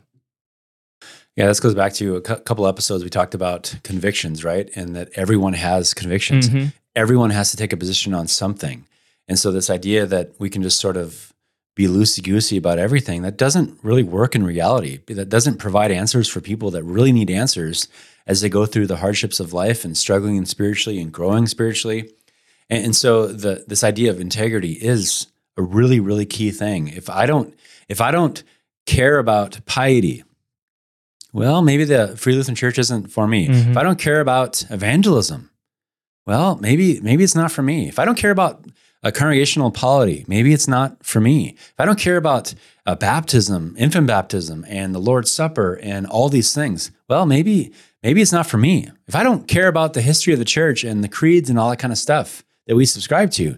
Yeah, 1.38 1.46
this 1.46 1.60
goes 1.60 1.74
back 1.74 1.92
to 1.94 2.16
a 2.16 2.20
cou- 2.20 2.40
couple 2.40 2.66
episodes 2.66 3.04
we 3.04 3.10
talked 3.10 3.34
about 3.34 3.72
convictions, 3.84 4.42
right? 4.42 4.68
And 4.74 4.96
that 4.96 5.10
everyone 5.14 5.52
has 5.52 5.94
convictions. 5.94 6.48
Mhm. 6.48 6.72
Everyone 6.96 7.30
has 7.30 7.52
to 7.52 7.56
take 7.56 7.72
a 7.72 7.76
position 7.76 8.12
on 8.12 8.26
something. 8.26 8.84
And 9.28 9.38
so 9.38 9.52
this 9.52 9.70
idea 9.70 10.04
that 10.06 10.32
we 10.40 10.50
can 10.50 10.62
just 10.62 10.80
sort 10.80 10.96
of 10.96 11.32
be 11.76 11.86
loosey 11.86 12.24
goosey 12.24 12.56
about 12.56 12.78
everything, 12.80 13.22
that 13.22 13.36
doesn't 13.36 13.78
really 13.84 14.02
work 14.02 14.34
in 14.34 14.42
reality. 14.44 14.98
That 15.06 15.28
doesn't 15.28 15.58
provide 15.58 15.92
answers 15.92 16.28
for 16.28 16.40
people 16.40 16.72
that 16.72 16.82
really 16.82 17.12
need 17.12 17.30
answers 17.30 17.86
as 18.26 18.40
they 18.40 18.48
go 18.48 18.66
through 18.66 18.88
the 18.88 18.96
hardships 18.96 19.38
of 19.38 19.52
life 19.52 19.84
and 19.84 19.96
struggling 19.96 20.44
spiritually 20.44 21.00
and 21.00 21.12
growing 21.12 21.46
spiritually. 21.46 22.10
And, 22.68 22.86
and 22.86 22.96
so 22.96 23.28
the 23.28 23.64
this 23.68 23.84
idea 23.84 24.10
of 24.10 24.20
integrity 24.20 24.72
is 24.72 25.28
a 25.56 25.62
really, 25.62 26.00
really 26.00 26.26
key 26.26 26.50
thing. 26.50 26.88
If 26.88 27.08
I 27.08 27.26
don't, 27.26 27.54
if 27.88 28.00
I 28.00 28.10
don't 28.10 28.42
care 28.86 29.18
about 29.18 29.60
piety, 29.66 30.24
well, 31.38 31.62
maybe 31.62 31.84
the 31.84 32.16
Free 32.16 32.34
Lutheran 32.34 32.54
Church 32.56 32.78
isn't 32.78 33.08
for 33.12 33.26
me. 33.26 33.48
Mhm. 33.48 33.70
If 33.70 33.76
I 33.76 33.82
don't 33.82 33.98
care 33.98 34.20
about 34.20 34.64
evangelism, 34.70 35.50
well, 36.26 36.56
maybe 36.60 37.00
maybe 37.00 37.24
it's 37.24 37.34
not 37.34 37.50
for 37.52 37.62
me. 37.62 37.88
If 37.88 37.98
I 37.98 38.04
don't 38.04 38.18
care 38.18 38.30
about 38.30 38.64
a 39.02 39.12
congregational 39.12 39.70
polity, 39.70 40.24
maybe 40.28 40.52
it's 40.52 40.66
not 40.68 41.04
for 41.04 41.20
me. 41.20 41.54
If 41.56 41.74
I 41.78 41.84
don't 41.84 41.98
care 41.98 42.16
about 42.16 42.54
uh, 42.84 42.96
baptism, 42.96 43.74
infant 43.78 44.06
baptism, 44.06 44.64
and 44.68 44.94
the 44.94 44.98
Lord's 44.98 45.30
Supper, 45.30 45.78
and 45.82 46.06
all 46.06 46.28
these 46.28 46.52
things, 46.54 46.90
well, 47.08 47.24
maybe 47.26 47.72
maybe 48.02 48.20
it's 48.22 48.32
not 48.32 48.46
for 48.46 48.58
me. 48.58 48.90
If 49.06 49.14
I 49.14 49.22
don't 49.22 49.46
care 49.48 49.68
about 49.68 49.92
the 49.94 50.00
history 50.02 50.32
of 50.32 50.38
the 50.38 50.44
church 50.44 50.84
and 50.84 51.02
the 51.04 51.08
creeds 51.08 51.48
and 51.50 51.58
all 51.58 51.70
that 51.70 51.78
kind 51.78 51.92
of 51.92 51.98
stuff 51.98 52.44
that 52.66 52.76
we 52.76 52.84
subscribe 52.86 53.30
to, 53.32 53.56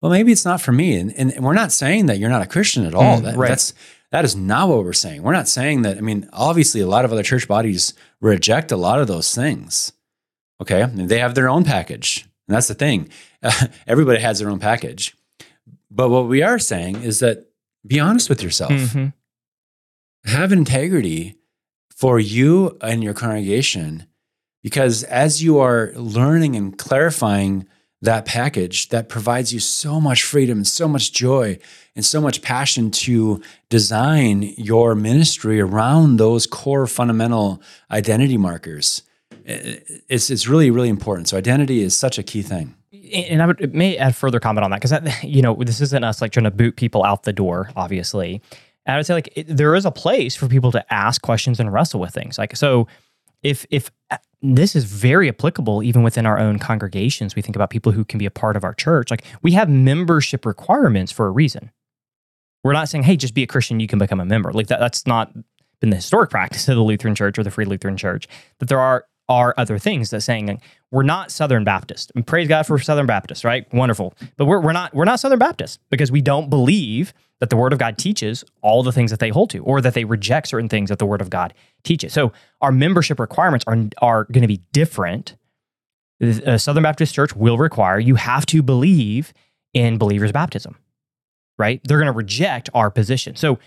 well, 0.00 0.12
maybe 0.12 0.32
it's 0.32 0.44
not 0.44 0.60
for 0.60 0.72
me. 0.72 0.94
And, 0.96 1.12
and 1.16 1.44
we're 1.44 1.54
not 1.54 1.72
saying 1.72 2.06
that 2.06 2.18
you're 2.18 2.30
not 2.30 2.42
a 2.42 2.46
Christian 2.46 2.84
at 2.86 2.94
all. 2.94 3.18
Mm, 3.18 3.22
That- 3.24 3.36
right. 3.36 3.48
That's 3.48 3.74
that 4.10 4.24
is 4.24 4.34
not 4.34 4.68
what 4.68 4.84
we're 4.84 4.92
saying. 4.92 5.22
We're 5.22 5.32
not 5.32 5.48
saying 5.48 5.82
that. 5.82 5.98
I 5.98 6.00
mean, 6.00 6.28
obviously, 6.32 6.80
a 6.80 6.86
lot 6.86 7.04
of 7.04 7.12
other 7.12 7.22
church 7.22 7.46
bodies 7.46 7.92
reject 8.20 8.72
a 8.72 8.76
lot 8.76 9.00
of 9.00 9.06
those 9.06 9.34
things. 9.34 9.92
Okay, 10.60 10.80
and 10.82 11.08
they 11.08 11.18
have 11.20 11.34
their 11.34 11.48
own 11.48 11.64
package, 11.64 12.26
and 12.48 12.56
that's 12.56 12.68
the 12.68 12.74
thing. 12.74 13.08
everybody 13.86 14.20
has 14.20 14.38
their 14.40 14.50
own 14.50 14.58
package. 14.58 15.16
But 15.90 16.08
what 16.10 16.26
we 16.28 16.42
are 16.42 16.58
saying 16.58 17.02
is 17.02 17.20
that 17.20 17.46
be 17.86 18.00
honest 18.00 18.28
with 18.28 18.42
yourself. 18.42 18.72
Mhm. 18.72 19.12
Have 20.24 20.52
integrity 20.52 21.36
for 21.94 22.18
you 22.18 22.76
and 22.80 23.02
your 23.02 23.14
congregation, 23.14 24.06
because 24.62 25.04
as 25.04 25.42
you 25.42 25.58
are 25.58 25.92
learning 25.94 26.56
and 26.56 26.76
clarifying 26.76 27.66
that 28.00 28.24
package, 28.26 28.88
that 28.90 29.08
provides 29.08 29.52
you 29.52 29.60
so 29.60 30.00
much 30.00 30.22
freedom 30.22 30.58
and 30.58 30.66
so 30.66 30.86
much 30.86 31.12
joy 31.12 31.58
and 31.96 32.04
so 32.04 32.20
much 32.20 32.42
passion 32.42 32.90
to 32.90 33.42
design 33.70 34.54
your 34.56 34.94
ministry 34.94 35.60
around 35.60 36.16
those 36.16 36.46
core 36.46 36.86
fundamental 36.86 37.60
identity 37.90 38.36
markers. 38.36 39.02
It's, 39.44 40.30
it's 40.30 40.46
really, 40.46 40.70
really 40.70 40.90
important. 40.90 41.28
So, 41.28 41.36
identity 41.36 41.80
is 41.80 41.96
such 41.96 42.18
a 42.18 42.22
key 42.22 42.42
thing. 42.42 42.74
and 43.12 43.42
I 43.42 43.46
would 43.46 43.74
may 43.74 43.96
add 43.96 44.14
further 44.14 44.40
comment 44.40 44.64
on 44.64 44.70
that 44.70 44.80
because 44.80 45.22
you 45.22 45.42
know 45.42 45.54
this 45.54 45.80
isn't 45.80 46.04
us 46.04 46.20
like 46.20 46.32
trying 46.32 46.44
to 46.44 46.50
boot 46.50 46.76
people 46.76 47.04
out 47.04 47.22
the 47.22 47.32
door, 47.32 47.70
obviously. 47.74 48.42
And 48.86 48.94
I 48.94 48.98
would 48.98 49.06
say 49.06 49.14
like 49.14 49.30
it, 49.34 49.44
there 49.48 49.74
is 49.74 49.86
a 49.86 49.90
place 49.90 50.36
for 50.36 50.48
people 50.48 50.70
to 50.72 50.94
ask 50.94 51.22
questions 51.22 51.60
and 51.60 51.72
wrestle 51.72 52.00
with 52.00 52.12
things. 52.12 52.38
Like 52.38 52.56
so, 52.56 52.86
if 53.42 53.66
if 53.70 53.90
this 54.40 54.76
is 54.76 54.84
very 54.84 55.28
applicable 55.28 55.82
even 55.82 56.02
within 56.02 56.26
our 56.26 56.38
own 56.38 56.58
congregations, 56.58 57.34
we 57.34 57.42
think 57.42 57.56
about 57.56 57.70
people 57.70 57.92
who 57.92 58.04
can 58.04 58.18
be 58.18 58.26
a 58.26 58.30
part 58.30 58.56
of 58.56 58.64
our 58.64 58.74
church. 58.74 59.10
Like 59.10 59.24
we 59.42 59.52
have 59.52 59.68
membership 59.68 60.46
requirements 60.46 61.10
for 61.10 61.26
a 61.26 61.30
reason. 61.30 61.70
We're 62.62 62.72
not 62.72 62.88
saying, 62.88 63.04
hey, 63.04 63.16
just 63.16 63.34
be 63.34 63.42
a 63.42 63.46
Christian, 63.46 63.80
you 63.80 63.86
can 63.86 63.98
become 63.98 64.20
a 64.20 64.24
member. 64.24 64.52
Like 64.52 64.68
that, 64.68 64.80
that's 64.80 65.06
not 65.06 65.32
been 65.80 65.90
the 65.90 65.96
historic 65.96 66.30
practice 66.30 66.68
of 66.68 66.76
the 66.76 66.82
Lutheran 66.82 67.14
Church 67.14 67.38
or 67.38 67.42
the 67.42 67.50
Free 67.50 67.64
Lutheran 67.64 67.96
Church. 67.96 68.28
That 68.58 68.68
there 68.68 68.80
are 68.80 69.04
are 69.28 69.52
other 69.58 69.78
things 69.78 70.08
that 70.10 70.22
saying 70.22 70.46
like, 70.46 70.60
we're 70.90 71.02
not 71.02 71.30
Southern 71.30 71.62
Baptist. 71.62 72.10
And 72.14 72.26
praise 72.26 72.48
God 72.48 72.66
for 72.66 72.78
Southern 72.78 73.06
Baptist, 73.06 73.44
right? 73.44 73.70
Wonderful. 73.74 74.14
But 74.38 74.46
we're, 74.46 74.60
we're 74.60 74.72
not 74.72 74.94
we're 74.94 75.04
not 75.04 75.20
Southern 75.20 75.38
Baptist 75.38 75.80
because 75.90 76.10
we 76.10 76.22
don't 76.22 76.48
believe 76.48 77.12
that 77.40 77.50
the 77.50 77.56
Word 77.56 77.72
of 77.72 77.78
God 77.78 77.98
teaches 77.98 78.44
all 78.62 78.82
the 78.82 78.92
things 78.92 79.10
that 79.10 79.20
they 79.20 79.28
hold 79.28 79.50
to, 79.50 79.62
or 79.62 79.80
that 79.80 79.94
they 79.94 80.04
reject 80.04 80.48
certain 80.48 80.68
things 80.68 80.88
that 80.90 80.98
the 80.98 81.06
Word 81.06 81.20
of 81.20 81.30
God 81.30 81.54
teaches. 81.84 82.12
So 82.12 82.32
our 82.60 82.72
membership 82.72 83.20
requirements 83.20 83.64
are 83.66 83.76
are 84.00 84.24
going 84.24 84.42
to 84.42 84.48
be 84.48 84.62
different. 84.72 85.36
A 86.20 86.58
Southern 86.58 86.82
Baptist 86.82 87.14
Church 87.14 87.36
will 87.36 87.58
require 87.58 88.00
you 88.00 88.16
have 88.16 88.44
to 88.46 88.62
believe 88.62 89.32
in 89.72 89.98
believers' 89.98 90.32
baptism, 90.32 90.76
right? 91.58 91.80
They're 91.84 91.98
going 91.98 92.06
to 92.06 92.12
reject 92.12 92.68
our 92.74 92.90
position. 92.90 93.36
So 93.36 93.60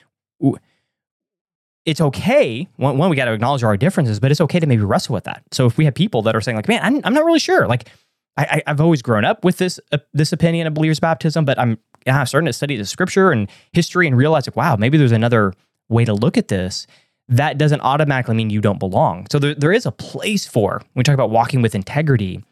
it's 1.85 2.01
okay. 2.01 2.67
One, 2.75 2.97
one 2.97 3.09
we 3.09 3.15
got 3.15 3.25
to 3.25 3.33
acknowledge 3.33 3.63
our 3.63 3.77
differences, 3.77 4.19
but 4.19 4.31
it's 4.31 4.41
okay 4.41 4.59
to 4.59 4.67
maybe 4.67 4.83
wrestle 4.83 5.13
with 5.13 5.23
that. 5.23 5.43
So 5.51 5.65
if 5.65 5.77
we 5.77 5.85
have 5.85 5.95
people 5.95 6.21
that 6.23 6.35
are 6.35 6.41
saying 6.41 6.55
like, 6.55 6.67
"Man, 6.67 6.81
I'm, 6.83 7.01
I'm 7.03 7.13
not 7.13 7.25
really 7.25 7.39
sure," 7.39 7.67
like 7.67 7.89
I, 8.37 8.61
I've 8.67 8.79
always 8.79 9.01
grown 9.01 9.25
up 9.25 9.43
with 9.43 9.57
this 9.57 9.79
uh, 9.91 9.97
this 10.13 10.31
opinion 10.31 10.67
of 10.67 10.73
believers' 10.73 10.99
baptism, 10.99 11.45
but 11.45 11.57
I'm 11.59 11.77
I'm 12.07 12.25
starting 12.25 12.47
to 12.47 12.53
study 12.53 12.77
the 12.77 12.85
scripture 12.85 13.31
and 13.31 13.49
history 13.73 14.07
and 14.07 14.17
realize 14.17 14.47
like, 14.47 14.55
wow, 14.55 14.75
maybe 14.75 14.97
there's 14.97 15.11
another 15.11 15.53
way 15.89 16.05
to 16.05 16.13
look 16.13 16.37
at 16.37 16.47
this. 16.47 16.87
That 17.27 17.57
doesn't 17.57 17.81
automatically 17.81 18.35
mean 18.35 18.49
you 18.49 18.61
don't 18.61 18.79
belong. 18.79 19.27
So 19.31 19.39
there, 19.39 19.55
there 19.55 19.71
is 19.71 19.85
a 19.85 19.91
place 19.91 20.45
for 20.45 20.81
we 20.95 21.03
talk 21.03 21.13
about 21.13 21.29
walking 21.29 21.61
with 21.61 21.75
integrity 21.75 22.43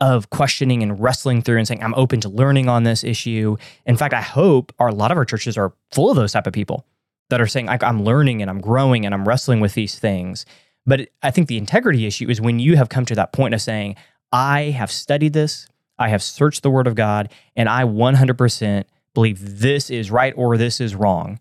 of 0.00 0.30
questioning 0.30 0.82
and 0.82 1.00
wrestling 1.00 1.42
through 1.42 1.58
and 1.58 1.66
saying, 1.66 1.82
I'm 1.82 1.94
open 1.94 2.20
to 2.20 2.28
learning 2.28 2.68
on 2.68 2.82
this 2.82 3.02
issue. 3.02 3.56
In 3.86 3.96
fact, 3.96 4.12
I 4.12 4.20
hope 4.20 4.72
our, 4.78 4.88
a 4.88 4.94
lot 4.94 5.10
of 5.10 5.16
our 5.16 5.24
churches 5.24 5.56
are 5.56 5.72
full 5.92 6.10
of 6.10 6.16
those 6.16 6.32
type 6.32 6.46
of 6.46 6.52
people 6.52 6.84
that 7.30 7.40
are 7.40 7.46
saying, 7.46 7.68
I'm 7.68 8.02
learning 8.02 8.42
and 8.42 8.50
I'm 8.50 8.60
growing 8.60 9.04
and 9.04 9.14
I'm 9.14 9.26
wrestling 9.26 9.60
with 9.60 9.74
these 9.74 9.98
things. 9.98 10.44
But 10.84 11.08
I 11.22 11.30
think 11.30 11.48
the 11.48 11.58
integrity 11.58 12.06
issue 12.06 12.28
is 12.28 12.40
when 12.40 12.58
you 12.58 12.76
have 12.76 12.88
come 12.88 13.04
to 13.06 13.14
that 13.16 13.32
point 13.32 13.54
of 13.54 13.60
saying, 13.60 13.96
I 14.32 14.64
have 14.64 14.90
studied 14.90 15.32
this, 15.32 15.66
I 15.98 16.08
have 16.08 16.22
searched 16.22 16.62
the 16.62 16.70
word 16.70 16.86
of 16.86 16.94
God, 16.94 17.30
and 17.54 17.68
I 17.68 17.84
100% 17.84 18.84
believe 19.14 19.60
this 19.60 19.90
is 19.90 20.10
right 20.10 20.34
or 20.36 20.56
this 20.56 20.80
is 20.80 20.94
wrong. 20.94 21.40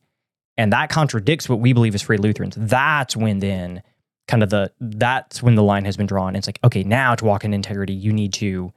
And 0.57 0.71
that 0.71 0.89
contradicts 0.89 1.49
what 1.49 1.59
we 1.59 1.73
believe 1.73 1.95
as 1.95 2.01
free 2.01 2.17
Lutherans. 2.17 2.55
That's 2.57 3.15
when 3.15 3.39
then 3.39 3.83
kind 4.27 4.41
of 4.41 4.49
the 4.49 4.71
that's 4.79 5.43
when 5.43 5.55
the 5.55 5.63
line 5.63 5.85
has 5.85 5.97
been 5.97 6.07
drawn. 6.07 6.35
It's 6.35 6.47
like, 6.47 6.59
okay, 6.63 6.83
now 6.83 7.15
to 7.15 7.25
walk 7.25 7.43
in 7.43 7.53
integrity, 7.53 7.93
you 7.93 8.13
need 8.13 8.33
to 8.33 8.71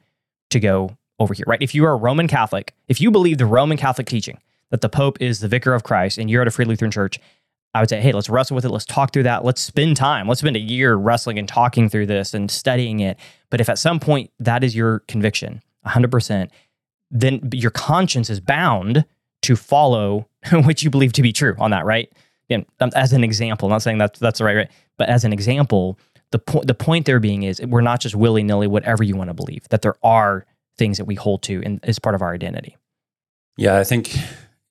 to 0.51 0.61
go 0.61 0.97
over 1.19 1.35
here, 1.35 1.45
right? 1.47 1.63
If 1.63 1.75
you 1.75 1.85
are 1.85 1.93
a 1.93 1.97
Roman 1.97 2.29
Catholic, 2.29 2.75
if 2.89 3.01
you 3.01 3.11
believe 3.11 3.39
the 3.39 3.47
Roman 3.47 3.77
Catholic 3.77 4.07
teaching 4.07 4.39
that 4.71 4.81
the 4.81 4.89
Pope 4.89 5.21
is 5.21 5.41
the 5.41 5.49
vicar 5.49 5.75
of 5.75 5.83
Christ 5.83 6.19
and 6.19 6.31
you're 6.31 6.43
at 6.43 6.49
a 6.49 6.51
free 6.51 6.65
Lutheran 6.65 6.91
church, 6.91 7.19
I 7.75 7.81
would 7.81 7.89
say, 7.89 8.01
hey, 8.01 8.13
let's 8.13 8.29
wrestle 8.29 8.55
with 8.55 8.65
it. 8.65 8.71
Let's 8.71 8.85
talk 8.85 9.13
through 9.13 9.25
that. 9.25 9.45
Let's 9.45 9.61
spend 9.61 9.97
time. 9.97 10.27
Let's 10.27 10.41
spend 10.41 10.57
a 10.57 10.61
year 10.61 10.95
wrestling 10.95 11.39
and 11.39 11.49
talking 11.49 11.89
through 11.89 12.07
this 12.07 12.35
and 12.35 12.51
studying 12.51 13.01
it. 13.01 13.19
But 13.51 13.61
if 13.61 13.69
at 13.69 13.79
some 13.79 14.01
point 14.01 14.31
that 14.41 14.65
is 14.65 14.75
your 14.75 15.01
conviction, 15.01 15.63
100%, 15.87 16.51
then 17.11 17.49
your 17.53 17.71
conscience 17.71 18.31
is 18.31 18.41
bound 18.41 19.05
to 19.43 19.57
follow 19.57 20.29
what 20.51 20.83
you 20.83 20.91
believe 20.91 21.13
to 21.15 21.23
be 21.23 21.33
true 21.33 21.55
on 21.59 21.71
that, 21.71 21.85
right? 21.85 22.13
And 22.51 22.65
um, 22.81 22.91
as 22.95 23.13
an 23.13 23.25
example, 23.25 23.67
I'm 23.67 23.73
not 23.73 23.83
saying 23.83 23.99
that's 23.99 24.19
that's 24.19 24.39
the 24.39 24.45
right, 24.45 24.57
right, 24.57 24.71
but 24.97 25.09
as 25.09 25.25
an 25.25 25.33
example, 25.33 25.99
the 26.31 26.39
point 26.39 26.67
the 26.67 26.75
point 26.75 27.07
there 27.07 27.21
being 27.21 27.43
is 27.43 27.61
we're 27.61 27.81
not 27.81 28.01
just 28.01 28.15
willy 28.15 28.43
nilly 28.43 28.67
whatever 28.67 29.03
you 29.03 29.17
want 29.17 29.29
to 29.29 29.35
believe. 29.35 29.69
That 29.69 29.83
there 29.83 29.97
are 30.03 30.47
things 30.77 30.97
that 30.97 31.05
we 31.05 31.15
hold 31.15 31.43
to 31.43 31.63
and 31.65 31.81
is 31.85 31.99
part 31.99 32.15
of 32.15 32.23
our 32.23 32.33
identity. 32.33 32.77
Yeah, 33.57 33.77
I 33.77 33.85
think 33.85 34.17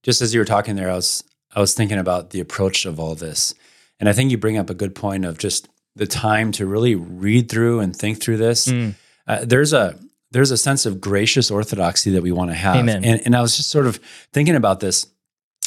just 0.03 0.21
as 0.21 0.33
you 0.33 0.39
were 0.39 0.45
talking 0.45 0.75
there, 0.75 0.89
I 0.89 0.95
was 0.95 1.23
I 1.55 1.59
was 1.59 1.73
thinking 1.73 1.99
about 1.99 2.31
the 2.31 2.39
approach 2.39 2.85
of 2.85 2.99
all 2.99 3.13
this, 3.13 3.53
and 3.99 4.09
I 4.09 4.13
think 4.13 4.31
you 4.31 4.37
bring 4.37 4.57
up 4.57 4.69
a 4.69 4.75
good 4.75 4.95
point 4.95 5.25
of 5.25 5.37
just 5.37 5.67
the 5.95 6.07
time 6.07 6.51
to 6.53 6.65
really 6.65 6.95
read 6.95 7.49
through 7.49 7.79
and 7.79 7.95
think 7.95 8.21
through 8.21 8.37
this. 8.37 8.67
Mm. 8.67 8.95
Uh, 9.27 9.43
there's 9.43 9.73
a 9.73 9.97
there's 10.37 10.51
a 10.51 10.57
sense 10.57 10.85
of 10.85 11.01
gracious 11.01 11.49
orthodoxy 11.49 12.11
that 12.11 12.21
we 12.21 12.31
want 12.31 12.51
to 12.51 12.53
have, 12.53 12.75
Amen. 12.75 13.03
and 13.03 13.19
and 13.25 13.35
I 13.35 13.41
was 13.41 13.57
just 13.57 13.71
sort 13.71 13.87
of 13.87 13.99
thinking 14.31 14.53
about 14.53 14.79
this 14.79 15.07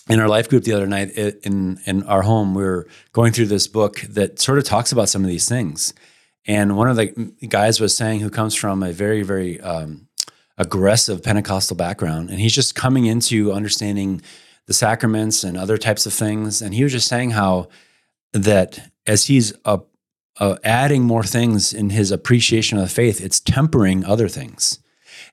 in 0.08 0.20
our 0.20 0.28
life 0.28 0.48
group 0.48 0.62
the 0.62 0.72
other 0.72 0.86
night 0.86 1.10
in 1.10 1.80
in 1.86 2.04
our 2.04 2.22
home. 2.22 2.54
We 2.54 2.62
were 2.62 2.86
going 3.12 3.32
through 3.32 3.46
this 3.46 3.66
book 3.66 3.98
that 4.02 4.38
sort 4.38 4.58
of 4.58 4.64
talks 4.64 4.92
about 4.92 5.08
some 5.08 5.24
of 5.24 5.28
these 5.28 5.48
things, 5.48 5.92
and 6.46 6.76
one 6.76 6.88
of 6.88 6.94
the 6.94 7.08
guys 7.48 7.80
was 7.80 7.96
saying 7.96 8.20
who 8.20 8.30
comes 8.30 8.54
from 8.54 8.84
a 8.84 8.92
very 8.92 9.24
very 9.24 9.60
um, 9.60 10.06
aggressive 10.56 11.20
Pentecostal 11.20 11.76
background, 11.76 12.30
and 12.30 12.38
he's 12.38 12.54
just 12.54 12.76
coming 12.76 13.06
into 13.06 13.52
understanding 13.52 14.22
the 14.66 14.72
sacraments 14.72 15.42
and 15.42 15.56
other 15.56 15.78
types 15.78 16.06
of 16.06 16.12
things. 16.12 16.62
And 16.62 16.74
he 16.74 16.84
was 16.84 16.92
just 16.92 17.08
saying 17.08 17.32
how 17.32 17.70
that 18.34 18.92
as 19.04 19.24
he's 19.24 19.52
uh, 19.64 19.78
uh, 20.38 20.56
adding 20.64 21.02
more 21.02 21.24
things 21.24 21.72
in 21.72 21.90
his 21.90 22.10
appreciation 22.10 22.78
of 22.78 22.84
the 22.84 22.94
faith, 22.94 23.20
it's 23.20 23.40
tempering 23.40 24.04
other 24.04 24.28
things. 24.28 24.78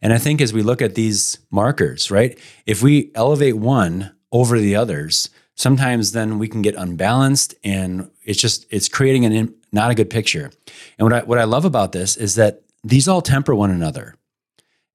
And 0.01 0.13
I 0.13 0.17
think 0.17 0.41
as 0.41 0.53
we 0.53 0.61
look 0.61 0.81
at 0.81 0.95
these 0.95 1.39
markers, 1.49 2.11
right, 2.11 2.37
if 2.65 2.83
we 2.83 3.11
elevate 3.15 3.55
one 3.55 4.15
over 4.31 4.59
the 4.59 4.75
others, 4.75 5.29
sometimes 5.55 6.11
then 6.11 6.39
we 6.39 6.47
can 6.47 6.61
get 6.61 6.75
unbalanced, 6.75 7.55
and 7.63 8.09
it's 8.23 8.41
just 8.41 8.65
it's 8.69 8.89
creating 8.89 9.25
an 9.25 9.55
not 9.71 9.91
a 9.91 9.95
good 9.95 10.09
picture. 10.09 10.51
And 10.97 11.05
what 11.05 11.13
I 11.13 11.23
what 11.23 11.39
I 11.39 11.45
love 11.45 11.65
about 11.65 11.93
this 11.93 12.17
is 12.17 12.35
that 12.35 12.63
these 12.83 13.07
all 13.07 13.21
temper 13.21 13.55
one 13.55 13.71
another 13.71 14.15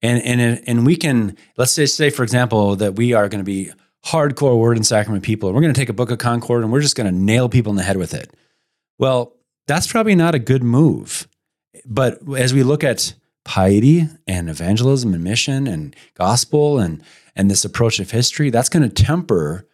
and 0.03 0.21
and 0.23 0.61
and 0.67 0.85
we 0.85 0.95
can 0.95 1.35
let's 1.57 1.71
say 1.71 1.85
say 1.85 2.09
for 2.09 2.23
example 2.23 2.75
that 2.75 2.95
we 2.95 3.13
are 3.13 3.29
going 3.29 3.39
to 3.39 3.45
be 3.45 3.71
hardcore 4.05 4.59
word 4.59 4.77
and 4.77 4.85
sacrament 4.85 5.23
people 5.23 5.49
and 5.49 5.55
we're 5.55 5.61
going 5.61 5.73
to 5.73 5.79
take 5.79 5.89
a 5.89 5.93
book 5.93 6.11
of 6.11 6.17
concord 6.17 6.61
and 6.61 6.71
we're 6.71 6.81
just 6.81 6.95
going 6.95 7.11
to 7.11 7.17
nail 7.17 7.49
people 7.49 7.71
in 7.71 7.77
the 7.77 7.83
head 7.83 7.97
with 7.97 8.13
it 8.13 8.35
well 8.99 9.33
that's 9.67 9.91
probably 9.91 10.15
not 10.15 10.35
a 10.35 10.39
good 10.39 10.63
move. 10.63 11.27
But 11.85 12.19
as 12.37 12.53
we 12.53 12.63
look 12.63 12.83
at 12.83 13.13
piety 13.45 14.07
and 14.27 14.49
evangelism 14.49 15.13
and 15.13 15.23
mission 15.23 15.67
and 15.67 15.95
gospel 16.15 16.79
and 16.79 17.03
and 17.35 17.49
this 17.49 17.65
approach 17.65 17.99
of 17.99 18.11
history 18.11 18.49
that's 18.49 18.69
going 18.69 18.87
to 18.87 19.03
temper 19.03 19.67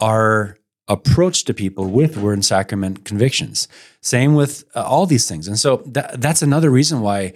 our 0.00 0.56
approach 0.90 1.44
to 1.44 1.54
people 1.54 1.86
with 1.86 2.16
word 2.16 2.34
and 2.34 2.44
sacrament 2.44 3.04
convictions. 3.04 3.68
Same 4.00 4.34
with 4.34 4.64
uh, 4.74 4.82
all 4.82 5.06
these 5.06 5.28
things. 5.28 5.46
And 5.46 5.58
so 5.58 5.82
that, 5.86 6.20
that's 6.20 6.42
another 6.42 6.68
reason 6.68 7.00
why 7.00 7.32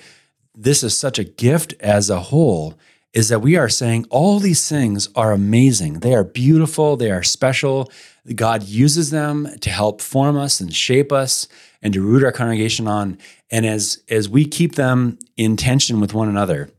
this 0.54 0.82
is 0.82 0.98
such 0.98 1.18
a 1.18 1.24
gift 1.24 1.72
as 1.80 2.10
a 2.10 2.20
whole 2.20 2.74
is 3.12 3.28
that 3.28 3.40
we 3.40 3.56
are 3.56 3.68
saying 3.68 4.06
all 4.10 4.40
these 4.40 4.68
things 4.68 5.08
are 5.14 5.30
amazing. 5.30 6.00
They 6.00 6.14
are 6.14 6.24
beautiful, 6.24 6.96
they 6.96 7.12
are 7.12 7.22
special. 7.22 7.92
God 8.34 8.64
uses 8.64 9.10
them 9.10 9.48
to 9.60 9.70
help 9.70 10.00
form 10.00 10.36
us 10.36 10.60
and 10.60 10.74
shape 10.74 11.12
us 11.12 11.46
and 11.84 11.92
to 11.92 12.02
root 12.02 12.24
our 12.24 12.32
congregation 12.32 12.88
on. 12.88 13.18
And 13.50 13.64
as 13.64 14.02
as 14.08 14.28
we 14.28 14.46
keep 14.46 14.74
them 14.74 15.18
in 15.36 15.56
tension 15.56 16.00
with 16.00 16.14
one 16.14 16.28
another, 16.28 16.70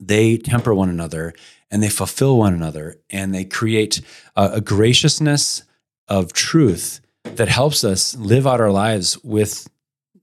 they 0.00 0.38
temper 0.38 0.74
one 0.74 0.88
another 0.88 1.34
and 1.70 1.82
they 1.82 1.90
fulfill 1.90 2.38
one 2.38 2.54
another 2.54 2.96
and 3.10 3.32
they 3.32 3.44
create 3.44 4.00
a, 4.34 4.54
a 4.54 4.60
graciousness 4.60 5.62
of 6.08 6.32
truth 6.32 7.00
that 7.24 7.48
helps 7.48 7.84
us 7.84 8.16
live 8.16 8.46
out 8.46 8.60
our 8.60 8.72
lives 8.72 9.22
with 9.22 9.68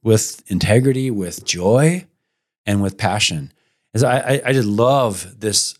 with 0.03 0.43
integrity, 0.47 1.11
with 1.11 1.45
joy, 1.45 2.05
and 2.65 2.81
with 2.81 2.97
passion. 2.97 3.51
As 3.93 4.03
I, 4.03 4.41
I 4.45 4.53
just 4.53 4.67
love 4.67 5.39
this 5.39 5.77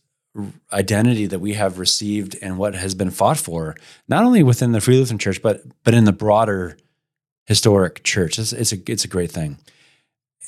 identity 0.72 1.26
that 1.26 1.40
we 1.40 1.54
have 1.54 1.80
received 1.80 2.38
and 2.42 2.58
what 2.58 2.76
has 2.76 2.94
been 2.94 3.10
fought 3.10 3.38
for, 3.38 3.76
not 4.08 4.24
only 4.24 4.44
within 4.44 4.72
the 4.72 4.82
Free 4.82 4.98
Lutheran 4.98 5.18
Church, 5.18 5.42
but 5.42 5.62
but 5.84 5.96
in 5.96 6.06
the 6.06 6.14
broader 6.14 6.78
historic 7.48 8.04
church. 8.04 8.38
It's, 8.38 8.54
it's 8.54 8.74
a 8.74 8.78
it's 8.88 9.06
a 9.06 9.08
great 9.08 9.32
thing. 9.32 9.58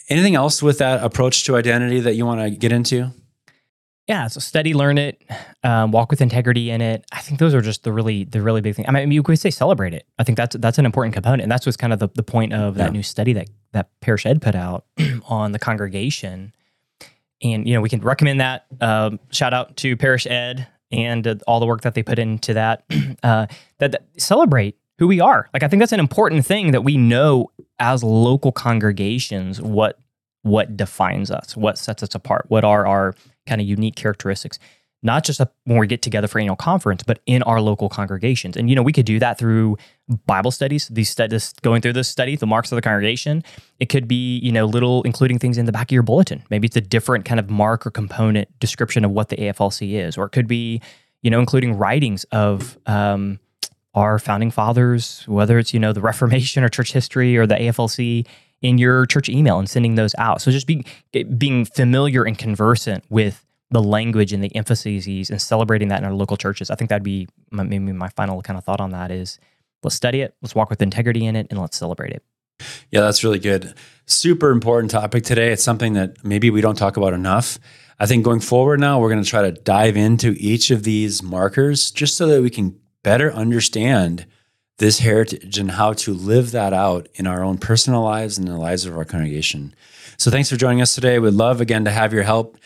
Anything 0.10 0.36
else 0.36 0.62
with 0.62 0.80
that 0.80 1.04
approach 1.04 1.44
to 1.46 1.56
identity 1.56 2.00
that 2.02 2.16
you 2.16 2.26
want 2.26 2.42
to 2.42 2.50
get 2.50 2.72
into? 2.72 3.12
Yeah, 4.08 4.26
so 4.26 4.40
study, 4.40 4.74
learn 4.74 4.98
it, 4.98 5.22
um, 5.64 5.92
walk 5.92 6.10
with 6.10 6.20
integrity 6.20 6.72
in 6.72 6.82
it. 6.82 7.06
I 7.12 7.20
think 7.20 7.40
those 7.40 7.54
are 7.54 7.62
just 7.62 7.84
the 7.84 7.94
really 7.94 8.24
the 8.24 8.42
really 8.42 8.60
big 8.60 8.76
thing. 8.76 8.86
I 8.88 8.92
mean, 8.92 9.12
you 9.12 9.22
could 9.22 9.38
say 9.38 9.52
celebrate 9.52 9.94
it. 9.94 10.08
I 10.18 10.24
think 10.24 10.36
that's 10.36 10.56
that's 10.56 10.80
an 10.80 10.86
important 10.86 11.14
component, 11.14 11.44
and 11.44 11.52
that's 11.52 11.66
what's 11.66 11.78
kind 11.78 11.94
of 11.94 12.00
the, 12.00 12.10
the 12.16 12.24
point 12.24 12.54
of 12.54 12.76
that 12.76 12.86
yeah. 12.86 12.92
new 12.92 13.04
study 13.04 13.34
that 13.34 13.50
that 13.72 13.90
Parish 14.02 14.26
Ed 14.26 14.42
put 14.42 14.56
out 14.56 14.86
on 15.28 15.52
the 15.52 15.60
congregation. 15.60 16.54
And 17.44 17.68
you 17.68 17.76
know, 17.76 17.82
we 17.82 17.90
can 17.90 18.02
recommend 18.02 18.42
that. 18.42 18.66
Um, 18.82 19.20
shout 19.30 19.54
out 19.54 19.78
to 19.78 19.96
Parish 19.96 20.26
Ed 20.26 20.68
and 20.92 21.28
uh, 21.28 21.36
all 21.46 21.60
the 21.60 21.68
work 21.68 21.82
that 21.82 21.94
they 21.94 22.02
put 22.02 22.18
into 22.20 22.56
that. 22.56 22.86
Uh, 23.22 23.48
that, 23.80 23.92
that 23.92 24.04
celebrate 24.18 24.78
who 25.00 25.08
we 25.08 25.20
are. 25.20 25.50
Like 25.54 25.64
I 25.64 25.68
think 25.68 25.80
that's 25.80 25.92
an 25.92 26.00
important 26.00 26.46
thing 26.46 26.72
that 26.72 26.84
we 26.84 26.98
know 26.98 27.52
as 27.80 28.04
local 28.04 28.52
congregations 28.52 29.62
what 29.62 30.00
what 30.42 30.78
defines 30.78 31.32
us, 31.32 31.58
what 31.58 31.78
sets 31.78 32.04
us 32.04 32.16
apart, 32.16 32.46
what 32.48 32.64
are 32.64 32.86
our 32.86 33.14
kind 33.46 33.60
of 33.60 33.68
unique 33.68 33.96
characteristics, 33.96 34.58
not 35.02 35.24
just 35.24 35.42
when 35.66 35.78
we 35.78 35.88
get 35.88 36.02
together 36.02 36.28
for 36.28 36.40
annual 36.40 36.56
conference, 36.56 37.04
but 37.04 37.20
in 37.26 37.44
our 37.44 37.62
local 37.62 37.90
congregations. 37.90 38.56
And, 38.58 38.70
you 38.70 38.76
know, 38.76 38.82
we 38.82 38.94
could 38.94 39.06
do 39.06 39.20
that 39.20 39.38
through 39.38 39.78
Bible 40.26 40.52
studies, 40.52 40.88
these 40.90 41.10
studies, 41.10 41.54
going 41.62 41.82
through 41.82 41.94
this 41.94 42.10
study, 42.10 42.36
the 42.36 42.48
marks 42.48 42.72
of 42.72 42.78
the 42.78 42.82
congregation. 42.82 43.44
It 43.80 43.88
could 43.88 44.08
be, 44.08 44.40
you 44.40 44.52
know, 44.52 44.66
little 44.66 45.04
including 45.04 45.40
things 45.40 45.58
in 45.58 45.66
the 45.66 45.72
back 45.72 45.90
of 45.90 45.94
your 45.94 46.04
bulletin. 46.04 46.44
Maybe 46.50 46.68
it's 46.68 46.76
a 46.76 46.82
different 46.82 47.26
kind 47.26 47.40
of 47.40 47.50
mark 47.50 47.86
or 47.86 47.92
component 47.92 48.48
description 48.60 49.06
of 49.06 49.12
what 49.12 49.30
the 49.30 49.38
AFLC 49.38 49.94
is, 49.94 50.18
or 50.18 50.26
it 50.26 50.32
could 50.32 50.48
be, 50.48 50.82
you 51.22 51.30
know, 51.30 51.40
including 51.40 51.78
writings 51.78 52.26
of, 52.32 52.78
um, 52.86 53.40
our 54.00 54.20
founding 54.20 54.52
fathers, 54.52 55.24
whether 55.28 55.60
it's, 55.60 55.74
you 55.74 55.80
know, 55.80 55.94
the 55.94 56.02
Reformation 56.02 56.64
or 56.64 56.70
church 56.70 56.92
history 56.92 57.38
or 57.38 57.46
the 57.46 57.56
AFLC, 57.56 58.26
in 58.62 58.78
your 58.78 59.06
church 59.06 59.30
email 59.30 59.60
and 59.60 59.70
sending 59.70 59.96
those 59.96 60.14
out. 60.18 60.42
So 60.42 60.52
just 60.52 60.68
being 60.68 60.84
eh, 61.14 61.24
being 61.24 61.66
familiar 61.66 62.24
and 62.24 62.38
conversant 62.38 63.04
with 63.10 63.46
the 63.72 63.82
language 63.82 64.34
and 64.34 64.44
the 64.44 64.54
emphases 64.56 65.30
and 65.30 65.42
celebrating 65.42 65.90
that 65.90 66.00
in 66.00 66.06
our 66.06 66.14
local 66.14 66.38
churches. 66.38 66.70
I 66.72 66.76
think 66.76 66.90
that'd 66.90 67.04
be 67.04 67.28
my, 67.52 67.64
maybe 67.64 67.92
my 67.94 68.10
final 68.10 68.42
kind 68.42 68.58
of 68.58 68.64
thought 68.64 68.82
on 68.82 68.92
that 68.92 69.12
is 69.12 69.40
let's 69.84 69.96
study 69.96 70.22
it, 70.22 70.36
let's 70.42 70.56
walk 70.56 70.70
with 70.70 70.82
integrity 70.82 71.26
in 71.26 71.36
it, 71.36 71.48
and 71.50 71.60
let's 71.60 71.78
celebrate 71.78 72.12
it. 72.12 72.24
Yeah, 72.92 73.02
that's 73.02 73.24
really 73.24 73.40
good. 73.40 73.74
Super 74.06 74.50
important 74.50 74.92
topic 74.92 75.24
today. 75.24 75.52
It's 75.52 75.64
something 75.64 75.94
that 75.94 76.26
maybe 76.26 76.50
we 76.50 76.62
don't 76.62 76.76
talk 76.76 76.98
about 76.98 77.14
enough. 77.14 77.60
I 78.00 78.06
think 78.06 78.26
going 78.26 78.40
forward 78.40 78.80
now, 78.80 79.00
we're 79.00 79.10
going 79.10 79.24
to 79.24 79.30
try 79.30 79.44
to 79.44 79.52
dive 79.52 79.96
into 79.96 80.36
each 80.38 80.72
of 80.72 80.84
these 80.84 81.22
markers 81.22 81.92
just 81.92 82.18
so 82.18 82.28
that 82.28 82.42
we 82.42 82.50
can 82.50 82.78
better 83.04 83.32
understand 83.34 84.26
this 84.78 85.00
heritage 85.00 85.58
and 85.58 85.72
how 85.72 85.94
to 85.94 86.14
live 86.14 86.52
that 86.52 86.74
out 86.74 87.08
in 87.16 87.28
our 87.28 87.44
own 87.44 87.58
personal 87.58 88.02
lives 88.02 88.38
and 88.38 88.48
the 88.48 88.58
lives 88.58 88.86
of 88.86 88.98
our 88.98 89.06
congregation. 89.06 89.74
So 90.18 90.32
thanks 90.32 90.50
for 90.50 90.56
joining 90.56 90.82
us 90.82 90.96
today. 90.96 91.20
We'd 91.20 91.34
love 91.34 91.62
again 91.62 91.86
to 91.86 91.92
have 91.92 92.14
your 92.14 92.24
help. 92.24 92.58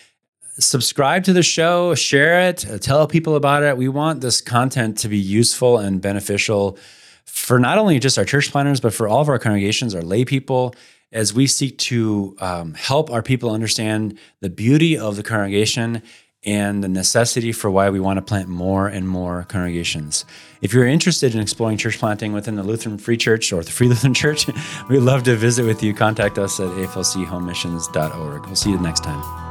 Subscribe 0.59 1.23
to 1.23 1.34
the 1.34 1.41
show, 1.41 1.95
share 1.95 2.49
it, 2.49 2.65
tell 2.81 3.07
people 3.07 3.36
about 3.36 3.63
it. 3.63 3.75
We 3.75 3.88
want 3.88 4.21
this 4.21 4.41
content 4.41 4.99
to 4.99 5.09
be 5.09 5.17
useful 5.17 5.79
and 5.79 5.99
beneficial 5.99 6.77
for 7.25 7.57
not 7.57 7.79
only 7.79 7.97
just 7.97 8.19
our 8.19 8.25
church 8.25 8.51
planners, 8.51 8.79
but 8.79 8.93
for 8.93 9.07
all 9.07 9.21
of 9.21 9.29
our 9.29 9.39
congregations, 9.39 9.95
our 9.95 10.03
lay 10.03 10.25
people, 10.25 10.75
as 11.11 11.34
we 11.34 11.47
seek 11.47 11.77
to 11.77 12.36
um, 12.39 12.73
help 12.75 13.09
our 13.09 13.23
people 13.23 13.49
understand 13.51 14.17
the 14.41 14.49
beauty 14.49 14.97
of 14.97 15.15
the 15.15 15.23
congregation 15.23 16.03
and 16.46 16.84
the 16.84 16.88
necessity 16.88 17.52
for 17.52 17.72
why 17.72 17.89
we 17.89 18.00
want 18.00 18.18
to 18.18 18.22
plant 18.22 18.50
more 18.50 18.88
and 18.88 19.08
more 19.08 19.46
congregations. 19.48 20.26
If 20.62 20.74
you're 20.74 20.88
interested 20.88 21.36
in 21.36 21.41
exploring 21.41 21.78
church 21.78 22.00
planting 22.00 22.34
within 22.34 22.56
the 22.56 22.64
Lutheran 22.64 22.98
Free 22.98 23.18
Church 23.18 23.52
or 23.52 23.64
the 23.64 23.72
Free 23.72 23.88
Lutheran 23.89 24.14
Church, 24.14 24.48
we'd 24.89 25.00
love 25.00 25.24
to 25.24 25.36
visit 25.36 25.66
with 25.66 25.84
you. 25.84 25.94
Contact 25.94 26.38
us 26.38 26.60
at 26.60 26.70
aflchomemissions.org. 26.70 28.46
We'll 28.46 28.56
see 28.56 28.72
you 28.72 28.80
next 28.80 29.04
time. 29.04 29.43